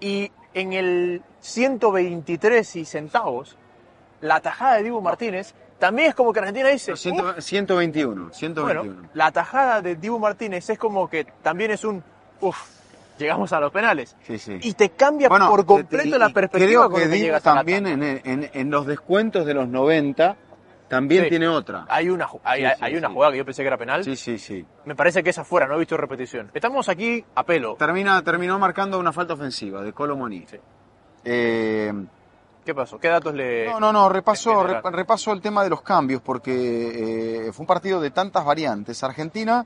Y 0.00 0.32
en 0.54 0.72
el 0.72 1.22
123 1.40 2.76
y 2.76 2.84
centavos, 2.86 3.58
la 4.22 4.40
tajada 4.40 4.76
de 4.76 4.84
Dibu 4.84 5.02
Martínez, 5.02 5.54
también 5.78 6.08
es 6.08 6.14
como 6.14 6.32
que 6.32 6.38
Argentina 6.40 6.68
dice, 6.70 6.92
"Uf, 6.92 6.98
Ciento- 6.98 7.40
121, 7.40 8.32
121. 8.32 8.82
bueno, 8.94 9.08
la 9.12 9.30
tajada 9.30 9.82
de 9.82 9.96
Dibu 9.96 10.18
Martínez 10.18 10.70
es 10.70 10.78
como 10.78 11.08
que 11.08 11.24
también 11.42 11.70
es 11.72 11.84
un 11.84 12.02
uff, 12.40 12.79
llegamos 13.20 13.52
a 13.52 13.60
los 13.60 13.70
penales. 13.70 14.16
Sí, 14.22 14.38
sí. 14.38 14.58
Y 14.62 14.72
te 14.74 14.90
cambia 14.90 15.28
por 15.28 15.64
completo 15.64 16.16
y- 16.16 16.18
la 16.18 16.30
perspectiva 16.30 16.88
Creo 16.88 16.90
que 16.90 17.08
Dibu 17.08 17.24
llegas 17.24 17.46
a 17.46 17.50
la 17.50 17.56
también 17.56 17.86
en, 17.86 18.02
en- 18.02 18.50
en 18.52 18.70
los 18.70 18.86
descuentos 18.86 19.46
de 19.46 19.54
los 19.54 19.68
90 19.68 20.36
también 20.88 21.22
Sí. 21.24 21.28
tiene 21.30 21.46
otra. 21.46 21.84
Hay 21.88 22.08
una, 22.10 22.26
hay, 22.42 22.64
hay 22.64 22.96
una 22.96 23.08
jugada 23.10 23.30
que 23.32 23.38
yo 23.38 23.44
pensé 23.44 23.62
que 23.62 23.68
era 23.68 23.76
penal. 23.78 24.02
Sí, 24.02 24.16
sí, 24.16 24.38
sí. 24.38 24.66
Me 24.86 24.96
parece 24.96 25.22
que 25.22 25.30
esa 25.30 25.44
fuera, 25.44 25.68
no 25.68 25.76
he 25.76 25.78
visto 25.78 25.96
repetición. 25.96 26.50
Estamos 26.52 26.88
aquí 26.88 27.24
a 27.36 27.44
pelo. 27.44 27.76
Termina, 27.76 28.20
terminó 28.22 28.58
marcando 28.58 28.98
una 28.98 29.12
falta 29.12 29.34
ofensiva 29.34 29.82
de 29.82 29.92
Colomoni. 29.92 30.44
Sí. 30.50 30.56
Eh, 31.24 31.92
¿Qué 32.64 32.74
pasó? 32.74 32.98
¿Qué 32.98 33.08
datos 33.08 33.34
le.? 33.34 33.66
no, 33.66 33.80
no, 33.80 33.92
no, 33.92 34.08
repaso, 34.08 34.62
repaso 34.64 35.32
el 35.32 35.40
tema 35.40 35.62
de 35.64 35.70
los 35.70 35.82
cambios 35.82 36.20
porque 36.22 37.46
eh, 37.46 37.52
fue 37.52 37.62
un 37.62 37.66
partido 37.66 38.00
de 38.00 38.10
tantas 38.10 38.44
variantes. 38.44 39.02
Argentina 39.04 39.64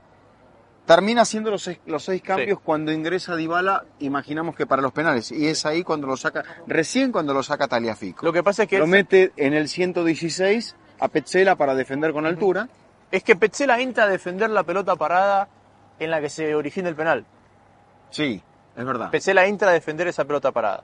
termina 0.85 1.21
haciendo 1.21 1.51
los 1.51 1.63
seis, 1.63 1.79
los 1.85 2.03
seis 2.03 2.21
cambios 2.21 2.59
cuando 2.59 2.91
ingresa 2.91 3.35
Dybala, 3.35 3.85
imaginamos 3.99 4.55
que 4.55 4.65
para 4.65 4.81
los 4.81 4.91
penales, 4.91 5.31
y 5.31 5.47
es 5.47 5.65
ahí 5.65 5.83
cuando 5.83 6.07
lo 6.07 6.17
saca, 6.17 6.43
recién 6.67 7.11
cuando 7.11 7.33
lo 7.33 7.43
saca 7.43 7.67
Taliafico. 7.67 8.25
Lo 8.25 8.33
que 8.33 8.43
pasa 8.43 8.63
es 8.63 8.69
que, 8.69 8.77
Lo 8.79 8.87
mete 8.87 9.31
en 9.37 9.53
el 9.53 9.67
116 9.67 10.75
a 10.99 11.07
Petzela 11.07 11.55
para 11.55 11.75
defender 11.75 12.13
con 12.13 12.25
altura. 12.25 12.69
es 13.11 13.23
que 13.23 13.35
Petzela 13.35 13.79
entra 13.79 14.05
a 14.05 14.07
defender 14.07 14.49
la 14.49 14.63
pelota 14.63 14.95
parada 14.95 15.47
en 15.99 16.11
la 16.11 16.21
que 16.21 16.29
se 16.29 16.55
origina 16.55 16.89
el 16.89 16.95
penal. 16.95 17.25
Sí, 18.09 18.41
es 18.75 18.85
verdad. 18.85 19.09
Petzela 19.11 19.45
entra 19.45 19.69
a 19.69 19.73
defender 19.73 20.07
esa 20.07 20.25
pelota 20.25 20.51
parada. 20.51 20.83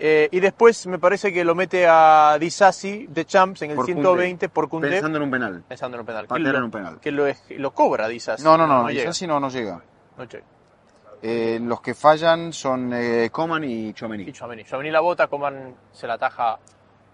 Eh, 0.00 0.28
y 0.30 0.38
después 0.40 0.86
me 0.86 0.98
parece 0.98 1.32
que 1.32 1.44
lo 1.44 1.54
mete 1.56 1.84
a 1.88 2.36
Disasi 2.38 3.06
de 3.08 3.24
Champs 3.24 3.62
en 3.62 3.70
el 3.70 3.76
Por 3.76 3.86
120 3.86 4.48
por 4.48 4.68
Koundé. 4.68 4.90
Pensando 4.90 5.18
en 5.18 5.24
un 5.24 5.30
penal. 5.30 5.64
Pensando 5.66 5.96
en 5.96 6.00
un 6.00 6.06
penal. 6.06 6.26
Patear 6.26 6.46
Que 6.46 6.52
lo- 6.52 6.58
en 6.58 6.64
un 6.64 6.70
penal. 6.70 7.00
Que 7.00 7.10
lo, 7.10 7.24
lo 7.58 7.70
cobra 7.74 8.06
Disasi. 8.06 8.44
No, 8.44 8.56
no, 8.56 8.66
no, 8.66 8.82
no. 8.82 8.88
Disasi 8.88 9.26
no, 9.26 9.40
no 9.40 9.48
llega. 9.50 9.82
No 10.16 10.24
llega. 10.24 10.44
Eh, 11.20 11.58
los 11.60 11.80
que 11.80 11.94
fallan 11.94 12.52
son 12.52 12.92
eh, 12.94 13.28
Coman 13.32 13.64
y 13.64 13.92
Chomení. 13.92 14.22
Y. 14.22 14.32
Tchouaméni 14.32 14.90
la 14.92 15.00
bota, 15.00 15.26
Coman 15.26 15.74
se 15.90 16.06
la 16.06 16.14
ataja, 16.14 16.60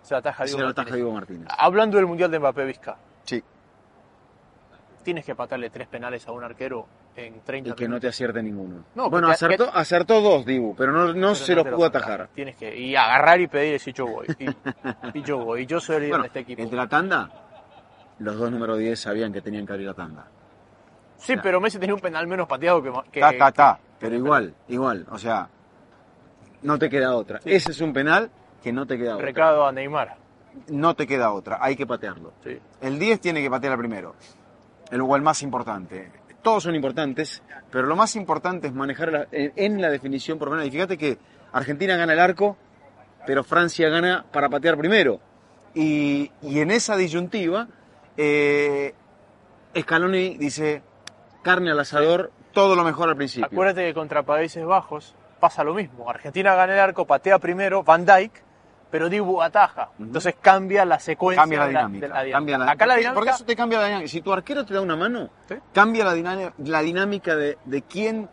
se 0.03 0.13
la 0.13 0.19
ataja 0.19 0.43
Se 0.45 0.49
Diego 0.51 0.61
lo 0.61 0.67
Martínez. 0.67 0.83
ataja 0.87 0.97
Diego 0.97 1.13
Martínez. 1.13 1.49
Hablando 1.59 1.97
del 1.97 2.07
Mundial 2.07 2.31
de 2.31 2.39
Mbappé 2.39 2.65
Vizca, 2.67 2.99
Sí, 3.25 3.43
tienes 5.03 5.25
que 5.25 5.35
patarle 5.35 5.71
tres 5.71 5.89
penales 5.89 6.27
a 6.29 6.33
un 6.33 6.45
arquero 6.45 6.87
en 7.17 7.41
30 7.43 7.71
y 7.71 7.73
que 7.75 7.89
no 7.89 8.01
te 8.01 8.09
acierte 8.09 8.43
ninguno. 8.43 8.85
No, 8.95 9.09
bueno, 9.11 9.29
que- 9.29 9.35
acertó, 9.35 9.71
acertó 9.73 10.21
dos, 10.21 10.45
Dibu, 10.45 10.75
pero 10.77 10.93
no, 10.93 11.07
no 11.09 11.13
Pero 11.15 11.35
se 11.35 11.55
los 11.55 11.67
pudo 11.67 11.85
atajar. 11.87 12.29
Tienes 12.35 12.57
que 12.57 12.77
y 12.77 12.97
agarrar 12.97 13.41
y 13.41 13.47
pedir 13.47 13.79
si 13.81 13.93
yo 13.93 14.07
voy. 14.07 14.27
Y, 14.39 14.47
y 15.19 15.23
yo 15.23 15.39
voy. 15.39 15.63
Y 15.63 15.67
yo 15.67 15.81
soy 15.81 15.97
el 15.97 16.03
líder 16.03 16.11
Bueno, 16.13 16.23
de 16.23 16.27
este 16.29 16.41
equipo. 16.41 16.69
de 16.69 16.77
la 16.77 16.89
tanda, 16.89 17.31
los 18.19 18.37
dos 18.39 18.51
número 18.51 18.77
10 18.77 18.99
sabían 18.99 19.33
que 19.33 19.41
tenían 19.41 19.65
que 19.67 19.73
abrir 19.73 19.87
la 19.89 19.95
tanda. 19.95 20.27
Sí, 21.17 21.35
pero 21.43 21.61
Messi 21.61 21.79
tenía 21.79 21.95
un 21.95 22.01
penal 22.01 22.27
menos 22.27 22.47
pateado 22.49 22.83
que... 22.83 22.93
que 23.13 23.21
Ta, 23.21 23.33
ta, 23.39 23.53
ta. 23.53 23.79
que- 23.79 24.07
Pero 24.07 24.17
igual, 24.17 24.55
igual, 24.69 25.07
o 25.11 25.17
sea, 25.19 25.49
no 26.63 26.79
te 26.79 26.91
queda 26.91 27.15
otra. 27.15 27.41
Sí. 27.41 27.53
Ese 27.53 27.71
es 27.71 27.81
un 27.81 27.93
penal 27.93 28.31
que 28.63 28.73
no 28.73 28.87
te 28.87 28.99
queda 28.99 29.15
otra. 29.15 29.25
Recado 29.27 29.67
a 29.67 29.73
Neymar. 29.73 30.17
No 30.69 30.95
te 30.95 31.07
queda 31.07 31.33
otra, 31.33 31.59
hay 31.61 31.77
que 31.77 31.87
patearlo. 31.87 32.33
Sí. 32.43 32.59
El 32.81 32.99
10 32.99 33.21
tiene 33.21 33.43
que 33.43 33.51
patear 33.51 33.73
al 33.73 33.79
primero. 33.79 34.15
El, 34.91 35.01
o 35.01 35.17
el 35.17 35.23
más 35.23 35.43
importante. 35.43 36.11
Todos 36.45 36.63
son 36.63 36.75
importantes, 36.75 37.43
pero 37.71 37.87
lo 37.87 37.97
más 37.97 38.15
importante 38.17 38.67
es 38.67 38.75
manejar 38.75 39.29
en 39.33 39.81
la 39.81 39.89
definición 39.89 40.39
por 40.39 40.51
penal. 40.51 40.67
Y 40.67 40.71
fíjate 40.71 40.99
que 40.99 41.17
Argentina 41.53 41.97
gana 41.97 42.13
el 42.13 42.21
arco, 42.21 42.59
pero 43.27 43.43
Francia 43.43 43.89
gana 43.89 44.27
para 44.31 44.51
patear 44.51 44.77
primero. 44.77 45.21
Y, 45.75 46.31
y 46.43 46.61
en 46.61 46.71
esa 46.71 46.97
disyuntiva, 46.97 47.67
eh, 48.19 48.95
Scaloni 49.75 50.37
dice, 50.37 50.83
carne 51.43 51.71
al 51.71 51.81
asador, 51.81 52.31
todo 52.53 52.77
lo 52.77 52.85
mejor 52.85 53.09
al 53.09 53.17
principio. 53.17 53.47
Acuérdate 53.47 53.87
que 53.87 53.95
contra 53.95 54.23
Países 54.23 54.67
Bajos 54.67 55.17
pasa 55.41 55.65
lo 55.65 55.73
mismo. 55.73 56.11
Argentina 56.11 56.55
gana 56.55 56.75
el 56.75 56.79
arco, 56.79 57.07
patea 57.07 57.39
primero, 57.39 57.83
Van 57.83 58.05
Dijk, 58.05 58.44
pero 58.95 59.09
Dibu 59.09 59.43
ataja. 59.43 59.91
Entonces 59.99 60.37
cambia 60.41 60.85
la 60.85 61.01
secuencia. 61.01 61.43
Cambia 61.43 61.59
la 61.59 61.65
de 61.65 61.71
dinámica. 61.73 62.07
de 62.07 62.13
la 62.29 62.31
cambia 62.31 62.59
la- 62.59 62.71
Acá 62.71 62.87
la 62.87 62.93
porque- 62.95 63.01
dinámica... 63.01 63.15
Porque 63.19 63.31
eso 63.33 63.45
te 63.45 63.57
cambia 63.57 63.79
la 63.81 63.85
dinámica. 63.87 64.09
Si 64.09 64.21
tu 64.21 64.33
arquero 64.33 64.65
te 64.65 64.73
da 64.73 64.81
una 64.83 64.95
mano, 64.95 65.31
Sí. 65.49 65.57
cambia 65.73 66.05
la, 66.05 66.15
diná- 66.15 66.53
la 66.59 66.81
dinámica 66.81 67.35
de, 67.35 67.59
de 67.65 67.83
quién. 67.83 68.29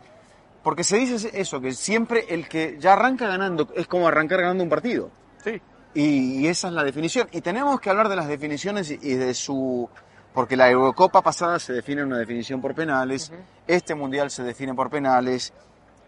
Porque 0.62 0.84
se 0.84 0.97
dice 0.97 1.32
eso, 1.34 1.59
que 1.62 1.72
siempre 1.72 2.26
el 2.30 2.47
que 2.47 2.78
ya 2.80 2.93
arranca 2.93 3.28
ganando 3.28 3.70
es 3.76 3.88
como 3.88 4.07
arrancar 4.07 4.41
ganando 4.41 4.64
un 4.64 4.70
partido. 4.70 5.09
Sí. 5.43 5.59
Y, 5.95 6.41
y 6.41 6.47
esa 6.47 6.68
es 6.68 6.76
la 6.76 6.84
definición. 6.84 7.28
Y 7.32 7.41
tenemos 7.41 7.82
que 7.82 7.89
hablar 7.89 8.07
de 8.07 8.18
las 8.18 8.28
definiciones 8.28 8.91
y, 8.91 8.99
y 9.01 9.16
de 9.16 9.34
su. 9.34 9.89
Porque 10.32 10.55
la 10.55 10.70
Eurocopa 10.70 11.24
pasada 11.24 11.57
se 11.57 11.74
define 11.74 12.03
una 12.03 12.20
definición 12.20 12.62
por 12.62 12.76
penales, 12.76 13.34
este 13.66 13.95
mundial 13.95 14.30
se 14.30 14.43
define 14.43 14.76
por 14.76 14.91
penales, 14.91 15.53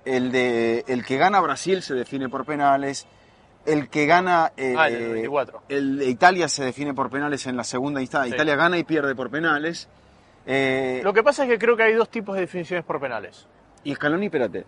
el 0.05 0.31
de 0.31 0.85
el 0.87 1.03
que 1.03 1.17
gana 1.17 1.41
Brasil 1.41 1.81
se 1.81 1.95
define 1.95 2.29
por 2.29 2.45
penales, 2.45 3.07
el 3.65 3.89
que 3.89 4.05
gana 4.05 4.51
eh, 4.57 4.75
Ah, 4.77 4.87
el 4.87 4.93
del 4.99 5.07
94. 5.09 5.63
el 5.69 5.99
de 5.99 6.09
Italia 6.09 6.47
se 6.49 6.63
define 6.65 6.93
por 6.93 7.09
penales 7.09 7.45
en 7.47 7.55
la 7.57 7.63
segunda 7.63 8.01
instancia. 8.01 8.29
Sí. 8.29 8.35
Italia 8.35 8.55
gana 8.55 8.77
y 8.77 8.83
pierde 8.83 9.15
por 9.15 9.29
penales. 9.29 9.87
Eh, 10.45 11.01
Lo 11.03 11.13
que 11.13 11.23
pasa 11.23 11.43
es 11.43 11.49
que 11.49 11.57
creo 11.57 11.77
que 11.77 11.83
hay 11.83 11.93
dos 11.93 12.09
tipos 12.09 12.35
de 12.35 12.41
definiciones 12.41 12.83
por 12.85 12.99
penales. 12.99 13.47
y 13.85 13.95
Scaloni, 13.95 14.25
espérate, 14.25 14.65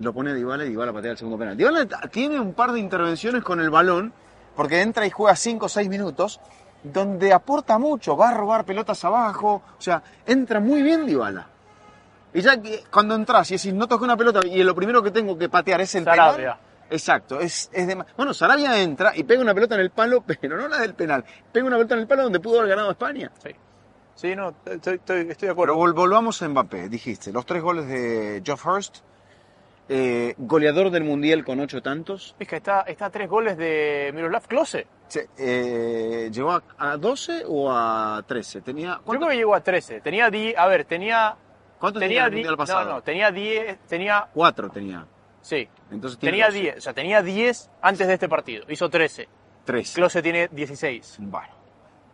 lo 0.00 0.12
pone 0.12 0.34
Dybala 0.34 0.64
y 0.64 0.70
Dybala 0.70 0.92
patea 0.92 1.10
el 1.12 1.18
segundo 1.18 1.38
penal. 1.38 1.56
Dybala 1.56 1.86
tiene 2.10 2.40
un 2.40 2.54
par 2.54 2.72
de 2.72 2.80
intervenciones 2.80 3.42
con 3.42 3.60
el 3.60 3.70
balón, 3.70 4.12
porque 4.56 4.80
entra 4.80 5.06
y 5.06 5.10
juega 5.10 5.36
5 5.36 5.66
o 5.66 5.68
6 5.68 5.88
minutos, 5.88 6.40
donde 6.82 7.32
aporta 7.32 7.78
mucho, 7.78 8.16
va 8.16 8.30
a 8.30 8.34
robar 8.34 8.64
pelotas 8.64 9.04
abajo, 9.04 9.62
o 9.78 9.80
sea, 9.80 10.02
entra 10.26 10.60
muy 10.60 10.82
bien 10.82 11.06
Dybala. 11.06 11.46
Y 12.32 12.40
ya 12.40 12.54
cuando 12.90 13.14
entras 13.14 13.50
y 13.50 13.54
decís, 13.56 13.72
no 13.74 13.86
toqué 13.86 14.04
una 14.04 14.16
pelota 14.16 14.40
y 14.46 14.62
lo 14.64 14.74
primero 14.74 15.02
que 15.02 15.10
tengo 15.10 15.38
que 15.38 15.48
patear 15.48 15.80
es 15.82 15.94
el 15.94 16.04
Sarabia. 16.04 16.36
penal. 16.36 16.56
Exacto, 16.94 17.40
es, 17.40 17.68
es 17.72 17.86
de... 17.86 18.02
Bueno, 18.16 18.32
Sarabia 18.32 18.80
entra 18.80 19.12
y 19.16 19.24
pega 19.24 19.42
una 19.42 19.52
pelota 19.54 19.74
en 19.74 19.80
el 19.82 19.90
palo, 19.90 20.22
pero 20.40 20.56
no 20.56 20.68
la 20.68 20.78
del 20.78 20.94
penal. 20.94 21.24
Pega 21.52 21.66
una 21.66 21.76
pelota 21.76 21.94
en 21.94 22.00
el 22.00 22.06
palo 22.06 22.22
donde 22.24 22.40
pudo 22.40 22.58
haber 22.58 22.70
ganado 22.70 22.90
España. 22.90 23.30
Sí. 23.42 23.50
Sí, 24.14 24.36
no, 24.36 24.54
estoy, 24.64 24.94
estoy, 24.94 25.20
estoy 25.22 25.22
de 25.26 25.34
Pero 25.38 25.52
acuerdo. 25.52 25.76
vol- 25.76 25.92
volvamos 25.94 26.40
a 26.40 26.48
Mbappé, 26.48 26.88
dijiste, 26.88 27.32
los 27.32 27.44
tres 27.44 27.62
goles 27.62 27.88
de 27.88 28.42
Geoff 28.44 28.64
Hurst, 28.64 28.98
eh, 29.88 30.34
goleador 30.38 30.90
del 30.90 31.04
Mundial 31.04 31.44
con 31.44 31.58
ocho 31.60 31.82
tantos, 31.82 32.34
Es 32.38 32.48
que 32.48 32.56
está, 32.56 32.82
está 32.82 33.06
a 33.06 33.10
tres 33.10 33.28
goles 33.28 33.56
de 33.58 34.12
Miroslav 34.14 34.46
Klose. 34.46 34.86
Se- 35.08 35.28
eh, 35.36 36.30
¿llegó 36.32 36.52
a, 36.52 36.62
a 36.78 36.96
12 36.96 37.42
o 37.46 37.70
a 37.72 38.22
13? 38.26 38.60
Tenía, 38.62 38.92
Yo 38.98 39.02
¿cuánto- 39.04 39.26
creo 39.26 39.30
que 39.32 39.36
llegó 39.36 39.54
a 39.56 39.60
13. 39.60 40.00
Tenía 40.00 40.30
10, 40.30 40.56
a 40.56 40.66
ver, 40.68 40.84
tenía... 40.84 41.34
¿Cuánto 41.78 41.98
tenía 42.00 42.22
tenía 42.22 42.24
el 42.26 42.30
di- 42.30 42.36
Mundial 42.36 42.52
No, 42.52 42.56
pasado? 42.56 42.92
no, 42.94 43.02
tenía 43.02 43.30
10, 43.32 43.78
tenía... 43.88 44.26
Cuatro 44.32 44.70
tenía. 44.70 45.04
Sí, 45.44 45.68
Entonces 45.90 46.18
tiene 46.18 46.32
tenía 46.32 46.46
12. 46.46 46.58
10, 46.60 46.76
o 46.78 46.80
sea, 46.80 46.92
tenía 46.94 47.22
10 47.22 47.70
antes 47.82 48.06
de 48.06 48.14
este 48.14 48.28
partido. 48.30 48.64
Hizo 48.68 48.88
13. 48.88 49.28
Tres. 49.66 49.92
Klose 49.94 50.22
tiene 50.22 50.48
16. 50.48 51.16
Bueno. 51.20 51.52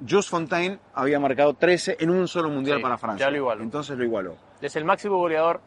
Jules 0.01 0.29
Fontaine 0.29 0.79
había 0.95 1.21
marcado 1.21 1.55
13 1.55 1.99
en 2.01 2.11
un 2.11 2.27
solo 2.27 2.49
Mundial 2.49 2.79
Sí, 2.79 2.83
para 2.83 2.99
Francia. 2.99 3.27
ya 3.27 3.31
lo 3.31 3.37
igualó. 3.37 3.63
Entonces 3.63 3.97
lo 3.97 4.05
igualó. 4.05 4.37
Es 4.61 4.75
el 4.75 4.85
máximo 4.85 5.17
goleador 5.19 5.61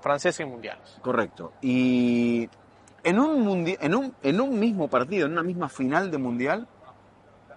francés 0.00 0.40
en 0.40 0.48
mundiales. 0.48 0.98
Correcto. 1.02 1.52
Y 1.60 2.48
en 3.04 3.18
un, 3.18 3.44
mundi- 3.46 3.76
en, 3.80 3.94
un, 3.94 4.14
en 4.22 4.40
un 4.40 4.58
mismo 4.58 4.88
partido, 4.88 5.26
en 5.26 5.32
una 5.32 5.42
misma 5.42 5.68
final 5.68 6.10
de 6.10 6.16
Mundial, 6.18 6.66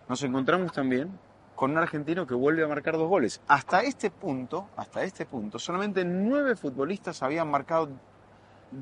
nos 0.09 0.21
encontramos 0.23 0.73
también 0.73 1.17
con 1.55 1.71
un 1.71 1.77
argentino 1.77 2.27
que 2.27 2.33
vuelve 2.33 2.63
a 2.63 2.67
marcar 2.67 2.97
dos 2.97 3.07
goles. 3.07 3.39
Hasta 3.47 3.81
este 3.83 4.09
punto, 4.11 4.67
hasta 4.75 5.03
este 5.03 5.25
punto, 5.25 5.57
solamente 5.59 6.03
nueve 6.03 6.55
futbolistas 6.57 7.21
habían 7.23 7.49
marcado 7.49 7.89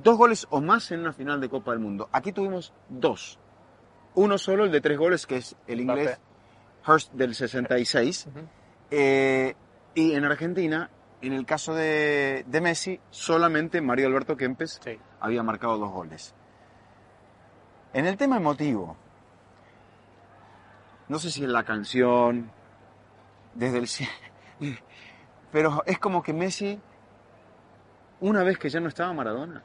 dos 0.03 0.17
goles 0.17 0.47
o 0.49 0.61
más 0.61 0.91
en 0.91 1.01
una 1.01 1.13
final 1.13 1.39
de 1.41 1.49
Copa 1.49 1.71
del 1.71 1.79
Mundo. 1.79 2.09
Aquí 2.11 2.31
tuvimos 2.31 2.73
dos. 2.89 3.39
Uno 4.15 4.37
solo, 4.37 4.65
el 4.65 4.71
de 4.71 4.81
tres 4.81 4.97
goles, 4.97 5.25
que 5.25 5.37
es 5.37 5.55
el 5.67 5.81
inglés 5.81 6.19
Hurst 6.87 7.13
del 7.13 7.35
66. 7.35 8.27
Ujú. 8.27 8.39
Eh, 8.91 9.55
y 9.95 10.13
en 10.13 10.25
Argentina, 10.25 10.89
en 11.21 11.33
el 11.33 11.45
caso 11.45 11.73
de, 11.75 12.43
de 12.47 12.61
Messi, 12.61 12.99
solamente 13.09 13.81
Mario 13.81 14.07
Alberto 14.07 14.35
Kempes 14.35 14.79
Sí. 14.83 14.97
había 15.19 15.43
marcado 15.43 15.77
dos 15.77 15.91
goles. 15.91 16.33
En 17.93 18.05
el 18.05 18.17
tema 18.17 18.37
emotivo, 18.37 18.95
no 21.09 21.19
sé 21.19 21.29
si 21.29 21.43
en 21.43 21.51
la 21.53 21.63
canción, 21.63 22.49
desde 23.53 23.77
el 23.79 23.87
pero 25.51 25.83
es 25.85 25.99
como 25.99 26.23
que 26.23 26.31
Messi, 26.33 26.79
una 28.21 28.43
vez 28.43 28.57
que 28.57 28.69
ya 28.69 28.79
no 28.79 28.87
estaba 28.87 29.11
Maradona, 29.13 29.61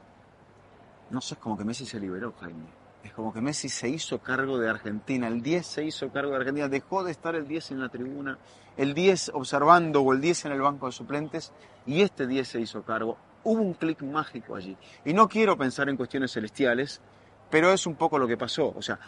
no 1.09 1.21
sé, 1.21 1.35
es 1.35 1.39
como 1.39 1.57
que 1.57 1.63
Messi 1.63 1.85
se 1.85 1.99
liberó, 1.99 2.33
Jaime. 2.39 2.65
Es 3.03 3.13
como 3.13 3.33
que 3.33 3.41
Messi 3.41 3.69
se 3.69 3.87
hizo 3.87 4.19
cargo 4.19 4.57
de 4.57 4.69
Argentina, 4.69 5.27
el 5.27 5.41
10 5.41 5.65
se 5.65 5.83
hizo 5.83 6.09
cargo 6.11 6.31
de 6.31 6.37
Argentina, 6.37 6.67
dejó 6.67 7.03
de 7.03 7.11
estar 7.11 7.35
el 7.35 7.47
10 7.47 7.71
en 7.71 7.79
la 7.79 7.89
tribuna, 7.89 8.37
el 8.75 8.93
10 8.93 9.31
observando 9.33 10.01
o 10.01 10.13
el 10.13 10.19
10 10.19 10.45
en 10.45 10.51
el 10.51 10.61
banco 10.61 10.87
de 10.87 10.91
suplentes, 10.91 11.53
y 11.85 12.01
este 12.01 12.27
10 12.27 12.47
se 12.47 12.59
hizo 12.59 12.83
cargo. 12.83 13.17
Hubo 13.43 13.61
un 13.61 13.75
clic 13.75 14.01
mágico 14.01 14.55
allí. 14.55 14.75
Y 15.05 15.13
no 15.13 15.29
quiero 15.29 15.57
pensar 15.57 15.87
en 15.87 15.95
cuestiones 15.95 16.33
celestiales, 16.33 17.01
pero 17.49 17.71
es 17.71 17.87
un 17.87 17.95
poco 17.95 18.19
lo 18.19 18.27
que 18.27 18.35
pasó. 18.35 18.73
O 18.75 18.81
sea, 18.81 18.99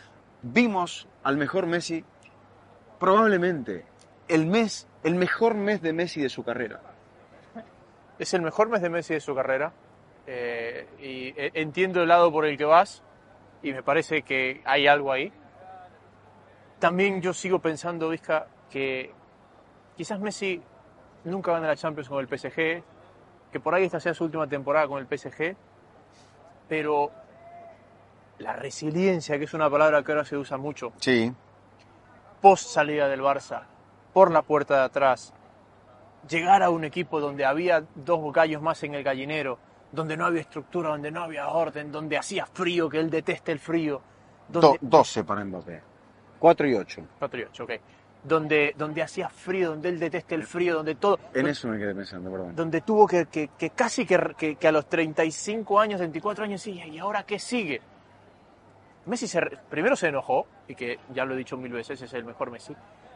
vimos 0.41 1.07
al 1.23 1.35
mejor 1.35 1.65
Messi, 1.65 2.05
probablemente 2.99 3.85
el 4.29 4.45
mes, 4.45 4.87
el 5.03 5.15
mejor 5.15 5.55
mes 5.55 5.81
de 5.81 5.91
Messi 5.91 6.21
de 6.21 6.29
su 6.29 6.43
carrera. 6.43 6.79
Es 8.17 8.33
el 8.33 8.41
mejor 8.41 8.69
mes 8.69 8.81
de 8.81 8.89
Messi 8.89 9.15
de 9.15 9.19
su 9.19 9.35
carrera. 9.35 9.73
Eh, 10.31 10.87
y 10.99 11.29
eh, 11.41 11.49
entiendo 11.55 12.03
el 12.03 12.07
lado 12.07 12.31
por 12.31 12.45
el 12.45 12.55
que 12.55 12.63
vas 12.65 13.01
y 13.63 13.73
me 13.73 13.81
parece 13.81 14.21
que 14.21 14.61
hay 14.63 14.85
algo 14.85 15.11
ahí. 15.11 15.33
También 16.77 17.19
yo 17.19 17.33
sigo 17.33 17.57
pensando, 17.57 18.09
Vizca, 18.09 18.45
que 18.69 19.11
quizás 19.97 20.19
Messi 20.19 20.61
nunca 21.23 21.51
gane 21.53 21.65
la 21.65 21.75
Champions 21.75 22.07
con 22.07 22.19
el 22.19 22.27
PSG, 22.27 22.83
que 23.51 23.59
por 23.59 23.73
ahí 23.73 23.85
esta 23.85 23.99
sea 23.99 24.13
su 24.13 24.25
última 24.25 24.45
temporada 24.45 24.87
con 24.87 24.99
el 24.99 25.07
PSG, 25.07 25.55
pero 26.67 27.09
la 28.37 28.53
resiliencia, 28.55 29.39
que 29.39 29.45
es 29.45 29.53
una 29.55 29.67
palabra 29.67 30.03
que 30.03 30.11
ahora 30.11 30.25
se 30.25 30.37
usa 30.37 30.57
mucho, 30.57 30.93
Sí. 30.99 31.33
post 32.39 32.67
salida 32.69 33.07
del 33.07 33.21
Barça, 33.21 33.63
por 34.13 34.29
la 34.31 34.43
puerta 34.43 34.75
de 34.77 34.83
atrás, 34.83 35.33
llegar 36.29 36.61
a 36.61 36.69
un 36.69 36.83
equipo 36.83 37.19
donde 37.19 37.45
había 37.45 37.83
dos 37.95 38.31
gallos 38.31 38.61
más 38.61 38.83
en 38.83 38.93
el 38.93 39.03
gallinero, 39.03 39.57
donde 39.91 40.15
no 40.17 40.25
había 40.25 40.41
estructura, 40.41 40.89
donde 40.89 41.11
no 41.11 41.23
había 41.23 41.47
orden, 41.49 41.91
donde 41.91 42.17
hacía 42.17 42.45
frío, 42.45 42.89
que 42.89 42.99
él 42.99 43.09
detesta 43.09 43.51
el 43.51 43.59
frío, 43.59 44.01
Do- 44.47 44.61
donde, 44.61 44.79
12 44.81 45.23
para 45.23 45.43
Mbappé. 45.45 45.81
4 46.39 46.67
y 46.67 46.75
8. 46.75 47.01
Cuatro 47.19 47.39
y 47.39 47.43
ocho, 47.43 47.63
ok. 47.65 47.71
donde, 48.23 48.73
donde 48.77 49.01
hacía 49.01 49.27
frío, 49.29 49.69
donde 49.71 49.89
él 49.89 49.99
detesta 49.99 50.35
el 50.35 50.43
frío, 50.43 50.75
donde 50.75 50.95
todo... 50.95 51.19
En 51.33 51.47
eso 51.47 51.67
me 51.67 51.77
quedé 51.77 51.93
pensando, 51.95 52.31
perdón. 52.31 52.55
donde 52.55 52.81
tuvo 52.81 53.05
que, 53.07 53.25
que- 53.25 53.49
que 53.57 53.71
casi 53.71 54.05
que, 54.05 54.35
que- 54.37 54.55
que 54.55 54.67
a 54.67 54.71
los 54.71 54.87
35 54.87 55.79
años, 55.79 55.99
24 55.99 56.43
años, 56.45 56.61
sí, 56.61 56.71
¿y 56.81 56.97
ahora 56.97 57.23
qué 57.23 57.39
sigue? 57.39 57.81
Messi 59.05 59.27
se 59.27 59.41
primero 59.69 59.95
se 59.95 60.07
enojó, 60.07 60.45
y 60.67 60.75
que 60.75 60.99
ya 61.13 61.25
lo 61.25 61.33
he 61.33 61.37
dicho 61.37 61.57
mil 61.57 61.71
veces, 61.71 62.01
es 62.01 62.13
el 62.13 62.23
mejor 62.25 62.51
Messi, 62.51 62.75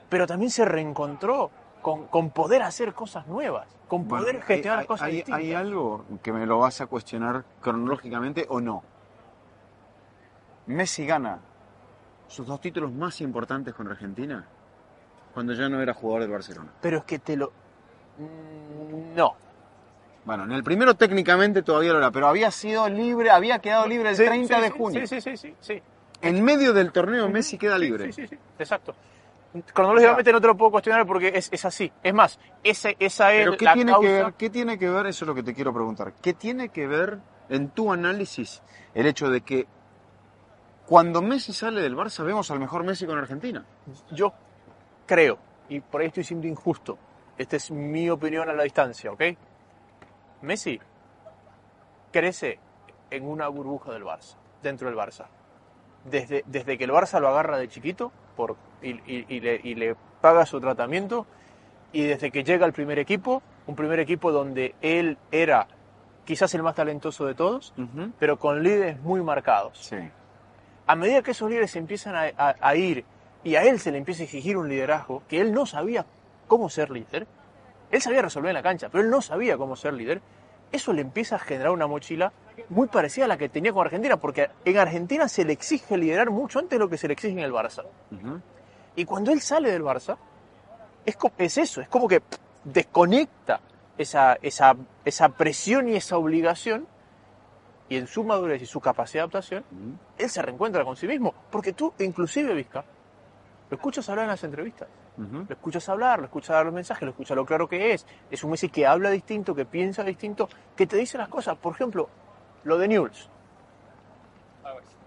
pero 0.10 0.26
también 0.28 0.50
se 0.52 0.66
reencontró 0.66 1.50
con, 1.84 2.08
con 2.08 2.32
poder 2.32 2.64
hacer 2.64 2.94
cosas 2.96 3.28
nuevas, 3.28 3.68
con 3.88 4.08
Bueno, 4.08 4.24
poder 4.26 4.42
gestionar 4.42 4.80
las 4.80 4.88
cosas 4.88 5.08
hay, 5.08 5.16
distintas. 5.18 5.40
hay 5.40 5.54
algo 5.54 6.04
que 6.24 6.34
me 6.34 6.48
lo 6.48 6.58
vas 6.58 6.82
a 6.82 6.88
cuestionar 6.88 7.44
cronológicamente 7.62 8.48
o 8.50 8.60
no. 8.60 8.82
Messi 10.66 11.06
gana 11.06 11.40
sus 12.28 12.48
dos 12.48 12.60
títulos 12.62 12.92
más 12.92 13.20
importantes 13.22 13.74
con 13.76 13.88
Argentina 13.88 14.48
cuando 15.34 15.54
ya 15.54 15.68
no 15.70 15.82
era 15.82 15.94
jugador 15.94 16.22
del 16.24 16.32
Barcelona. 16.32 16.72
Pero 16.82 17.00
es 17.00 17.04
que 17.04 17.20
te 17.20 17.36
lo... 17.36 17.52
Mm, 18.18 19.16
No. 19.16 19.36
Bueno, 20.26 20.46
en 20.46 20.54
el 20.54 20.64
primero 20.64 20.96
técnicamente 20.96 21.64
todavía 21.64 21.92
lo 21.92 21.98
era, 21.98 22.10
pero 22.12 22.28
había 22.28 22.50
sido 22.50 22.88
libre, 22.88 23.30
había 23.30 23.60
quedado 23.60 23.86
libre 23.88 24.12
el 24.12 24.16
Sí, 24.16 24.24
30 24.24 24.56
sí, 24.56 24.62
de 24.62 24.70
junio. 24.70 25.02
Sí, 25.06 25.20
sí, 25.20 25.22
sí, 25.22 25.36
sí, 25.38 25.56
sí. 25.60 25.82
En 26.22 26.42
medio 26.42 26.72
del 26.72 26.94
torneo 26.94 27.28
Messi 27.28 27.58
queda 27.58 27.78
libre. 27.78 28.06
Sí, 28.14 28.22
sí, 28.22 28.28
sí, 28.30 28.38
exacto. 28.58 28.96
Cronológicamente 29.74 30.32
no 30.32 30.42
te 30.42 30.48
lo 30.48 30.58
puedo 30.58 30.72
cuestionar 30.72 31.06
porque 31.06 31.32
es, 31.36 31.50
es 31.52 31.66
así. 31.66 31.92
Es 32.02 32.14
más, 32.14 32.40
ese, 32.64 32.96
esa 33.00 33.34
es 33.34 33.46
Pero 33.46 33.58
¿qué 33.58 33.66
la 33.66 33.74
tiene, 33.74 33.92
causa... 33.92 34.08
que 34.08 34.14
ver, 34.14 34.34
¿qué 34.34 34.50
tiene 34.50 34.80
que 34.80 34.90
ver? 34.90 35.06
Eso 35.08 35.26
es 35.26 35.28
lo 35.28 35.36
que 35.36 35.44
te 35.44 35.54
quiero 35.54 35.74
preguntar. 35.74 36.14
¿Qué 36.22 36.34
tiene 36.34 36.70
que 36.70 36.88
ver 36.88 37.20
en 37.50 37.70
tu 37.70 37.92
análisis 37.92 38.64
el 38.96 39.06
hecho 39.06 39.30
de 39.30 39.42
que 39.42 39.68
cuando 40.88 41.22
Messi 41.22 41.54
sale 41.54 41.82
del 41.82 41.96
Barça 41.96 42.24
vemos 42.24 42.50
al 42.52 42.60
mejor 42.60 42.84
Messi 42.84 43.06
con 43.06 43.18
Argentina? 43.18 43.64
Yo 44.12 44.34
creo, 45.06 45.38
y 45.70 45.80
por 45.80 46.02
ahí 46.02 46.08
estoy 46.08 46.24
siendo 46.24 46.48
injusto, 46.48 46.98
esta 47.38 47.56
es 47.56 47.70
mi 47.72 48.10
opinión 48.10 48.50
a 48.50 48.54
la 48.54 48.64
distancia, 48.64 49.12
¿ok? 49.12 49.22
Messi 50.42 50.80
crece 52.12 52.60
en 53.10 53.26
una 53.26 53.48
burbuja 53.48 53.92
del 53.92 54.04
Barça, 54.04 54.36
dentro 54.62 54.88
del 54.88 54.98
Barça. 54.98 55.26
Desde, 56.06 56.44
desde 56.48 56.78
que 56.78 56.84
el 56.84 56.92
Barça 56.92 57.20
lo 57.20 57.30
agarra 57.30 57.58
de 57.58 57.68
chiquito 57.70 58.12
por, 58.36 58.58
y, 58.84 58.90
y- 59.08 59.26
y 59.30 59.40
le, 59.40 59.60
y 59.64 59.76
le 59.76 59.96
paga 60.22 60.46
su 60.46 60.60
tratamiento, 60.62 61.26
y 61.92 62.04
desde 62.04 62.32
que 62.32 62.44
llega 62.44 62.66
al 62.66 62.74
primer 62.74 63.00
equipo, 63.00 63.42
un 63.68 63.76
primer 63.76 64.00
equipo 64.00 64.32
donde 64.32 64.76
él 64.82 65.18
era 65.32 65.68
quizás 66.26 66.54
el 66.54 66.64
más 66.64 66.76
talentoso 66.76 67.26
de 67.26 67.36
todos, 67.36 67.74
pero 68.20 68.38
con 68.40 68.64
líderes 68.64 69.00
muy 69.02 69.22
marcados 69.22 69.78
Sí. 69.78 69.98
a 70.88 70.96
medida 70.96 71.22
que 71.22 71.32
esos 71.32 71.50
líderes 71.50 71.76
empiezan 71.76 72.16
a, 72.16 72.24
a- 72.38 72.56
a 72.62 72.76
ir 72.76 73.04
y 73.44 73.56
a 73.56 73.64
él 73.64 73.80
se 73.80 73.92
le 73.92 73.98
empieza 73.98 74.24
a 74.24 74.26
exigir 74.26 74.56
un 74.58 74.70
liderazgo, 74.70 75.24
que 75.28 75.42
él 75.42 75.54
no 75.54 75.66
sabía 75.66 76.06
cómo 76.48 76.70
ser 76.70 76.90
líder, 76.92 77.28
él 77.92 78.02
sabía 78.02 78.22
resolver 78.22 78.50
en 78.50 78.56
la 78.56 78.64
cancha, 78.64 78.90
pero 78.90 79.04
él 79.04 79.10
no 79.10 79.22
sabía 79.22 79.58
cómo 79.58 79.76
ser 79.76 79.94
líder, 79.94 80.22
eso 80.72 80.94
le 80.94 81.02
empieza 81.02 81.36
a 81.36 81.40
generar 81.40 81.72
una 81.72 81.86
mochila 81.88 82.32
muy 82.70 82.88
parecida 82.88 83.26
a 83.26 83.28
la 83.28 83.38
que 83.38 83.50
tenía 83.50 83.72
con 83.74 83.86
Argentina, 83.86 84.18
porque 84.18 84.50
en 84.66 84.78
Argentina 84.78 85.28
se 85.28 85.46
le 85.46 85.54
exige 85.54 85.98
liderar 85.98 86.32
mucho 86.32 86.58
antes 86.60 86.72
de 86.72 86.80
lo 86.80 86.90
que 86.90 86.98
se 86.98 87.08
le 87.08 87.14
exige 87.14 87.34
en 87.34 87.40
el 87.40 87.52
Barça. 87.52 87.84
Ujú. 88.12 88.40
Y 88.96 89.06
cuando 89.06 89.32
él 89.32 89.42
sale 89.42 89.72
del 89.72 89.84
Barça, 89.84 90.18
es, 91.06 91.18
es 91.38 91.58
eso, 91.58 91.82
es 91.82 91.88
como 91.88 92.08
que 92.08 92.22
desconecta 92.64 93.60
esa, 93.98 94.38
esa, 94.42 94.76
esa 95.04 95.30
presión 95.30 95.90
y 95.90 95.96
esa 95.96 96.18
obligación, 96.18 96.88
y 97.90 97.98
en 97.98 98.08
su 98.08 98.24
madurez 98.24 98.62
y 98.62 98.66
su 98.66 98.80
capacidad 98.80 99.24
de 99.24 99.38
adaptación, 99.38 99.64
él 100.18 100.30
se 100.30 100.42
reencuentra 100.42 100.84
con 100.84 100.96
sí 100.96 101.08
mismo. 101.08 101.34
Porque 101.52 101.74
tú, 101.74 101.94
inclusive, 102.00 102.54
Vizca, 102.54 102.84
lo 103.70 103.76
escuchas 103.76 104.08
hablar 104.10 104.26
en 104.26 104.30
las 104.32 104.44
entrevistas. 104.44 104.88
Lo 105.16 105.54
escuchas 105.54 105.88
hablar, 105.90 106.20
lo 106.20 106.26
escuchas 106.26 106.56
dar 106.56 106.66
los 106.66 106.74
mensajes, 106.74 107.04
lo 107.04 107.12
escuchas 107.12 107.36
lo 107.36 107.46
claro 107.46 107.68
que 107.68 107.94
es. 107.94 108.08
Es 108.32 108.44
un 108.44 108.52
Messi 108.52 108.70
que 108.70 108.88
habla 108.88 109.12
distinto, 109.12 109.54
que 109.54 109.66
piensa 109.66 110.04
distinto, 110.04 110.50
que 110.76 110.88
te 110.88 110.98
dice 110.98 111.18
las 111.18 111.28
cosas. 111.28 111.56
Por 111.58 111.74
ejemplo, 111.74 112.10
lo 112.64 112.78
de 112.78 112.88
Newell's. 112.88 113.30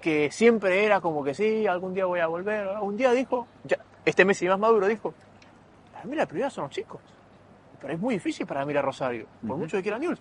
Que 0.06 0.30
siempre 0.30 0.84
era 0.84 1.00
como 1.00 1.24
que 1.24 1.34
sí, 1.34 1.66
algún 1.66 1.92
día 1.92 2.06
voy 2.06 2.20
a 2.20 2.28
volver. 2.28 2.68
Un 2.80 2.96
día 2.96 3.10
dijo, 3.10 3.48
ya, 3.64 3.78
este 4.04 4.24
Messi 4.24 4.46
más 4.46 4.56
maduro 4.56 4.86
dijo, 4.86 5.12
para 5.92 6.04
mí 6.04 6.14
la 6.14 6.26
prioridad 6.26 6.50
son 6.50 6.62
los 6.66 6.70
chicos. 6.70 7.00
Pero 7.80 7.92
es 7.92 7.98
muy 7.98 8.14
difícil 8.14 8.46
para 8.46 8.64
mí 8.64 8.70
ir 8.70 8.78
a 8.78 8.82
Rosario, 8.82 9.26
por 9.40 9.50
Ujú. 9.50 9.58
mucho 9.62 9.76
que 9.76 9.82
quiera 9.82 9.98
Newell's. 9.98 10.20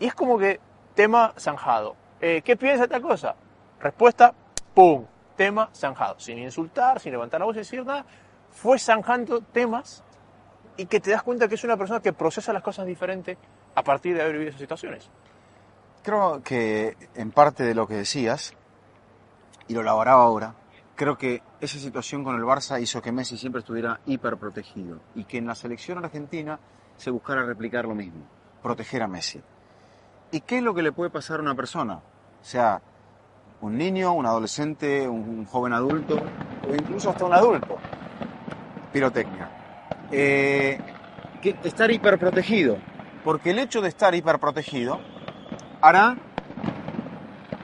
Y 0.00 0.06
es 0.06 0.14
como 0.14 0.38
que 0.38 0.58
tema 0.94 1.34
zanjado. 1.36 1.96
Eh, 2.18 2.40
¿Qué 2.42 2.56
piensa 2.56 2.84
esta 2.84 2.98
cosa? 2.98 3.36
Respuesta, 3.78 4.32
¡pum! 4.72 5.04
Tema 5.36 5.68
zanjado. 5.74 6.18
Sin 6.18 6.38
insultar, 6.38 6.98
sin 6.98 7.12
levantar 7.12 7.40
la 7.40 7.44
voz 7.44 7.56
y 7.56 7.58
decir 7.58 7.84
nada. 7.84 8.06
Fue 8.52 8.78
zanjando 8.78 9.42
temas 9.42 10.02
y 10.78 10.86
que 10.86 10.98
te 10.98 11.10
das 11.10 11.22
cuenta 11.22 11.46
que 11.46 11.56
es 11.56 11.64
una 11.64 11.76
persona 11.76 12.00
que 12.00 12.14
procesa 12.14 12.54
las 12.54 12.62
cosas 12.62 12.86
diferente 12.86 13.36
a 13.74 13.82
partir 13.82 14.14
de 14.14 14.22
haber 14.22 14.32
vivido 14.32 14.48
esas 14.48 14.62
situaciones. 14.62 15.10
Creo 16.02 16.40
que 16.42 16.96
en 17.14 17.32
parte 17.32 17.64
de 17.64 17.74
lo 17.74 17.86
que 17.86 17.96
decías, 17.96 18.54
y 19.68 19.74
lo 19.74 19.80
elaboraba 19.80 20.22
ahora, 20.22 20.54
creo 20.94 21.16
que 21.16 21.42
esa 21.60 21.78
situación 21.78 22.24
con 22.24 22.36
el 22.36 22.42
Barça 22.42 22.80
hizo 22.80 23.02
que 23.02 23.12
Messi 23.12 23.36
siempre 23.36 23.60
estuviera 23.60 24.00
hiperprotegido 24.06 25.00
y 25.14 25.24
que 25.24 25.38
en 25.38 25.46
la 25.46 25.54
selección 25.54 26.02
argentina 26.04 26.58
se 26.96 27.10
buscara 27.10 27.44
replicar 27.44 27.84
lo 27.84 27.94
mismo, 27.94 28.24
proteger 28.62 29.02
a 29.02 29.08
Messi. 29.08 29.40
¿Y 30.30 30.40
qué 30.40 30.58
es 30.58 30.62
lo 30.62 30.74
que 30.74 30.82
le 30.82 30.92
puede 30.92 31.10
pasar 31.10 31.38
a 31.38 31.42
una 31.42 31.54
persona? 31.54 32.00
Sea 32.40 32.80
un 33.60 33.76
niño, 33.76 34.12
un 34.12 34.26
adolescente, 34.26 35.08
un 35.08 35.44
joven 35.46 35.72
adulto 35.72 36.16
o 36.68 36.74
incluso 36.74 37.10
hasta 37.10 37.24
un 37.24 37.34
adulto. 37.34 37.76
Pirotecnia. 38.92 39.50
Eh, 40.10 40.78
que 41.40 41.56
estar 41.64 41.90
hiperprotegido. 41.90 42.78
Porque 43.24 43.50
el 43.50 43.58
hecho 43.58 43.80
de 43.80 43.88
estar 43.88 44.14
hiperprotegido 44.14 45.00
hará. 45.80 46.16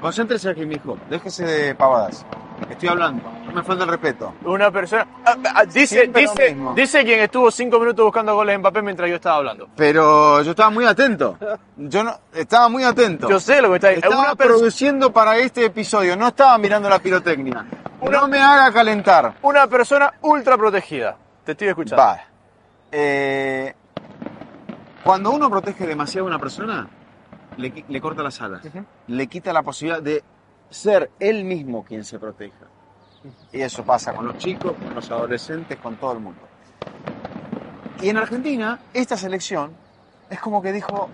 Concéntrese 0.02 0.50
aquí, 0.50 0.66
mijo. 0.66 0.98
Déjese 1.08 1.44
de 1.46 1.74
pavadas. 1.74 2.26
Estoy 2.68 2.88
hablando. 2.90 3.22
No 3.46 3.52
me 3.52 3.62
falta 3.62 3.84
el 3.84 3.90
respeto. 3.90 4.34
Una 4.44 4.70
persona. 4.70 5.06
ah, 5.24 5.36
ah, 5.54 5.64
dice, 5.64 5.86
Siempre 6.00 6.22
lo 6.24 6.30
dice, 6.32 6.48
mismo. 6.54 6.74
dice 6.74 7.04
quien 7.04 7.20
estuvo 7.20 7.50
cinco 7.50 7.78
minutos 7.80 8.04
buscando 8.04 8.34
goles 8.34 8.54
en 8.56 8.62
papel 8.62 8.82
mientras 8.82 9.08
yo 9.08 9.16
estaba 9.16 9.36
hablando. 9.36 9.68
Pero 9.76 10.42
yo 10.42 10.50
estaba 10.50 10.70
muy 10.70 10.84
atento. 10.84 11.38
Yo 11.76 12.04
no. 12.04 12.12
Estaba 12.34 12.68
muy 12.68 12.82
atento. 12.84 13.28
Yo 13.28 13.38
sé 13.40 13.62
lo 13.62 13.68
que 13.70 13.76
está 13.76 13.88
diciendo. 13.88 14.08
Estaba 14.08 14.22
Una, 14.32 14.34
perso- 14.36 14.48
produciendo 14.58 15.12
para 15.12 15.38
este 15.38 15.64
episodio. 15.64 16.16
No 16.16 16.28
estaba 16.28 16.58
mirando 16.58 16.88
la 16.88 16.98
pirotecnia. 16.98 17.64
No 18.10 18.28
me 18.28 18.38
haga 18.40 18.72
calentar. 18.72 19.34
una 19.42 19.66
persona 19.68 20.12
ultra 20.22 20.56
protegida. 20.58 21.16
Te 21.44 21.52
estoy 21.52 21.68
escuchando. 21.68 22.02
Va. 22.02 22.20
Eh, 22.90 23.74
cuando 25.04 25.30
uno 25.30 25.48
protege 25.50 25.86
demasiado 25.86 26.26
a 26.26 26.30
una 26.30 26.38
persona, 26.38 26.88
le, 27.56 28.00
corta 28.00 28.22
las 28.22 28.40
alas. 28.40 28.62
Le 29.06 29.26
quita 29.26 29.52
la 29.52 29.62
posibilidad 29.62 30.02
de 30.02 30.22
ser 30.70 31.10
él 31.20 31.44
mismo 31.44 31.84
quien 31.84 32.04
se 32.04 32.18
proteja. 32.18 32.66
Y 33.52 33.60
eso 33.60 33.84
pasa 33.84 34.12
con 34.12 34.26
los 34.26 34.38
chicos, 34.38 34.72
con 34.72 34.94
los 34.94 35.10
adolescentes, 35.10 35.78
con 35.78 35.96
todo 35.96 36.12
el 36.12 36.18
mundo. 36.20 36.40
Y 38.00 38.08
en 38.08 38.16
Argentina, 38.16 38.80
esta 38.92 39.16
selección 39.16 39.72
es 40.28 40.40
como 40.40 40.60
que 40.60 40.72
dijo, 40.72 41.08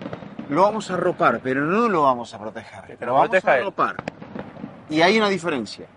lo 0.49 0.63
vamos 0.63 0.89
a 0.89 0.95
arropar, 0.95 1.39
pero 1.43 1.63
no 1.65 1.87
lo 1.87 2.03
vamos 2.03 2.33
a 2.33 2.39
proteger. 2.39 2.97
Lo 3.01 3.13
vamos 3.13 3.45
a 3.45 3.57
él. 3.57 3.61
arropar. 3.61 3.95
Y 4.89 5.01
hay 5.01 5.17
una 5.17 5.29
diferencia. 5.29 5.87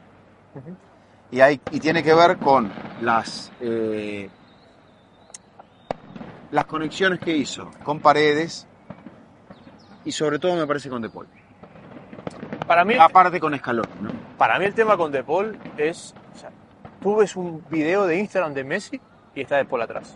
Y, 1.31 1.41
hay, 1.41 1.61
y 1.71 1.81
tiene 1.81 2.03
que 2.03 2.13
ver 2.13 2.37
con 2.37 2.71
las, 3.01 3.51
eh, 3.61 4.29
las 6.51 6.67
conexiones 6.67 7.21
que 7.21 7.35
hizo 7.35 7.71
con 7.83 8.01
Paredes 8.01 8.67
y 10.05 10.13
sobre 10.13 10.39
todo 10.39 10.55
me 10.57 10.67
parece 10.67 10.89
con 10.89 11.01
De 11.03 11.09
Paul. 11.09 11.27
Para 12.67 12.85
mí, 12.85 12.95
Aparte 12.99 13.41
con 13.41 13.55
Escalón, 13.55 13.87
¿no? 14.01 14.11
para 14.39 14.59
mí 14.59 14.65
el 14.65 14.75
tema 14.75 14.97
con 14.97 15.13
De 15.13 15.23
Paul 15.23 15.59
es. 15.77 16.15
o 16.35 16.39
sea, 16.39 16.51
tú 17.01 17.17
ves 17.17 17.37
un 17.37 17.63
video 17.71 18.07
de 18.07 18.17
Instagram 18.19 18.55
de 18.55 18.65
Messi 18.65 19.01
y 19.35 19.41
está 19.43 19.57
De 19.57 19.65
Paul 19.65 19.83
atrás. 19.83 20.15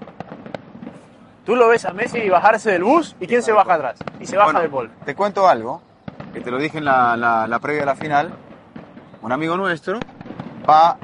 Tú 1.44 1.54
lo 1.54 1.68
ves 1.68 1.84
a 1.84 1.92
Messi 1.92 2.18
y 2.18 2.28
bajarse 2.28 2.72
del 2.72 2.82
bus 2.84 3.14
y 3.20 3.26
quién 3.26 3.42
se 3.42 3.52
baja 3.52 3.74
atrás. 3.74 3.98
Y 4.20 4.26
se 4.26 4.36
baja 4.36 4.46
Bueno, 4.52 4.60
De 4.62 4.68
Paul. 4.68 4.90
Te 5.04 5.14
cuento 5.14 5.48
algo. 5.48 5.80
que 6.32 6.40
te 6.40 6.50
lo 6.50 6.58
dije 6.58 6.78
en 6.78 6.84
la, 6.84 7.16
la- 7.16 7.46
la 7.46 7.58
previa 7.60 7.80
de 7.82 7.86
la 7.86 7.94
final, 7.96 8.30
un 9.22 9.32
amigo 9.32 9.56
nuestro 9.56 9.98
va 10.68 10.98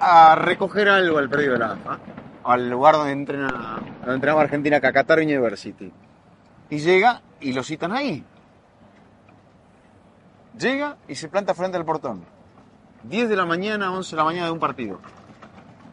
a 0.00 0.34
recoger 0.36 0.88
algo 0.88 1.18
al 1.18 1.28
predio 1.28 1.52
de 1.52 1.58
la 1.58 1.72
AFA, 1.72 1.98
al 2.44 2.68
lugar 2.70 2.94
donde, 2.96 3.12
entrena, 3.12 3.78
donde 4.00 4.14
entrenaba 4.14 4.42
Argentina, 4.42 4.80
Cacataro 4.80 5.22
University. 5.22 5.92
Y 6.70 6.78
llega 6.78 7.22
y 7.40 7.52
lo 7.52 7.62
citan 7.62 7.92
ahí. 7.92 8.24
Llega 10.58 10.96
y 11.06 11.14
se 11.14 11.28
planta 11.28 11.54
frente 11.54 11.76
al 11.76 11.84
portón. 11.84 12.24
10 13.04 13.28
de 13.28 13.36
la 13.36 13.46
mañana, 13.46 13.92
11 13.92 14.10
de 14.10 14.16
la 14.16 14.24
mañana 14.24 14.46
de 14.46 14.52
un 14.52 14.58
partido. 14.58 14.98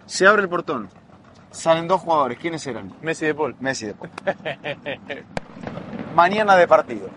Se 0.06 0.28
abre 0.28 0.42
el 0.44 0.50
portón. 0.50 0.90
Salen 1.52 1.88
dos 1.88 2.02
jugadores. 2.02 2.38
¿Quiénes 2.38 2.66
eran? 2.68 2.94
Messi 3.02 3.26
de 3.26 3.36
Paul. 3.36 3.56
Messi 3.60 3.88
de 3.88 3.94
Paul. 3.94 4.10
Mañana 6.16 6.56
de 6.56 6.68
partido. 6.68 7.10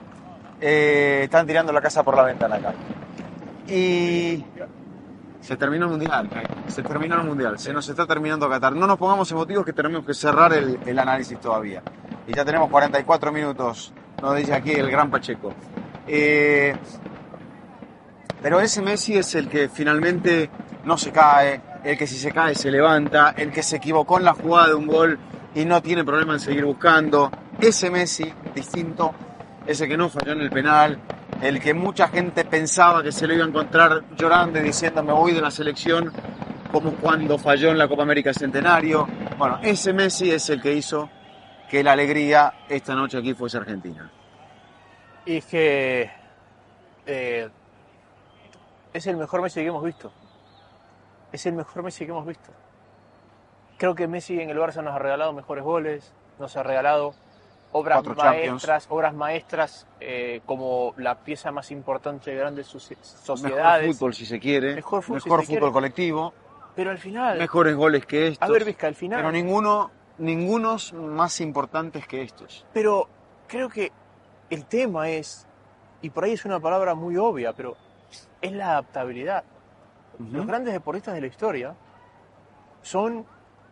Eh, 0.61 1.23
están 1.25 1.47
tirando 1.47 1.73
la 1.73 1.81
casa 1.81 2.03
por 2.03 2.17
la 2.17 2.23
ventana 2.23 2.57
acá. 2.57 2.75
Y 3.67 4.45
se 5.41 5.57
terminó 5.57 5.87
el 5.87 5.93
mundial. 5.93 6.29
Se 6.69 6.83
terminó 6.83 7.17
el 7.17 7.27
mundial. 7.27 7.59
Se 7.59 7.73
nos 7.73 7.89
está 7.89 8.07
terminando 8.07 8.49
Qatar. 8.49 8.75
No 8.75 8.87
nos 8.87 8.99
pongamos 8.99 9.31
emotivos 9.33 9.65
que 9.65 9.73
tenemos 9.73 10.05
que 10.05 10.15
cerrar 10.15 10.53
el, 10.53 10.79
el 10.87 10.99
análisis 10.99 11.41
todavía. 11.41 11.83
Y 12.29 12.35
ya 12.35 12.45
tenemos 12.45 12.69
44 12.69 13.33
minutos, 13.33 13.91
nos 14.21 14.37
dice 14.37 14.53
aquí 14.53 14.73
el 14.73 14.91
gran 14.91 15.11
Pacheco. 15.11 15.55
Eh, 16.07 16.77
pero 18.43 18.61
ese 18.61 18.83
Messi 18.83 19.17
es 19.17 19.35
el 19.35 19.49
que 19.49 19.71
finalmente 19.71 20.51
no 20.85 20.99
se 20.99 21.11
cae, 21.11 21.59
el 21.83 21.97
que 21.97 22.07
si 22.07 22.17
se 22.17 22.31
cae 22.31 22.55
se 22.55 22.71
levanta, 22.71 23.35
el 23.35 23.51
que 23.51 23.63
se 23.63 23.77
equivocó 23.77 24.19
en 24.19 24.27
la 24.27 24.35
jugada 24.35 24.69
de 24.69 24.75
un 24.75 24.87
gol 24.87 25.19
y 25.55 25.65
no 25.65 25.81
tiene 25.81 26.05
problema 26.05 26.35
en 26.35 26.41
seguir 26.41 26.67
buscando. 26.67 27.31
Ese 27.59 27.91
Messi, 27.91 28.31
distinto, 28.55 29.15
ese 29.67 29.89
que 29.89 29.97
no 29.97 30.11
falló 30.11 30.33
en 30.33 30.43
el 30.43 30.51
penal, 30.51 30.99
el 31.41 31.59
que 31.59 31.73
mucha 31.73 32.09
gente 32.09 32.45
pensaba 32.45 33.03
que 33.03 33.11
se 33.11 33.27
lo 33.27 33.33
iba 33.33 33.47
a 33.47 33.49
encontrar 33.49 34.05
llorando 34.19 34.59
y 34.59 34.65
diciendo 34.65 35.03
me 35.03 35.15
voy 35.15 35.33
de 35.33 35.41
la 35.41 35.51
selección, 35.51 36.13
como 36.71 36.91
cuando 36.93 37.39
falló 37.39 37.71
en 37.71 37.79
la 37.79 37.89
Copa 37.89 38.03
América 38.03 38.35
Centenario. 38.35 39.09
Bueno, 39.39 39.61
ese 39.63 39.95
Messi 39.95 40.31
es 40.31 40.51
el 40.51 40.61
que 40.61 40.75
hizo 40.75 41.09
que 41.69 41.83
la 41.83 41.93
alegría 41.93 42.55
esta 42.69 42.95
noche 42.95 43.19
aquí 43.19 43.35
fuese 43.35 43.59
Argentina. 43.59 44.11
Y 45.27 45.37
es 45.39 45.47
que 45.47 46.11
eh, 47.07 47.49
es 48.93 49.07
el 49.07 49.17
mejor 49.17 49.43
Messi 49.43 49.61
que 49.61 49.67
hemos 49.69 49.85
visto. 49.85 50.13
Es 51.33 51.45
el 51.47 51.55
mejor 51.55 51.83
Messi 51.83 52.05
que 52.07 52.11
hemos 52.11 52.27
visto. 52.27 52.51
Creo 53.77 53.95
que 53.95 54.09
Messi 54.09 54.41
en 54.41 54.51
el 54.51 54.59
Barça 54.59 54.83
nos 54.83 54.95
ha 54.95 54.99
regalado 54.99 55.33
mejores 55.33 55.63
goles, 55.63 56.13
nos 56.39 56.57
ha 56.57 56.63
regalado 56.63 57.15
obras 57.73 57.99
Cuatro 58.03 58.15
Champions. 58.15 58.51
maestras, 58.53 58.87
obras 58.89 59.15
maestras 59.15 59.87
eh, 60.01 60.41
como 60.47 60.95
la 60.97 61.17
pieza 61.17 61.53
más 61.53 61.71
importante 61.71 62.31
de 62.31 62.37
grandes 62.39 62.75
soci- 62.75 62.97
Mejor 62.97 63.39
sociedades. 63.39 63.87
fútbol 63.97 64.15
si 64.15 64.25
se 64.25 64.41
quiere, 64.41 64.75
Mejor 64.77 65.03
fútbol 65.03 65.23
mejor 65.23 65.45
fútbol 65.45 65.73
colectivo, 65.73 66.33
Pero 66.75 66.91
al 66.91 66.99
final, 66.99 67.39
mejores 67.39 67.77
goles 67.77 68.07
que 68.07 68.29
estos. 68.29 68.49
a 68.49 68.51
ver, 68.51 68.65
Vizca, 68.65 68.87
al 68.87 68.95
final. 68.95 69.19
pero 69.19 69.31
ninguno, 69.31 69.91
ningunos 70.19 70.93
más 70.93 71.41
importantes 71.41 72.07
que 72.07 72.23
estos. 72.23 72.67
Pero 72.73 73.09
creo 73.47 73.69
que 73.69 73.93
el 74.51 74.65
tema 74.67 75.09
es, 75.11 75.47
y 76.03 76.11
por 76.11 76.25
ahí 76.25 76.33
es 76.33 76.45
una 76.45 76.61
palabra 76.61 76.95
muy 76.95 77.17
obvia, 77.17 77.53
pero 77.53 77.77
es 78.41 78.53
la 78.53 78.71
adaptabilidad. 78.73 79.45
Los 80.33 80.47
grandes 80.47 80.73
deportistas 80.73 81.15
de 81.15 81.21
la 81.21 81.27
historia 81.29 81.75
son 82.83 83.25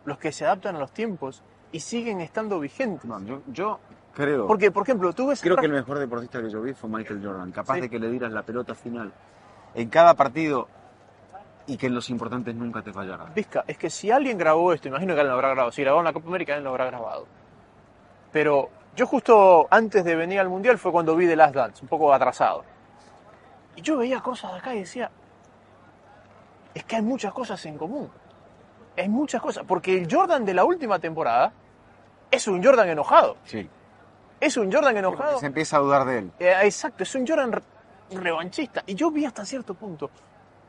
los 0.05 0.17
que 0.17 0.31
se 0.31 0.45
adaptan 0.45 0.75
a 0.75 0.79
los 0.79 0.91
tiempos 0.91 1.43
y 1.71 1.79
siguen 1.81 2.21
estando 2.21 2.59
vigentes. 2.59 3.03
No, 3.05 3.21
yo, 3.23 3.41
yo 3.47 3.79
creo, 4.13 4.47
Porque, 4.47 4.71
por 4.71 4.83
ejemplo, 4.83 5.11
tú 5.13 5.27
ves... 5.27 5.41
creo 5.41 5.57
que 5.57 5.65
el 5.65 5.73
mejor 5.73 5.99
deportista 5.99 6.41
que 6.41 6.49
yo 6.49 6.61
vi 6.61 6.73
fue 6.73 6.89
Michael 6.89 7.21
Jordan, 7.25 7.51
capaz 7.51 7.75
Sí. 7.75 7.81
de 7.81 7.89
que 7.89 7.99
le 7.99 8.09
dieras 8.09 8.31
la 8.31 8.43
pelota 8.43 8.73
final 8.73 9.11
en 9.75 9.89
cada 9.89 10.13
partido 10.13 10.69
y 11.67 11.77
que 11.77 11.87
en 11.87 11.95
los 11.95 12.09
importantes 12.09 12.55
nunca 12.55 12.81
te 12.81 12.91
fallara. 12.93 13.25
Vizca, 13.35 13.63
es 13.67 13.77
que 13.77 13.89
si 13.89 14.09
alguien 14.09 14.37
grabó 14.37 14.73
esto, 14.73 14.87
imagino 14.87 15.13
que 15.13 15.19
alguien 15.19 15.31
lo 15.31 15.35
habrá 15.35 15.49
grabado. 15.49 15.71
Si 15.71 15.81
grabó 15.83 15.99
en 15.99 16.05
la 16.05 16.13
Copa 16.13 16.27
América, 16.27 16.53
alguien 16.53 16.63
lo 16.63 16.69
habrá 16.71 16.85
grabado. 16.85 17.25
Pero 18.31 18.69
yo 18.95 19.05
justo 19.05 19.67
antes 19.69 20.03
de 20.03 20.15
venir 20.15 20.39
al 20.39 20.49
Mundial 20.49 20.77
fue 20.77 20.91
cuando 20.91 21.15
vi 21.15 21.27
The 21.27 21.35
Last 21.35 21.55
Dance, 21.55 21.81
un 21.83 21.87
poco 21.87 22.13
atrasado. 22.13 22.63
Y 23.75 23.81
yo 23.81 23.97
veía 23.97 24.19
cosas 24.21 24.53
de 24.53 24.57
acá 24.59 24.73
y 24.75 24.79
decía, 24.79 25.11
es 26.73 26.83
que 26.83 26.95
hay 26.95 27.01
muchas 27.01 27.33
cosas 27.33 27.63
en 27.65 27.77
común. 27.77 28.09
Hay 28.97 29.09
muchas 29.09 29.41
cosas. 29.41 29.63
Porque 29.67 29.95
el 29.97 30.07
Jordan 30.11 30.45
de 30.45 30.53
la 30.53 30.63
última 30.63 30.99
temporada 30.99 31.51
es 32.31 32.47
un 32.47 32.63
Jordan 32.63 32.89
enojado. 32.89 33.37
Sí. 33.45 33.69
Es 34.39 34.57
un 34.57 34.71
Jordan 34.71 34.95
enojado. 34.97 35.39
Se 35.39 35.45
empieza 35.47 35.77
a 35.77 35.79
dudar 35.79 36.05
de 36.05 36.17
él. 36.19 36.31
Eh, 36.39 36.53
exacto, 36.63 37.03
es 37.03 37.13
un 37.15 37.25
Jordan 37.27 37.51
re- 37.51 37.61
revanchista. 38.11 38.83
Y 38.85 38.95
yo 38.95 39.11
vi 39.11 39.25
hasta 39.25 39.45
cierto 39.45 39.73
punto 39.73 40.09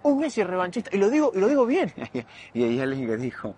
un 0.03 0.19
Messi 0.19 0.43
revanchista. 0.43 0.91
Y 0.95 0.99
lo 0.99 1.11
digo, 1.11 1.33
y 1.35 1.39
lo 1.41 1.49
digo 1.49 1.67
bien. 1.67 1.93
y 2.55 2.63
hay 2.65 2.81
alguien 2.81 3.07
que 3.07 3.17
dijo, 3.17 3.55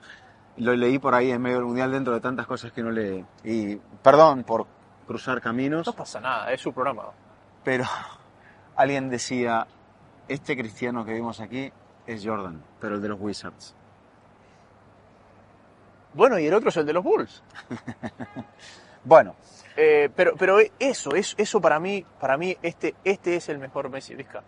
lo 0.57 0.75
leí 0.75 0.99
por 0.99 1.15
ahí 1.15 1.31
en 1.31 1.41
medio 1.43 1.57
del 1.57 1.67
mundial 1.67 1.93
dentro 1.93 2.13
de 2.15 2.21
tantas 2.21 2.47
cosas 2.47 2.73
que 2.73 2.83
no 2.83 2.91
leí. 2.91 3.25
Y 3.45 3.77
perdón 4.03 4.45
por 4.45 4.67
cruzar 5.07 5.41
caminos, 5.41 5.87
No 5.87 5.93
pasa 5.93 6.21
nada, 6.21 6.53
es 6.53 6.61
su 6.61 6.73
programa. 6.73 7.11
pero 7.65 7.85
alguien 8.77 9.09
decía, 9.11 9.67
este 10.29 10.57
cristiano 10.57 11.05
que 11.05 11.13
vimos 11.13 11.41
aquí 11.41 11.73
es 12.07 12.25
Jordan, 12.25 12.63
pero 12.81 12.95
el 12.97 13.03
de 13.03 13.09
los 13.09 13.21
Wizards. 13.21 13.75
Bueno, 16.15 16.39
y 16.39 16.47
el 16.47 16.55
otro 16.55 16.71
es 16.71 16.77
el 16.77 16.87
de 16.87 16.93
los 16.93 17.05
Bulls. 17.05 17.43
Bueno, 19.03 19.35
Eh, 19.77 20.11
pero, 20.15 20.35
pero 20.37 20.59
eso, 20.79 21.15
eso, 21.15 21.35
eso 21.39 21.59
para 21.61 21.81
mí, 21.81 22.05
para 22.21 22.37
mí 22.37 22.55
este, 22.61 22.95
este 23.03 23.37
es 23.37 23.49
el 23.49 23.59
mejor 23.59 23.89
Messi, 23.89 24.15
Vizca. 24.15 24.43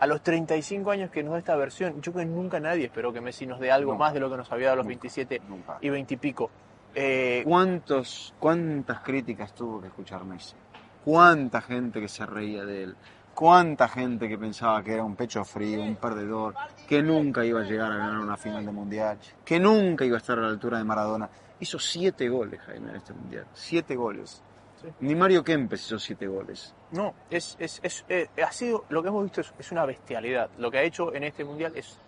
A 0.00 0.06
los 0.06 0.22
35 0.22 0.90
años 0.90 1.10
que 1.10 1.22
nos 1.22 1.32
da 1.34 1.38
esta 1.38 1.56
versión, 1.56 2.00
yo 2.00 2.12
creo 2.12 2.24
que 2.26 2.30
nunca 2.32 2.58
nadie 2.58 2.86
esperó 2.86 3.12
que 3.12 3.20
Messi 3.20 3.46
nos 3.46 3.60
dé 3.60 3.70
algo 3.70 3.94
más 3.96 4.14
de 4.14 4.20
lo 4.20 4.30
que 4.30 4.36
nos 4.38 4.50
había 4.50 4.68
dado 4.68 4.74
a 4.74 4.76
los 4.78 4.86
Nunca, 4.86 5.00
27 5.02 5.42
nunca. 5.48 5.78
y 5.80 5.90
20 5.90 6.14
y 6.14 6.16
pico. 6.16 6.50
Eh, 6.94 7.42
¿Cuántos, 7.46 8.34
¿Cuántas 8.38 9.00
críticas 9.00 9.54
tuvo 9.54 9.80
que 9.80 9.88
escuchar 9.88 10.24
Messi? 10.24 10.56
¿Cuánta 11.04 11.60
gente 11.60 12.00
que 12.00 12.08
se 12.08 12.24
reía 12.26 12.64
de 12.64 12.84
él? 12.84 12.96
¿Cuánta 13.34 13.88
gente 13.88 14.28
que 14.28 14.36
pensaba 14.36 14.82
que 14.82 14.94
era 14.94 15.04
un 15.04 15.16
pecho 15.16 15.44
frío, 15.44 15.82
un 15.82 15.96
perdedor, 15.96 16.54
que 16.88 17.02
nunca 17.02 17.44
iba 17.44 17.60
a 17.60 17.64
llegar 17.64 17.92
a 17.92 17.96
ganar 17.96 18.18
una 18.20 18.36
final 18.36 18.66
de 18.66 18.72
mundial, 18.72 19.18
que 19.44 19.60
nunca 19.60 20.04
iba 20.04 20.16
a 20.16 20.18
estar 20.18 20.38
a 20.38 20.42
la 20.42 20.48
altura 20.48 20.78
de 20.78 20.84
Maradona? 20.84 21.28
Hizo 21.60 21.78
siete 21.78 22.28
goles, 22.28 22.60
Jaime, 22.60 22.90
en 22.90 22.96
este 22.96 23.12
mundial. 23.12 23.46
Siete 23.54 23.94
goles. 23.94 24.42
Sí. 24.80 24.88
Ni 25.00 25.14
Mario 25.14 25.44
Kempes 25.44 25.84
hizo 25.86 25.98
siete 25.98 26.26
goles. 26.26 26.74
No, 26.92 27.14
es, 27.30 27.56
es, 27.58 27.80
es, 27.82 28.04
eh, 28.08 28.28
ha 28.46 28.50
sido, 28.52 28.84
lo 28.88 29.02
que 29.02 29.08
hemos 29.08 29.24
visto 29.24 29.40
es, 29.42 29.52
es 29.58 29.70
una 29.72 29.84
bestialidad. 29.84 30.48
Lo 30.58 30.70
que 30.70 30.78
ha 30.78 30.82
hecho 30.82 31.14
en 31.14 31.24
este 31.24 31.44
mundial 31.44 31.72
es, 31.76 31.98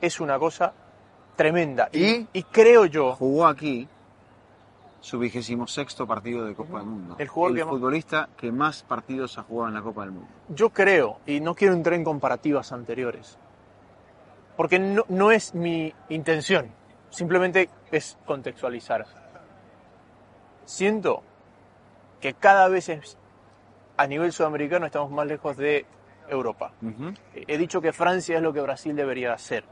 es 0.00 0.20
una 0.20 0.38
cosa 0.38 0.72
tremenda. 1.36 1.88
¿Y? 1.92 2.26
y 2.32 2.42
creo 2.44 2.84
yo, 2.86 3.16
Jugó 3.16 3.46
aquí 3.46 3.88
su 5.00 5.18
vigésimo 5.18 5.66
sexto 5.66 6.06
partido 6.06 6.44
de 6.44 6.54
Copa 6.54 6.78
del 6.78 6.86
Mundo. 6.86 7.16
El 7.18 7.26
jugador 7.26 7.56
que 7.56 7.64
más- 7.64 7.70
futbolista 7.74 8.28
que 8.36 8.52
más 8.52 8.82
partidos 8.84 9.36
ha 9.38 9.42
jugado 9.42 9.68
en 9.68 9.74
la 9.74 9.82
Copa 9.82 10.02
del 10.02 10.12
Mundo. 10.12 10.28
yo 10.48 10.70
creo, 10.70 11.18
y 11.26 11.40
no 11.40 11.56
quiero 11.56 11.74
entrar 11.74 11.94
en 11.94 12.04
comparativas 12.04 12.70
anteriores, 12.70 13.36
porque 14.56 14.78
no, 14.78 15.02
no 15.08 15.32
es 15.32 15.54
mi 15.56 15.92
intención, 16.08 16.70
simplemente 17.10 17.68
es 17.90 18.16
contextualizar. 18.26 19.04
Siento 20.64 21.22
que 22.22 22.32
cada 22.34 22.68
vez 22.68 22.88
es- 22.88 23.18
a 23.98 24.06
nivel 24.06 24.32
sudamericano 24.32 24.86
estamos 24.86 25.10
más 25.10 25.26
lejos 25.26 25.56
de 25.58 25.84
Europa. 26.28 26.72
He 27.34 27.58
dicho 27.58 27.82
que 27.82 27.92
Francia 27.92 28.36
es 28.36 28.42
lo 28.42 28.52
que 28.52 28.60
Brasil 28.60 28.96
debería 28.96 29.34
hacer. 29.34 29.64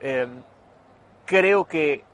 Eh, 0.00 0.28
creo 1.26 1.64
que 1.64 2.04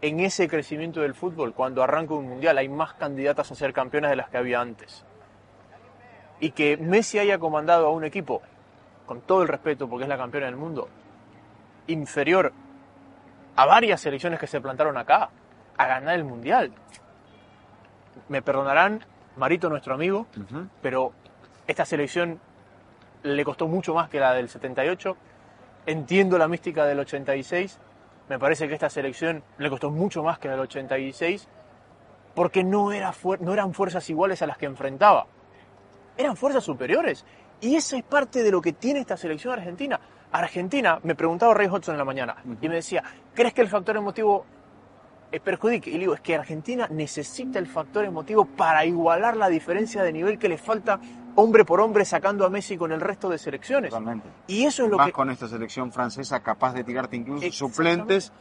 en 0.00 0.20
ese 0.20 0.48
crecimiento 0.48 1.00
del 1.00 1.14
fútbol, 1.14 1.54
cuando 1.54 1.82
arranca 1.82 2.14
un 2.14 2.28
mundial, 2.28 2.56
hay 2.56 2.68
más 2.68 2.94
candidatas 2.94 3.50
a 3.50 3.54
ser 3.54 3.72
campeonas 3.72 4.10
de 4.10 4.16
las 4.16 4.28
que 4.28 4.36
había 4.38 4.60
antes. 4.60 5.04
Y 6.40 6.52
que 6.52 6.76
Messi 6.76 7.18
haya 7.18 7.38
comandado 7.38 7.86
a 7.88 7.90
un 7.90 8.04
equipo, 8.04 8.42
con 9.06 9.22
todo 9.22 9.42
el 9.42 9.48
respeto, 9.48 9.88
porque 9.88 10.04
es 10.04 10.08
la 10.08 10.16
campeona 10.16 10.46
del 10.46 10.56
mundo, 10.56 10.88
inferior 11.88 12.52
a 13.56 13.66
varias 13.66 14.00
selecciones 14.00 14.38
que 14.38 14.46
se 14.46 14.60
plantaron 14.60 14.96
acá, 14.96 15.30
a 15.76 15.86
ganar 15.86 16.14
el 16.14 16.24
mundial. 16.24 16.72
Me 18.28 18.42
perdonarán, 18.42 19.04
Marito, 19.36 19.68
nuestro 19.68 19.94
amigo, 19.94 20.26
pero 20.80 21.12
esta 21.66 21.84
selección 21.84 22.40
le 23.22 23.44
costó 23.44 23.66
mucho 23.68 23.94
más 23.94 24.08
que 24.08 24.20
la 24.20 24.32
del 24.34 24.48
78. 24.48 25.16
Entiendo 25.86 26.38
la 26.38 26.48
mística 26.48 26.84
del 26.86 27.00
86. 27.00 27.78
Me 28.28 28.38
parece 28.38 28.68
que 28.68 28.74
esta 28.74 28.88
selección 28.88 29.42
le 29.58 29.68
costó 29.68 29.90
mucho 29.90 30.22
más 30.22 30.38
que 30.38 30.48
la 30.48 30.54
del 30.54 30.62
86 30.62 31.48
porque 32.34 32.64
no, 32.64 32.92
era 32.92 33.14
no 33.40 33.52
eran 33.52 33.74
fuerzas 33.74 34.08
iguales 34.10 34.42
a 34.42 34.46
las 34.46 34.58
que 34.58 34.66
enfrentaba. 34.66 35.26
Eran 36.16 36.36
fuerzas 36.36 36.64
superiores. 36.64 37.24
Y 37.60 37.76
eso 37.76 37.96
es 37.96 38.02
parte 38.02 38.42
de 38.42 38.50
lo 38.50 38.60
que 38.60 38.72
tiene 38.72 39.00
esta 39.00 39.16
selección 39.16 39.54
argentina. 39.54 40.00
Argentina, 40.32 40.98
me 41.02 41.14
preguntaba 41.14 41.54
Ray 41.54 41.68
Hodgson 41.68 41.94
en 41.94 41.98
la 41.98 42.04
mañana 42.04 42.36
y 42.60 42.68
me 42.68 42.76
decía, 42.76 43.02
¿crees 43.34 43.54
que 43.54 43.60
el 43.60 43.68
factor 43.68 43.96
emotivo 43.96 44.44
perjudique. 45.40 45.90
Y 45.90 45.98
digo, 45.98 46.14
es 46.14 46.20
que 46.20 46.34
Argentina 46.36 46.86
necesita 46.90 47.58
el 47.58 47.66
factor 47.66 48.04
emotivo 48.04 48.44
para 48.44 48.84
igualar 48.84 49.36
la 49.36 49.48
diferencia 49.48 50.02
de 50.02 50.12
nivel 50.12 50.38
que 50.38 50.48
le 50.48 50.58
falta 50.58 51.00
hombre 51.36 51.64
por 51.64 51.80
hombre 51.80 52.04
sacando 52.04 52.44
a 52.46 52.50
Messi 52.50 52.76
con 52.76 52.92
el 52.92 53.00
resto 53.00 53.28
de 53.28 53.38
selecciones. 53.38 53.90
Totalmente. 53.90 54.28
Y 54.46 54.64
eso 54.64 54.84
es 54.84 54.90
lo 54.90 54.96
Más 54.98 55.06
que... 55.06 55.12
con 55.12 55.30
esta 55.30 55.48
selección 55.48 55.90
francesa 55.92 56.40
capaz 56.40 56.72
de 56.74 56.84
tirarte 56.84 57.16
incluso 57.16 57.50
suplentes. 57.52 58.32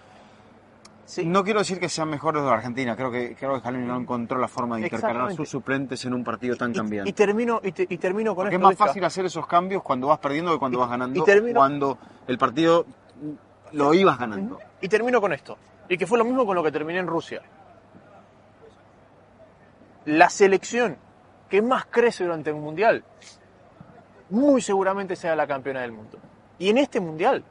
Sí. 1.05 1.25
No 1.25 1.43
quiero 1.43 1.59
decir 1.59 1.79
que 1.81 1.89
sean 1.89 2.09
mejores 2.09 2.41
de 2.43 2.47
la 2.47 2.55
Argentina, 2.55 2.95
creo 2.95 3.11
que, 3.11 3.35
creo 3.35 3.53
que 3.55 3.59
Scaloni 3.59 3.85
no 3.85 3.97
encontró 3.97 4.39
la 4.39 4.47
forma 4.47 4.77
de 4.77 4.83
intercalar 4.83 5.33
sus 5.35 5.49
suplentes 5.49 6.05
en 6.05 6.13
un 6.13 6.23
partido 6.23 6.55
tan 6.55 6.71
cambiante. 6.73 7.09
Y, 7.09 7.13
termino, 7.13 7.59
y, 7.61 7.73
te- 7.73 7.85
y 7.89 7.97
termino 7.97 8.33
con 8.33 8.43
Porque 8.45 8.55
es 8.55 8.59
esto. 8.59 8.63
más 8.67 8.71
Vizca. 8.75 8.85
fácil 8.87 9.03
hacer 9.03 9.25
esos 9.25 9.45
cambios 9.45 9.83
cuando 9.83 10.07
vas 10.07 10.19
perdiendo 10.19 10.53
que 10.53 10.59
cuando 10.59 10.79
vas 10.79 10.89
ganando. 10.89 11.19
y 11.19 11.23
termino- 11.25 11.59
Cuando 11.59 11.97
el 12.25 12.37
partido 12.37 12.85
lo 13.73 13.93
ibas 13.93 14.17
ganando. 14.17 14.57
Y 14.79 14.87
termino 14.87 15.19
con 15.19 15.33
esto. 15.33 15.57
Y 15.89 15.97
que 15.97 16.07
fue 16.07 16.17
lo 16.17 16.23
mismo 16.23 16.45
con 16.45 16.55
lo 16.55 16.63
que 16.63 16.71
terminé 16.71 16.99
en 16.99 17.07
Rusia. 17.07 17.41
La 20.05 20.29
selección 20.29 20.97
que 21.49 21.61
más 21.61 21.85
crece 21.85 22.23
durante 22.23 22.49
el 22.49 22.55
Mundial, 22.55 23.03
muy 24.29 24.61
seguramente 24.61 25.15
sea 25.15 25.35
la 25.35 25.45
campeona 25.45 25.81
del 25.81 25.91
mundo. 25.91 26.17
Y 26.57 26.69
en 26.69 26.77
este 26.77 26.99
Mundial, 26.99 27.43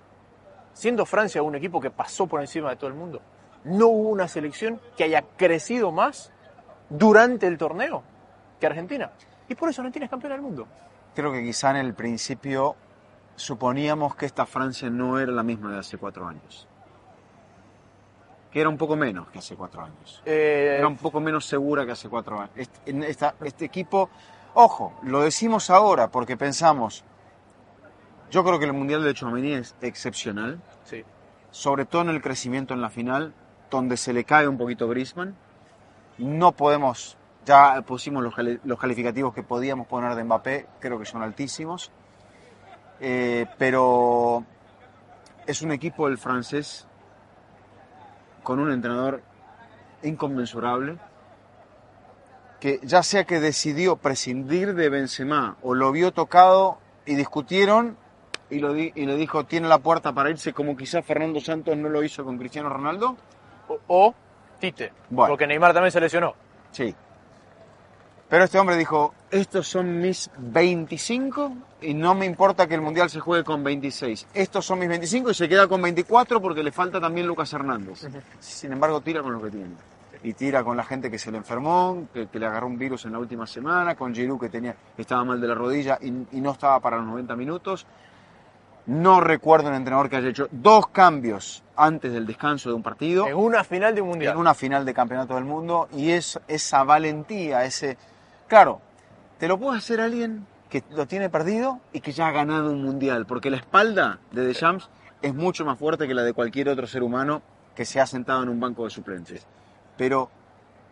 siendo 0.73 1.07
Francia 1.07 1.43
un 1.43 1.55
equipo 1.55 1.81
que 1.81 1.91
pasó 1.91 2.27
por 2.27 2.41
encima 2.41 2.71
de 2.71 2.77
todo 2.77 2.89
el 2.89 2.95
mundo, 2.95 3.21
no 3.65 3.89
hubo 3.89 4.09
una 4.09 4.29
selección 4.29 4.81
que 4.97 5.05
haya 5.05 5.23
crecido 5.37 5.93
más 5.93 6.33
durante 6.89 7.47
el 7.47 7.57
torneo 7.59 8.03
que 8.59 8.67
Argentina. 8.67 9.13
Y 9.49 9.55
por 9.55 9.69
eso 9.69 9.83
Argentina 9.83 10.07
es 10.07 10.11
campeona 10.11 10.35
del 10.35 10.43
mundo. 10.43 10.67
Creo 11.15 11.31
que 11.33 11.43
quizá 11.43 11.71
en 11.71 11.77
el 11.77 11.95
principio 11.95 12.75
suponíamos 13.37 14.15
que 14.17 14.27
esta 14.27 14.47
Francia 14.47 14.89
no 14.91 15.19
era 15.19 15.33
la 15.33 15.43
misma 15.43 15.73
de 15.73 15.79
hace 15.79 15.99
cuatro 15.99 16.27
años. 16.27 16.67
Que 18.53 18.61
era 18.61 18.69
un 18.69 18.77
poco 18.77 18.97
menos 18.97 19.29
que 19.29 19.39
hace 19.39 19.57
cuatro 19.57 19.83
años. 19.83 20.23
Eh, 20.27 20.77
Era 20.79 20.87
un 20.87 20.97
poco 20.99 21.21
menos 21.21 21.47
segura 21.47 21.87
que 21.87 21.93
hace 21.93 22.09
cuatro 22.09 22.39
años. 22.39 22.51
Este, 22.55 22.91
en 22.91 23.03
esta- 23.03 23.35
este 23.43 23.65
equipo, 23.65 24.11
ojo, 24.55 24.93
lo 25.05 25.23
decimos 25.23 25.71
ahora 25.71 26.11
porque 26.11 26.37
pensamos, 26.37 27.03
yo 28.31 28.45
creo 28.45 28.59
que 28.59 28.67
el 28.67 28.75
Mundial 28.75 29.03
de 29.05 29.15
Chouameni 29.15 29.55
es 29.55 29.75
excepcional, 29.81 30.61
sí. 30.85 31.03
sobre 31.51 31.87
todo 31.87 32.03
en 32.03 32.11
el 32.11 32.21
crecimiento 32.21 32.75
en 32.75 32.83
la 32.83 32.91
final, 32.91 33.33
donde 33.71 33.97
se 33.97 34.13
le 34.13 34.25
cae 34.25 34.47
un 34.47 34.59
poquito 34.59 34.87
Griezmann. 34.87 35.35
No 36.19 36.53
podemos, 36.53 37.17
ya 37.47 37.81
pusimos 37.87 38.23
los 38.23 38.79
calificativos 38.79 39.33
que 39.35 39.43
podíamos 39.43 39.87
poner 39.87 40.15
de 40.15 40.25
Mbappé, 40.25 40.67
creo 40.79 40.99
que 40.99 41.07
son 41.07 41.23
altísimos. 41.23 41.91
Eh, 43.01 43.47
pero 43.59 44.45
es 45.47 45.63
un 45.63 45.73
equipo 45.73 46.07
el 46.07 46.19
francés 46.19 46.87
con 48.43 48.59
un 48.61 48.73
entrenador 48.73 49.23
inconmensurable 50.03 50.99
que 52.61 52.81
ya 52.83 53.03
sea 53.03 53.25
que 53.25 53.41
decidió 53.41 53.97
prescindir 53.97 54.75
de 54.75 54.89
Benzema 54.89 55.57
o 55.63 55.75
lo 55.75 55.91
vio 55.93 56.13
tocado 56.13 56.79
y 57.07 57.15
discutieron 57.17 57.97
y, 58.51 58.59
lo 58.61 58.73
di- 58.73 58.93
y 58.95 59.07
le 59.07 59.17
dijo 59.17 59.45
tiene 59.45 59.67
la 59.69 59.79
puerta 59.79 60.13
para 60.13 60.31
irse 60.31 60.53
como 60.53 60.77
quizás 60.77 61.05
Fernando 61.05 61.41
Santos 61.41 61.77
no 61.77 61.89
lo 61.89 62.03
hizo 62.05 62.25
con 62.25 62.39
Cristiano 62.39 62.69
Ronaldo. 62.69 63.17
O, 63.69 63.79
o 63.89 64.15
Tite. 64.61 64.93
Bueno. 65.11 65.33
Porque 65.33 65.47
Neymar 65.47 65.73
también 65.73 65.91
se 65.91 66.01
lesionó. 66.01 66.35
Sí. 66.71 66.95
Pero 68.33 68.45
este 68.45 68.59
hombre 68.59 68.79
dijo, 68.79 69.13
estos 69.31 69.69
son 69.69 70.01
mis 70.01 70.31
25 70.39 71.53
y 71.83 71.93
no 71.93 72.15
me 72.15 72.25
importa 72.25 72.67
que 72.67 72.75
el 72.75 72.81
Mundial 72.81 73.11
se 73.11 73.21
juegue 73.21 73.45
con 73.45 73.63
26. 73.63 74.29
Estos 74.33 74.65
son 74.65 74.79
mis 74.79 74.89
25 74.89 75.33
y 75.33 75.35
se 75.35 75.47
queda 75.51 75.69
con 75.69 75.83
24 75.83 76.41
porque 76.41 76.63
le 76.63 76.73
falta 76.73 76.99
también 76.99 77.27
Lucas 77.27 77.53
Hernández. 77.53 78.09
Sin 78.41 78.73
embargo, 78.73 79.03
tira 79.03 79.21
con 79.21 79.35
lo 79.35 79.43
que 79.43 79.51
tiene. 79.51 79.75
Y 80.23 80.33
tira 80.33 80.65
con 80.65 80.79
la 80.79 80.83
gente 80.83 81.11
que 81.11 81.19
se 81.19 81.31
le 81.31 81.37
enfermó, 81.37 82.09
que, 82.15 82.29
que 82.29 82.39
le 82.39 82.47
agarró 82.47 82.69
un 82.69 82.79
virus 82.79 83.05
en 83.05 83.13
la 83.13 83.19
última 83.19 83.47
semana, 83.47 83.97
con 83.97 84.15
Giroud 84.15 84.41
que 84.41 84.49
tenía, 84.49 84.75
estaba 84.97 85.23
mal 85.25 85.39
de 85.39 85.49
la 85.49 85.55
rodilla 85.55 85.99
y, 86.01 86.07
y 86.33 86.41
no 86.41 86.53
estaba 86.53 86.81
para 86.81 86.97
los 86.97 87.05
90 87.09 87.37
minutos. 87.37 87.87
No 88.87 89.21
recuerdo 89.21 89.69
un 89.69 89.75
entrenador 89.75 90.09
que 90.09 90.17
haya 90.17 90.31
hecho 90.31 90.49
dos 90.51 90.87
cambios 90.87 91.63
antes 91.77 92.11
del 92.11 92.27
descanso 92.27 92.71
de 92.71 92.77
un 92.77 92.83
partido 92.83 93.29
En 93.29 93.37
una 93.37 93.63
final 93.63 93.95
de 93.95 94.01
un 94.01 94.09
mundial. 94.09 94.33
en 94.33 94.39
una 94.39 94.55
final 94.55 94.87
de 94.87 94.95
campeonato 94.95 95.35
del 95.35 95.45
mundo 95.45 95.91
y 95.93 96.13
es 96.13 96.41
esa 96.49 96.83
valentía, 96.83 97.67
ese... 97.67 97.99
Claro, 98.53 98.83
te 99.39 99.49
lo 99.49 99.59
puede 99.59 99.79
hacer 99.79 99.99
alguien 99.99 100.47
que 100.69 100.85
lo 100.91 101.07
tiene 101.07 101.31
perdido 101.31 101.81
y 101.91 102.03
que 102.03 102.13
ya 102.13 102.27
ha 102.27 102.33
ganado 102.33 102.71
un 102.71 102.85
mundial, 102.85 103.25
porque 103.25 103.49
la 103.49 103.57
espalda 103.57 104.19
de 104.31 104.45
Deschamps 104.45 104.91
es 105.23 105.35
mucho 105.35 105.65
más 105.65 105.79
fuerte 105.79 106.07
que 106.07 106.13
la 106.13 106.23
de 106.23 106.35
cualquier 106.35 106.69
otro 106.69 106.87
ser 106.87 107.03
humano 107.03 107.41
que 107.75 107.87
se 107.87 107.99
ha 107.99 108.05
sentado 108.05 108.43
en 108.43 108.51
un 108.51 108.61
banco 108.61 108.85
de 108.85 108.91
suplentes. 108.91 109.47
Pero 109.97 110.29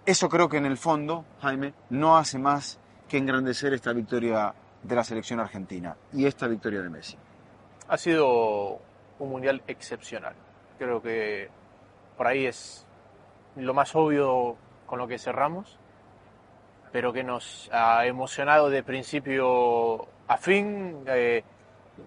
eso 0.06 0.30
creo 0.30 0.48
que 0.48 0.56
en 0.56 0.64
el 0.64 0.78
fondo, 0.78 1.26
Jaime, 1.42 1.74
no 1.90 2.16
hace 2.16 2.38
más 2.38 2.78
que 3.06 3.18
engrandecer 3.18 3.74
esta 3.74 3.92
victoria 3.92 4.54
de 4.82 4.94
la 4.94 5.04
selección 5.04 5.38
argentina 5.38 5.94
y 6.14 6.24
esta 6.24 6.48
victoria 6.48 6.80
de 6.80 6.88
Messi. 6.88 7.18
Ha 7.88 7.98
sido 7.98 8.80
un 9.18 9.28
mundial 9.28 9.62
excepcional. 9.66 10.32
Creo 10.78 11.02
que 11.02 11.50
por 12.16 12.26
ahí 12.26 12.46
es 12.46 12.86
lo 13.56 13.74
más 13.74 13.94
obvio 13.94 14.56
con 14.86 14.98
lo 14.98 15.06
que 15.06 15.18
cerramos, 15.18 15.78
pero 16.92 17.12
que 17.12 17.22
nos 17.22 17.68
ha 17.72 18.06
emocionado 18.06 18.70
de 18.70 18.82
principio 18.82 20.06
a 20.28 20.36
fin. 20.36 20.98
Eh, 21.06 21.42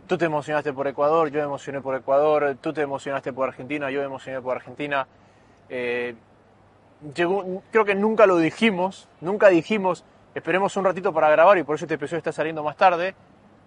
tú 0.08 0.18
te 0.18 0.26
emocionaste 0.26 0.74
por 0.74 0.88
Ecuador, 0.88 1.30
yo 1.30 1.40
me 1.40 1.46
emocioné 1.46 1.82
por 1.82 1.96
Ecuador, 1.96 2.58
tú 2.62 2.74
te 2.74 2.82
emocionaste 2.82 3.32
por 3.34 3.48
Argentina, 3.50 3.90
yo 3.92 4.00
me 4.00 4.06
emocioné 4.06 4.42
por 4.42 4.56
Argentina. 4.56 5.08
Eh, 5.70 6.16
llegó- 7.16 7.62
creo 7.72 7.86
que 7.86 7.96
nunca 7.96 8.26
lo 8.26 8.38
dijimos, 8.38 9.08
nunca 9.22 9.50
dijimos, 9.50 10.04
esperemos 10.36 10.76
un 10.78 10.86
ratito 10.86 11.14
para 11.14 11.30
grabar 11.30 11.58
y 11.58 11.64
por 11.64 11.76
eso 11.76 11.86
este 11.86 11.96
episodio 11.96 12.18
está 12.20 12.32
saliendo 12.32 12.64
más 12.64 12.76
tarde, 12.76 13.16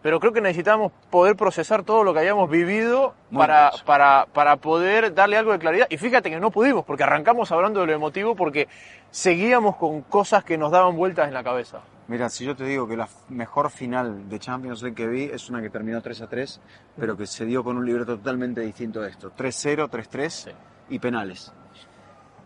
pero 0.06 0.20
creo 0.20 0.32
que 0.32 0.40
necesitamos 0.40 0.92
poder 1.10 1.34
procesar 1.34 1.82
todo 1.82 2.04
lo 2.04 2.14
que 2.14 2.20
hayamos 2.20 2.48
vivido 2.48 3.14
para, 3.34 3.72
para, 3.84 4.28
para 4.32 4.54
poder 4.54 5.12
darle 5.12 5.36
algo 5.36 5.50
de 5.50 5.58
claridad. 5.58 5.88
Y 5.90 5.96
fíjate 5.96 6.30
que 6.30 6.38
no 6.38 6.52
pudimos, 6.52 6.84
porque 6.84 7.02
arrancamos 7.02 7.50
hablando 7.50 7.80
de 7.80 7.88
lo 7.88 7.92
emotivo, 7.92 8.36
porque 8.36 8.68
seguíamos 9.10 9.74
con 9.74 10.02
cosas 10.02 10.44
que 10.44 10.56
nos 10.58 10.70
daban 10.70 10.94
vueltas 10.94 11.26
en 11.26 11.34
la 11.34 11.42
cabeza. 11.42 11.80
Mira, 12.06 12.28
si 12.28 12.44
yo 12.44 12.54
te 12.54 12.62
digo 12.62 12.86
que 12.86 12.96
la 12.96 13.08
mejor 13.30 13.68
final 13.68 14.28
de 14.28 14.38
Champions 14.38 14.80
League 14.80 14.94
que 14.94 15.08
vi 15.08 15.24
es 15.24 15.50
una 15.50 15.60
que 15.60 15.70
terminó 15.70 16.00
3 16.00 16.22
a 16.22 16.28
3, 16.28 16.60
pero 16.96 17.16
que 17.16 17.26
se 17.26 17.44
dio 17.44 17.64
con 17.64 17.76
un 17.76 17.84
libreto 17.84 18.16
totalmente 18.16 18.60
distinto 18.60 19.00
de 19.00 19.10
esto. 19.10 19.32
3-0, 19.36 19.90
3-3 19.90 20.52
y 20.88 21.00
penales. 21.00 21.52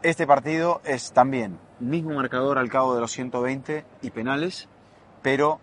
Este 0.03 0.27
partido 0.27 0.81
es 0.87 1.13
también 1.13 1.59
mismo 1.79 2.15
marcador 2.15 2.57
al 2.57 2.71
cabo 2.71 2.95
de 2.95 3.03
los 3.03 3.13
120 3.13 3.85
y 4.01 4.11
penales, 4.13 4.67
pero 5.21 5.61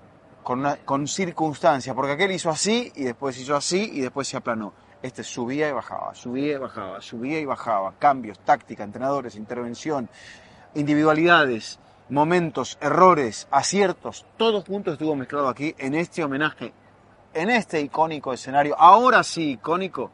con, 0.48 0.60
una- 0.60 0.78
con 0.78 1.10
circunstancia, 1.10 1.94
porque 1.94 2.14
aquel 2.14 2.32
hizo 2.32 2.50
así 2.50 2.90
y 2.96 3.04
después 3.04 3.38
hizo 3.38 3.54
así 3.54 3.92
y 3.94 4.00
después 4.00 4.30
se 4.30 4.38
aplanó. 4.38 4.72
Este 5.02 5.22
subía 5.22 5.68
y 5.68 5.74
bajaba, 5.74 6.16
subía 6.16 6.54
y 6.54 6.58
bajaba, 6.58 7.02
subía 7.02 7.38
y 7.42 7.44
bajaba, 7.46 7.94
cambios, 8.00 8.40
táctica, 8.40 8.86
entrenadores, 8.86 9.36
intervención, 9.36 10.08
individualidades, 10.74 11.80
momentos, 12.08 12.78
errores, 12.80 13.46
aciertos, 13.52 14.26
todos 14.38 14.64
juntos 14.64 14.94
estuvo 14.94 15.18
mezclado 15.18 15.50
aquí 15.50 15.76
en 15.80 15.96
este 15.96 16.24
homenaje, 16.24 16.72
en 17.34 17.50
este 17.50 17.82
icónico 17.82 18.32
escenario, 18.32 18.74
ahora 18.80 19.24
sí 19.24 19.52
icónico, 19.52 20.12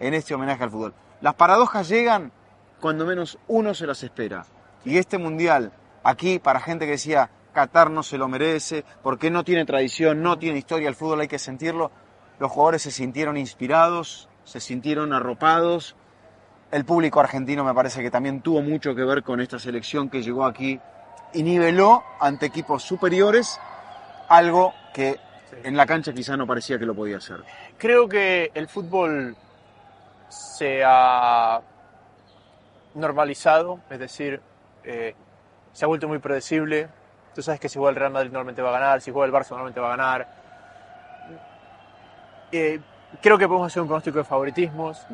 en 0.00 0.14
este 0.14 0.34
homenaje 0.34 0.64
al 0.64 0.70
fútbol. 0.70 0.94
Las 1.20 1.34
paradojas 1.34 1.88
llegan 1.88 2.32
cuando 2.80 3.06
menos 3.06 3.38
uno 3.46 3.72
se 3.72 3.86
las 3.86 4.02
espera. 4.02 4.46
Y 4.84 4.98
este 4.98 5.16
mundial, 5.16 5.70
aquí 6.02 6.40
para 6.40 6.58
gente 6.58 6.86
que 6.86 6.92
decía, 6.92 7.30
Qatar 7.56 7.90
no 7.90 8.02
se 8.02 8.18
lo 8.18 8.28
merece, 8.28 8.84
porque 9.02 9.30
no 9.30 9.42
tiene 9.42 9.64
tradición, 9.64 10.22
no 10.22 10.38
tiene 10.38 10.58
historia, 10.58 10.90
el 10.90 10.94
fútbol 10.94 11.20
hay 11.20 11.28
que 11.28 11.38
sentirlo, 11.38 11.90
los 12.38 12.52
jugadores 12.52 12.82
se 12.82 12.90
sintieron 12.90 13.38
inspirados, 13.38 14.28
se 14.44 14.60
sintieron 14.60 15.14
arropados, 15.14 15.96
el 16.70 16.84
público 16.84 17.18
argentino 17.18 17.64
me 17.64 17.72
parece 17.72 18.02
que 18.02 18.10
también 18.10 18.42
tuvo 18.42 18.60
mucho 18.60 18.94
que 18.94 19.04
ver 19.04 19.22
con 19.22 19.40
esta 19.40 19.58
selección 19.58 20.10
que 20.10 20.22
llegó 20.22 20.44
aquí 20.44 20.78
y 21.32 21.42
niveló 21.42 22.04
ante 22.20 22.44
equipos 22.44 22.82
superiores 22.82 23.58
algo 24.28 24.74
que 24.92 25.18
en 25.64 25.78
la 25.78 25.86
cancha 25.86 26.12
quizá 26.12 26.36
no 26.36 26.46
parecía 26.46 26.78
que 26.78 26.84
lo 26.84 26.94
podía 26.94 27.16
hacer. 27.16 27.42
Creo 27.78 28.06
que 28.06 28.50
el 28.52 28.68
fútbol 28.68 29.34
se 30.28 30.82
ha 30.84 31.62
normalizado, 32.94 33.80
es 33.88 33.98
decir, 33.98 34.42
eh, 34.84 35.14
se 35.72 35.84
ha 35.84 35.88
vuelto 35.88 36.06
muy 36.06 36.18
predecible. 36.18 36.88
Tú 37.36 37.42
sabes 37.42 37.60
que 37.60 37.68
si 37.68 37.78
juega 37.78 37.90
el 37.90 37.96
Real 37.96 38.10
Madrid 38.12 38.30
normalmente 38.30 38.62
va 38.62 38.70
a 38.70 38.80
ganar, 38.80 39.00
si 39.02 39.12
juega 39.12 39.26
el 39.26 39.32
Barça 39.32 39.50
normalmente 39.50 39.78
va 39.78 39.86
a 39.88 39.96
ganar. 39.96 40.26
Eh, 42.50 42.80
creo 43.20 43.36
que 43.38 43.46
podemos 43.46 43.66
hacer 43.66 43.82
un 43.82 43.88
pronóstico 43.88 44.18
de 44.18 44.24
favoritismos. 44.24 45.06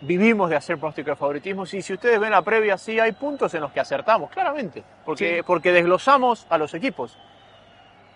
Vivimos 0.00 0.50
de 0.50 0.56
hacer 0.56 0.78
pronóstico 0.78 1.10
de 1.10 1.16
favoritismos 1.16 1.72
y 1.74 1.82
si 1.82 1.92
ustedes 1.92 2.18
ven 2.18 2.30
la 2.30 2.42
previa, 2.42 2.76
sí 2.78 2.98
hay 2.98 3.12
puntos 3.12 3.52
en 3.54 3.60
los 3.60 3.70
que 3.72 3.80
acertamos, 3.80 4.30
claramente, 4.30 4.82
porque, 5.04 5.36
Sí. 5.36 5.42
porque 5.46 5.70
desglosamos 5.70 6.46
a 6.48 6.58
los 6.58 6.72
equipos. 6.74 7.16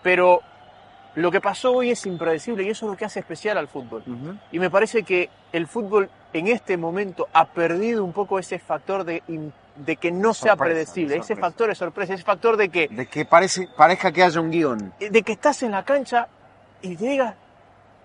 Pero 0.01 0.41
lo 1.15 1.31
que 1.31 1.39
pasó 1.39 1.73
hoy 1.73 1.91
es 1.91 2.05
impredecible 2.05 2.63
y 2.63 2.69
eso 2.69 2.87
es 2.87 2.91
lo 2.91 2.97
que 2.97 3.05
hace 3.05 3.19
especial 3.19 3.57
al 3.57 3.67
fútbol. 3.67 4.03
Y 4.51 4.59
me 4.59 4.69
parece 4.69 5.03
que 5.03 5.29
el 5.53 5.67
fútbol 5.67 6.09
en 6.33 6.47
este 6.47 6.77
momento 6.77 7.27
ha 7.31 7.45
perdido 7.45 8.03
un 8.03 8.11
poco 8.11 8.37
ese 8.39 8.59
factor 8.59 9.03
de, 9.03 9.23
in- 9.27 9.53
de 9.77 9.95
que 9.97 10.11
no 10.11 10.33
sea 10.33 10.55
predecible, 10.55 11.13
de 11.15 11.19
ese 11.21 11.35
factor 11.35 11.69
de 11.69 11.75
sorpresa, 11.75 12.13
ese 12.13 12.23
factor 12.23 12.57
de 12.57 12.69
que, 12.69 12.87
De 12.87 13.05
que 13.07 13.25
parece, 13.25 13.67
parezca 13.77 14.11
que 14.11 14.23
haya 14.23 14.41
un 14.41 14.49
guion. 14.51 14.93
de 14.99 15.21
que 15.23 15.31
estás 15.33 15.61
en 15.63 15.71
la 15.71 15.83
cancha 15.85 16.27
y 16.81 16.95
te 16.95 17.05
digas, 17.05 17.35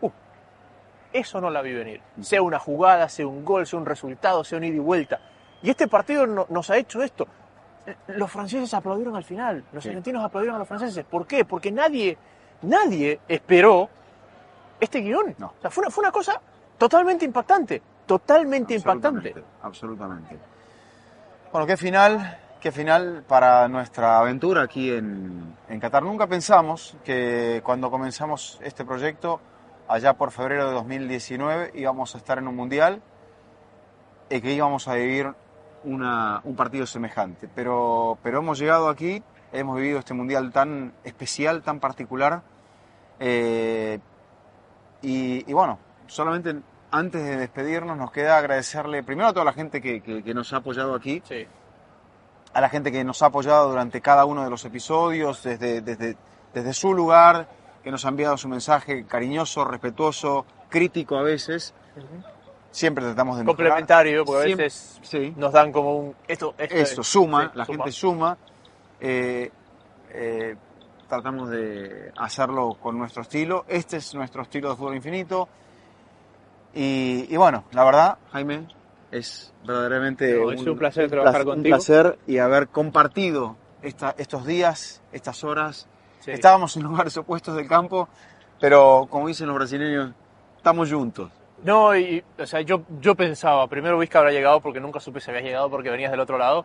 "Uh, 0.03 0.11
eso 1.13 1.41
no 1.41 1.51
la 1.51 1.63
vi 1.63 1.73
venir. 1.73 2.01
Sea 2.21 2.43
una 2.43 2.59
jugada, 2.59 3.09
sea 3.09 3.27
un 3.27 3.45
gol, 3.45 3.67
sea 3.67 3.79
un 3.79 3.87
resultado, 3.87 4.45
sea 4.45 4.59
un 4.59 4.65
ida 4.65 4.77
y 4.77 4.81
vuelta. 4.81 5.19
Y 5.63 5.71
este 5.71 5.89
partido 5.89 6.27
no- 6.27 6.47
nos 6.51 6.69
ha 6.71 6.77
hecho 6.77 7.03
esto. 7.03 7.27
Los 8.09 8.31
franceses 8.31 8.73
aplaudieron 8.75 9.17
al 9.17 9.25
final, 9.25 9.65
los 9.73 9.83
Sí. 9.83 9.89
argentinos 9.89 10.25
aplaudieron 10.25 10.57
a 10.57 10.59
los 10.61 10.69
franceses. 10.69 11.05
¿Por 11.05 11.27
qué? 11.27 11.45
Porque 11.45 11.73
nadie, 11.73 12.17
nadie 12.63 13.19
esperó 13.29 13.89
este 14.79 15.01
guion. 15.01 15.35
No. 15.39 15.55
O 15.59 15.61
sea, 15.61 15.71
fue 15.71 15.83
una, 15.83 15.91
fue 15.91 16.03
una 16.03 16.13
cosa 16.13 16.41
totalmente 16.79 17.25
impactante, 17.25 17.81
totalmente 18.07 18.75
impactante. 18.75 19.35
Absolutamente. 19.63 20.39
Bueno, 21.53 21.67
qué 21.67 21.77
final, 21.77 22.39
qué 22.61 22.73
final 22.73 23.25
para 23.29 23.69
nuestra 23.69 24.19
aventura 24.19 24.63
aquí 24.63 24.91
en, 24.91 25.55
en 25.69 25.81
Qatar. 25.81 26.03
Nunca 26.03 26.27
pensamos 26.27 26.97
que 27.05 27.61
cuando 27.65 27.91
comenzamos 27.91 28.59
este 28.63 28.85
proyecto, 28.85 29.41
allá 29.89 30.15
por 30.15 30.31
febrero 30.31 30.67
de 30.69 30.73
2019, 30.75 31.73
íbamos 31.75 32.15
a 32.15 32.19
estar 32.19 32.39
en 32.39 32.49
un 32.49 32.57
mundial 32.57 33.03
y 34.31 34.41
que 34.41 34.53
íbamos 34.55 34.89
a 34.89 34.95
vivir 34.95 35.31
una- 35.85 36.41
un 36.45 36.57
partido 36.57 36.87
semejante. 36.87 37.49
Pero, 37.55 38.17
pero 38.23 38.39
hemos 38.39 38.59
llegado 38.59 38.89
aquí, 38.89 39.23
hemos 39.53 39.77
vivido 39.77 39.99
este 39.99 40.15
mundial 40.15 40.53
tan 40.53 40.95
especial, 41.05 41.63
tan 41.63 41.81
particular. 41.81 42.43
eh, 43.21 44.01
y, 45.03 45.49
y 45.49 45.53
bueno, 45.53 45.79
solamente 46.07 46.57
antes 46.93 47.23
de 47.25 47.37
despedirnos 47.37 47.97
nos 47.97 48.13
queda 48.13 48.39
agradecerle 48.39 49.03
primero 49.03 49.29
a 49.29 49.33
toda 49.33 49.45
la 49.45 49.53
gente 49.53 49.81
que, 49.81 50.01
que- 50.03 50.23
que 50.23 50.35
nos 50.35 50.53
ha 50.53 50.59
apoyado 50.59 50.95
aquí, 50.95 51.23
Sí. 51.27 51.47
a 52.53 52.61
la 52.61 52.69
gente 52.69 52.93
que 52.93 53.03
nos 53.03 53.23
ha 53.23 53.27
apoyado 53.27 53.69
durante 53.71 54.01
cada 54.01 54.25
uno 54.27 54.45
de 54.45 54.51
los 54.51 54.65
episodios, 54.65 55.43
desde, 55.43 55.81
desde, 55.81 56.17
desde 56.55 56.73
su 56.75 56.93
lugar, 56.95 57.49
que 57.83 57.91
nos 57.91 58.05
ha 58.05 58.09
enviado 58.11 58.37
su 58.37 58.49
mensaje 58.49 59.05
cariñoso, 59.07 59.65
respetuoso, 59.65 60.45
crítico 60.69 61.17
a 61.17 61.23
veces. 61.23 61.75
Siempre 62.71 63.05
tratamos 63.05 63.37
de 63.37 63.43
mejorar. 63.45 63.57
Complementario, 63.57 64.25
porque 64.25 64.41
a 64.41 64.45
Siempre- 64.45 64.65
veces 64.67 64.99
Sí. 65.03 65.35
nos 65.37 65.53
dan 65.53 65.73
como 65.73 65.97
un... 65.97 66.15
Esto, 66.29 66.55
esto, 66.57 66.75
Eso, 66.75 67.01
es- 67.03 67.07
suma, 67.09 67.45
sí, 67.47 67.51
la 67.59 67.65
gente 67.67 67.93
suma. 67.93 68.39
Eh, 69.01 69.51
eh, 70.11 70.57
tratamos 71.09 71.51
de 71.51 72.13
hacerlo 72.17 72.77
con 72.81 72.97
nuestro 72.99 73.23
estilo. 73.23 73.65
Este 73.69 73.97
es 73.99 74.15
nuestro 74.15 74.43
estilo 74.43 74.71
de 74.71 74.77
fútbol 74.77 74.95
infinito. 74.97 75.49
Y, 76.75 77.27
y 77.29 77.37
bueno, 77.37 77.65
la 77.73 77.85
verdad, 77.85 78.19
Jaime, 78.33 78.67
es 79.11 79.53
verdaderamente 79.67 80.35
No, 80.39 80.51
es 80.53 80.63
un 80.67 80.79
placer 80.79 81.09
trabajar 81.11 81.43
placer- 81.43 81.47
contigo. 81.47 81.75
Un 81.77 81.79
placer 81.79 82.19
y 82.27 82.39
haber 82.39 82.69
compartido 82.69 83.57
esta- 83.83 84.15
estos 84.19 84.47
días, 84.47 85.03
estas 85.13 85.45
horas. 85.45 85.87
Sí. 86.21 86.31
Estábamos 86.31 86.77
en 86.77 86.85
lugares 86.85 87.17
opuestos 87.17 87.55
del 87.57 87.69
campo, 87.69 88.09
pero 88.61 89.07
como 89.11 89.29
dicen 89.29 89.49
los 89.49 89.57
brasileños, 89.57 90.13
estamos 90.57 90.91
juntos. 90.93 91.31
No, 91.65 91.95
y, 91.97 92.23
o 92.39 92.47
sea, 92.47 92.61
yo, 92.63 92.83
yo 93.01 93.15
pensaba, 93.15 93.67
primero 93.69 93.99
Vizca 93.99 94.19
habrá 94.19 94.33
llegado 94.33 94.61
porque 94.61 94.81
nunca 94.81 94.99
supe 94.99 95.21
si 95.21 95.31
habías 95.31 95.45
llegado 95.45 95.71
porque 95.71 95.91
venías 95.91 96.11
del 96.11 96.21
otro 96.21 96.39
lado. 96.39 96.65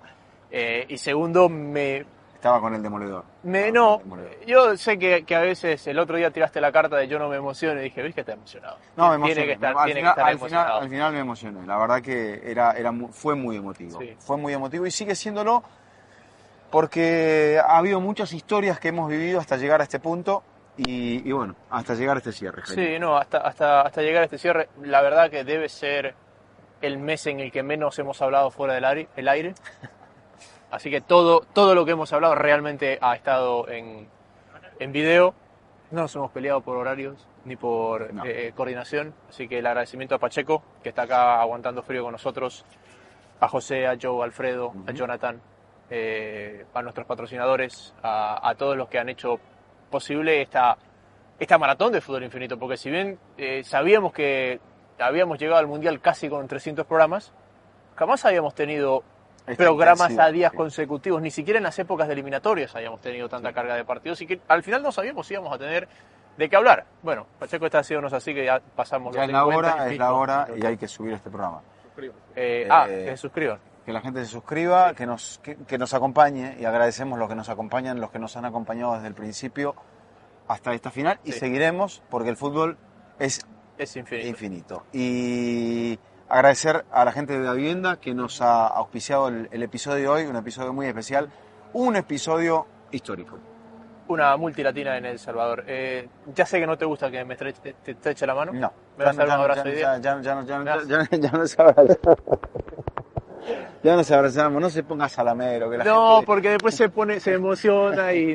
eh, 0.49 0.85
y 0.87 0.97
segundo, 0.97 1.49
me, 1.49 2.05
Estaba 2.37 2.61
con 2.61 2.73
el 2.75 2.83
demoledor. 2.83 3.25
me 3.43 3.71
no, 3.71 3.97
demoledor. 3.97 4.45
yo 4.45 4.77
sé 4.77 4.99
que, 4.99 5.25
que 5.25 5.35
a 5.35 5.41
veces 5.41 5.85
el 5.87 5.97
otro 5.97 6.17
día 6.17 6.29
tiraste 6.29 6.61
la 6.61 6.71
carta 6.71 6.95
de 6.95 7.07
yo 7.07 7.17
no 7.17 7.27
me 7.29 7.35
emociono 7.35 7.79
y 7.81 7.85
dije, 7.85 8.03
Vizca 8.03 8.21
está 8.21 8.33
emocionado. 8.33 8.77
No, 8.95 9.09
me 9.17 9.25
tiene 9.25 9.41
emocioné. 9.41 9.45
que 9.47 9.51
estar, 9.53 9.75
al, 9.75 9.85
tiene 9.85 9.99
final, 9.99 10.13
que 10.15 10.21
estar 10.21 10.25
al, 10.31 10.37
final, 10.37 10.47
emocionado. 10.51 10.81
al 10.81 10.89
final 10.89 11.13
me 11.13 11.19
emocioné. 11.19 11.65
La 11.65 11.77
verdad 11.77 12.01
que 12.01 12.41
era, 12.45 12.71
era, 12.73 12.93
fue 13.11 13.33
muy 13.35 13.57
emotivo. 13.57 13.99
Sí. 13.99 14.15
Fue 14.19 14.37
muy 14.37 14.53
emotivo 14.53 14.85
y 14.85 14.91
sigue 14.91 15.15
siéndolo 15.15 15.63
porque 16.69 17.59
ha 17.65 17.77
habido 17.77 17.99
muchas 17.99 18.31
historias 18.33 18.79
que 18.79 18.89
hemos 18.89 19.09
vivido 19.09 19.39
hasta 19.39 19.57
llegar 19.57 19.81
a 19.81 19.83
este 19.83 19.99
punto 19.99 20.43
y, 20.77 21.27
y 21.27 21.31
bueno, 21.31 21.55
hasta 21.71 21.95
llegar 21.95 22.17
a 22.17 22.19
este 22.19 22.31
cierre. 22.31 22.61
Jaime. 22.61 22.85
Sí, 22.93 22.99
no, 22.99 23.17
hasta, 23.17 23.39
hasta, 23.39 23.81
hasta 23.81 24.01
llegar 24.01 24.21
a 24.21 24.25
este 24.25 24.37
cierre, 24.37 24.69
la 24.83 25.01
verdad 25.01 25.29
que 25.31 25.43
debe 25.43 25.69
ser 25.69 26.13
el 26.81 26.99
mes 26.99 27.25
en 27.25 27.39
el 27.39 27.51
que 27.51 27.63
menos 27.63 27.97
hemos 27.97 28.21
hablado 28.21 28.51
fuera 28.51 28.75
del 28.75 28.85
aire. 28.85 29.07
El 29.15 29.27
aire. 29.27 29.55
Así 30.71 30.89
que 30.91 31.01
todo, 31.01 31.41
todo 31.53 31.75
lo 31.75 31.85
que 31.85 31.91
hemos 31.91 32.11
hablado 32.13 32.35
realmente 32.35 32.97
ha 33.01 33.15
estado 33.15 33.67
en, 33.69 34.07
en 34.79 34.91
video. 34.91 35.33
No 35.91 36.01
nos 36.01 36.15
hemos 36.15 36.31
peleado 36.31 36.61
por 36.61 36.75
horarios 36.77 37.25
ni 37.45 37.55
por 37.55 38.13
No. 38.13 38.25
eh, 38.25 38.51
coordinación. 38.55 39.13
Así 39.29 39.47
que 39.47 39.59
el 39.59 39.65
agradecimiento 39.65 40.15
a 40.15 40.19
Pacheco, 40.19 40.61
que 40.83 40.89
está 40.89 41.03
acá 41.03 41.39
aguantando 41.41 41.81
frío 41.83 42.03
con 42.03 42.11
nosotros, 42.11 42.65
a 43.39 43.47
José, 43.47 43.87
a 43.87 43.95
Joe, 44.01 44.21
a 44.21 44.25
Alfredo, 44.25 44.73
a 44.87 44.91
Jonathan, 44.91 45.39
eh, 45.89 46.65
a 46.73 46.81
nuestros 46.81 47.07
patrocinadores, 47.07 47.93
a, 48.03 48.49
a 48.49 48.55
todos 48.55 48.75
los 48.75 48.89
que 48.89 48.99
han 48.99 49.07
hecho 49.07 49.39
posible 49.89 50.41
esta, 50.41 50.75
esta 51.39 51.57
maratón 51.57 51.93
de 51.93 52.01
fútbol 52.01 52.23
infinito, 52.23 52.57
porque 52.59 52.75
si 52.75 52.89
bien 52.89 53.17
eh, 53.37 53.63
sabíamos 53.63 54.11
que 54.11 54.59
habíamos 54.99 55.39
llegado 55.39 55.59
al 55.59 55.67
mundial 55.67 56.01
casi 56.01 56.27
con 56.27 56.45
300 56.47 56.85
programas, 56.85 57.31
jamás 57.95 58.25
habíamos 58.25 58.53
tenido 58.55 59.03
Esta 59.47 59.63
programas 59.63 59.99
intensidad, 60.11 60.25
a 60.27 60.31
días 60.31 60.51
consecutivos, 60.53 61.21
ni 61.21 61.31
siquiera 61.31 61.57
en 61.57 61.63
las 61.63 61.77
épocas 61.79 62.07
de 62.07 62.13
eliminatorias 62.13 62.75
habíamos 62.75 63.01
tenido 63.01 63.27
tanta 63.29 63.53
carga 63.53 63.75
de 63.75 63.85
partidos 63.85 64.21
y 64.21 64.27
que 64.27 64.41
al 64.47 64.61
final 64.63 64.83
no 64.83 64.91
sabíamos 64.91 65.25
si 65.25 65.33
íbamos 65.33 65.53
a 65.53 65.57
tener 65.57 65.87
de 66.37 66.49
qué 66.49 66.55
hablar. 66.55 66.85
Bueno, 67.01 67.25
Pacheco 67.39 67.65
está 67.65 67.79
haciéndonos 67.79 68.13
así 68.13 68.33
que 68.33 68.45
ya 68.45 68.59
pasamos 68.75 69.15
Ya 69.15 69.21
los 69.21 69.29
es 69.29 69.33
la 69.33 69.39
50 69.43 69.57
hora, 69.57 69.85
es 69.85 69.91
pico. 69.93 70.03
la 70.03 70.13
hora 70.13 70.47
y 70.55 70.65
hay 70.65 70.77
que 70.77 70.87
subir 70.87 71.13
este 71.13 71.29
programa. 71.29 71.61
Eh, 72.35 72.67
ah, 72.69 72.85
Eh, 72.89 73.05
que 73.05 73.11
se 73.11 73.17
suscriban. 73.17 73.59
Que 73.85 73.93
la 73.93 74.01
gente 74.01 74.19
se 74.25 74.31
suscriba, 74.31 74.93
que 74.93 75.05
nos, 75.05 75.39
que, 75.41 75.55
que 75.55 75.77
nos 75.77 75.93
acompañe 75.93 76.57
y 76.59 76.65
agradecemos 76.65 77.17
los 77.17 77.29
que 77.29 77.35
nos 77.35 77.47
acompañan, 77.49 78.01
los 78.01 78.11
que 78.11 78.19
nos 78.19 78.35
han 78.35 78.43
acompañado 78.45 78.95
desde 78.95 79.07
el 79.07 79.13
principio 79.15 79.75
hasta 80.47 80.73
esta 80.73 80.91
final 80.91 81.19
y 81.23 81.31
seguiremos 81.31 82.03
porque 82.09 82.29
el 82.29 82.35
fútbol 82.37 82.77
es 83.17 83.45
Es 83.77 83.95
infinito. 83.95 84.27
infinito. 84.27 84.83
Y 84.93 85.97
agradecer 86.29 86.85
a 86.91 87.05
la 87.05 87.11
gente 87.11 87.37
de 87.37 87.45
la 87.45 87.53
vivienda 87.53 87.97
que 87.99 88.13
nos 88.13 88.41
ha 88.41 88.67
auspiciado 88.67 89.27
el, 89.29 89.47
el 89.51 89.63
episodio 89.63 89.97
de 90.01 90.07
hoy, 90.07 90.25
un 90.25 90.35
episodio 90.35 90.73
muy 90.73 90.87
especial, 90.87 91.29
un 91.73 91.95
episodio 91.95 92.65
histórico. 92.91 93.37
Una 94.09 94.37
multilatina 94.37 94.97
en 94.97 95.05
El 95.05 95.19
Salvador. 95.19 95.65
Eh, 95.67 96.07
ya 96.33 96.45
sé 96.45 96.59
que 96.61 96.65
no 96.67 96.77
te 96.77 96.85
gusta 96.85 97.11
que 97.11 97.25
me 97.25 97.33
estreche, 97.33 97.73
te, 97.83 97.91
estreche 97.91 98.25
la 98.25 98.33
mano. 98.35 98.53
No, 98.53 98.71
¿Me 98.97 99.03
vas 99.05 99.17
a 99.19 99.25
dar 99.25 99.27
un 99.37 99.43
abrazo 99.43 99.65
ya, 99.67 99.97
ya, 99.99 100.21
ya, 100.21 100.21
ya, 100.21 100.35
¿Me 100.35 100.45
ya, 100.45 100.59
das? 100.63 100.87
ya, 100.87 101.07
ya 101.11 101.31
nos 101.31 101.59
abrazamos. 101.59 102.17
Abrazamos, 104.11 104.61
no 104.61 104.69
se 104.69 104.83
ponga 104.83 105.09
salamero. 105.09 105.69
Que 105.69 105.77
la 105.77 105.83
No, 105.83 106.15
gente- 106.15 106.25
porque 106.25 106.49
después 106.51 106.75
se 106.75 106.89
pone, 106.89 107.19
se 107.19 107.33
emociona 107.33 108.13
y, 108.13 108.31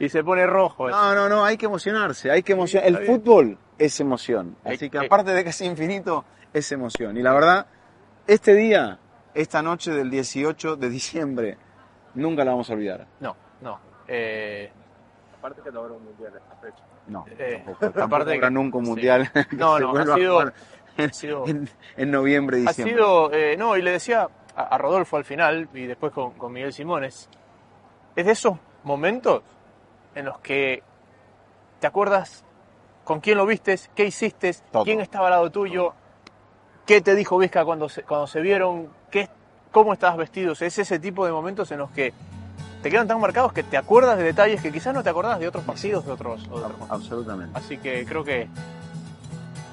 y, 0.00 0.04
y 0.04 0.08
se 0.08 0.22
pone 0.24 0.46
rojo. 0.46 0.88
No, 0.88 1.14
no, 1.14 1.28
no, 1.28 1.44
hay 1.44 1.56
que 1.56 1.66
emocionarse, 1.66 2.30
hay 2.30 2.42
que 2.42 2.52
emocionar. 2.52 2.88
El 2.88 2.98
fútbol 3.06 3.58
es 3.78 3.98
emoción. 4.00 4.56
Así 4.64 4.90
que 4.90 4.98
aparte 4.98 5.32
de 5.32 5.42
que 5.44 5.50
es 5.50 5.60
infinito, 5.60 6.24
es 6.52 6.72
emoción. 6.72 7.16
Y 7.16 7.22
la 7.22 7.32
verdad, 7.32 7.66
este 8.26 8.54
día, 8.54 8.98
esta 9.34 9.62
noche 9.62 9.90
del 9.92 10.10
18 10.10 10.76
de 10.76 10.88
diciembre, 10.88 11.58
nunca 12.14 12.44
la 12.44 12.52
vamos 12.52 12.68
a 12.70 12.72
olvidar. 12.74 13.06
No, 13.20 13.36
no. 13.60 13.78
Eh, 14.06 14.70
Aparte 15.38 15.62
que 15.62 15.70
no 15.70 15.80
habrá 15.80 15.94
un 15.94 16.04
mundial 16.04 16.32
a 16.34 16.38
esta 16.38 16.56
fecha. 16.56 16.82
No, 17.06 17.24
Eh, 17.38 17.62
tampoco, 17.64 17.78
tampoco 17.78 18.04
aparte 18.04 18.30
de 18.30 18.36
habrá 18.36 18.48
que- 18.48 18.54
nunca 18.54 18.78
un 18.78 18.84
mundial. 18.84 19.30
No, 19.52 19.78
no, 19.78 19.96
ha 19.96 20.16
sido- 20.16 20.42
en, 20.96 21.10
ha 21.10 21.12
sido- 21.12 21.46
en- 21.46 21.68
en 21.96 22.10
noviembre, 22.10 22.56
ha 22.58 22.60
diciembre. 22.70 22.94
sido, 22.96 23.32
eh, 23.32 23.56
no, 23.56 23.76
y 23.76 23.82
le 23.82 23.92
decía 23.92 24.28
a, 24.56 24.62
a 24.62 24.78
Rodolfo 24.78 25.16
al 25.16 25.24
final 25.24 25.68
y 25.72 25.86
después 25.86 26.12
con, 26.12 26.32
con 26.32 26.52
Miguel 26.52 26.72
Simones, 26.72 27.30
es 28.16 28.26
de 28.26 28.32
esos 28.32 28.58
momentos 28.82 29.42
en 30.16 30.24
los 30.24 30.40
que 30.40 30.82
te 31.78 31.86
acuerdas 31.86 32.44
con 33.04 33.20
quién 33.20 33.38
lo 33.38 33.46
vistes, 33.46 33.90
qué 33.94 34.04
hiciste, 34.06 34.52
Todo. 34.72 34.82
quién 34.82 35.00
estaba 35.00 35.26
al 35.28 35.32
lado 35.34 35.50
tuyo, 35.52 35.94
qué 36.88 37.02
te 37.02 37.14
dijo 37.14 37.36
Vizca 37.36 37.66
cuando 37.66 37.90
se, 37.90 38.02
cuando 38.02 38.26
se 38.26 38.40
vieron, 38.40 38.88
qué, 39.10 39.28
cómo 39.70 39.92
estabas 39.92 40.16
vestido. 40.16 40.52
O 40.52 40.54
sea, 40.54 40.66
es 40.66 40.78
ese 40.78 40.98
tipo 40.98 41.26
de 41.26 41.32
momentos 41.32 41.70
en 41.70 41.78
los 41.78 41.90
que 41.90 42.14
te 42.82 42.90
quedan 42.90 43.06
tan 43.06 43.20
marcados 43.20 43.52
que 43.52 43.62
te 43.62 43.76
acuerdas 43.76 44.16
de 44.16 44.24
detalles 44.24 44.62
que 44.62 44.72
quizás 44.72 44.94
no 44.94 45.02
te 45.02 45.10
acordás 45.10 45.38
de 45.38 45.46
otros 45.46 45.64
partidos, 45.64 46.06
de 46.06 46.12
otros. 46.12 46.48
de. 46.48 46.56
Absolutamente. 46.88 47.56
Así 47.56 47.76
que 47.76 48.06
creo 48.06 48.24
que 48.24 48.48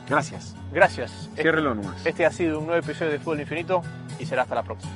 Gracias. 0.10 0.56
gracias. 0.74 1.30
Ciérrelo 1.36 1.74
nomás. 1.74 2.06
Este 2.06 2.26
ha 2.26 2.32
sido 2.32 2.60
un 2.60 2.68
nuevo 2.68 2.84
episodio 2.84 3.14
de 3.14 3.20
Fútbol 3.20 3.40
Infinito 3.40 3.82
y 4.20 4.26
será 4.26 4.42
hasta 4.42 4.56
la 4.56 4.64
próxima. 4.64 4.92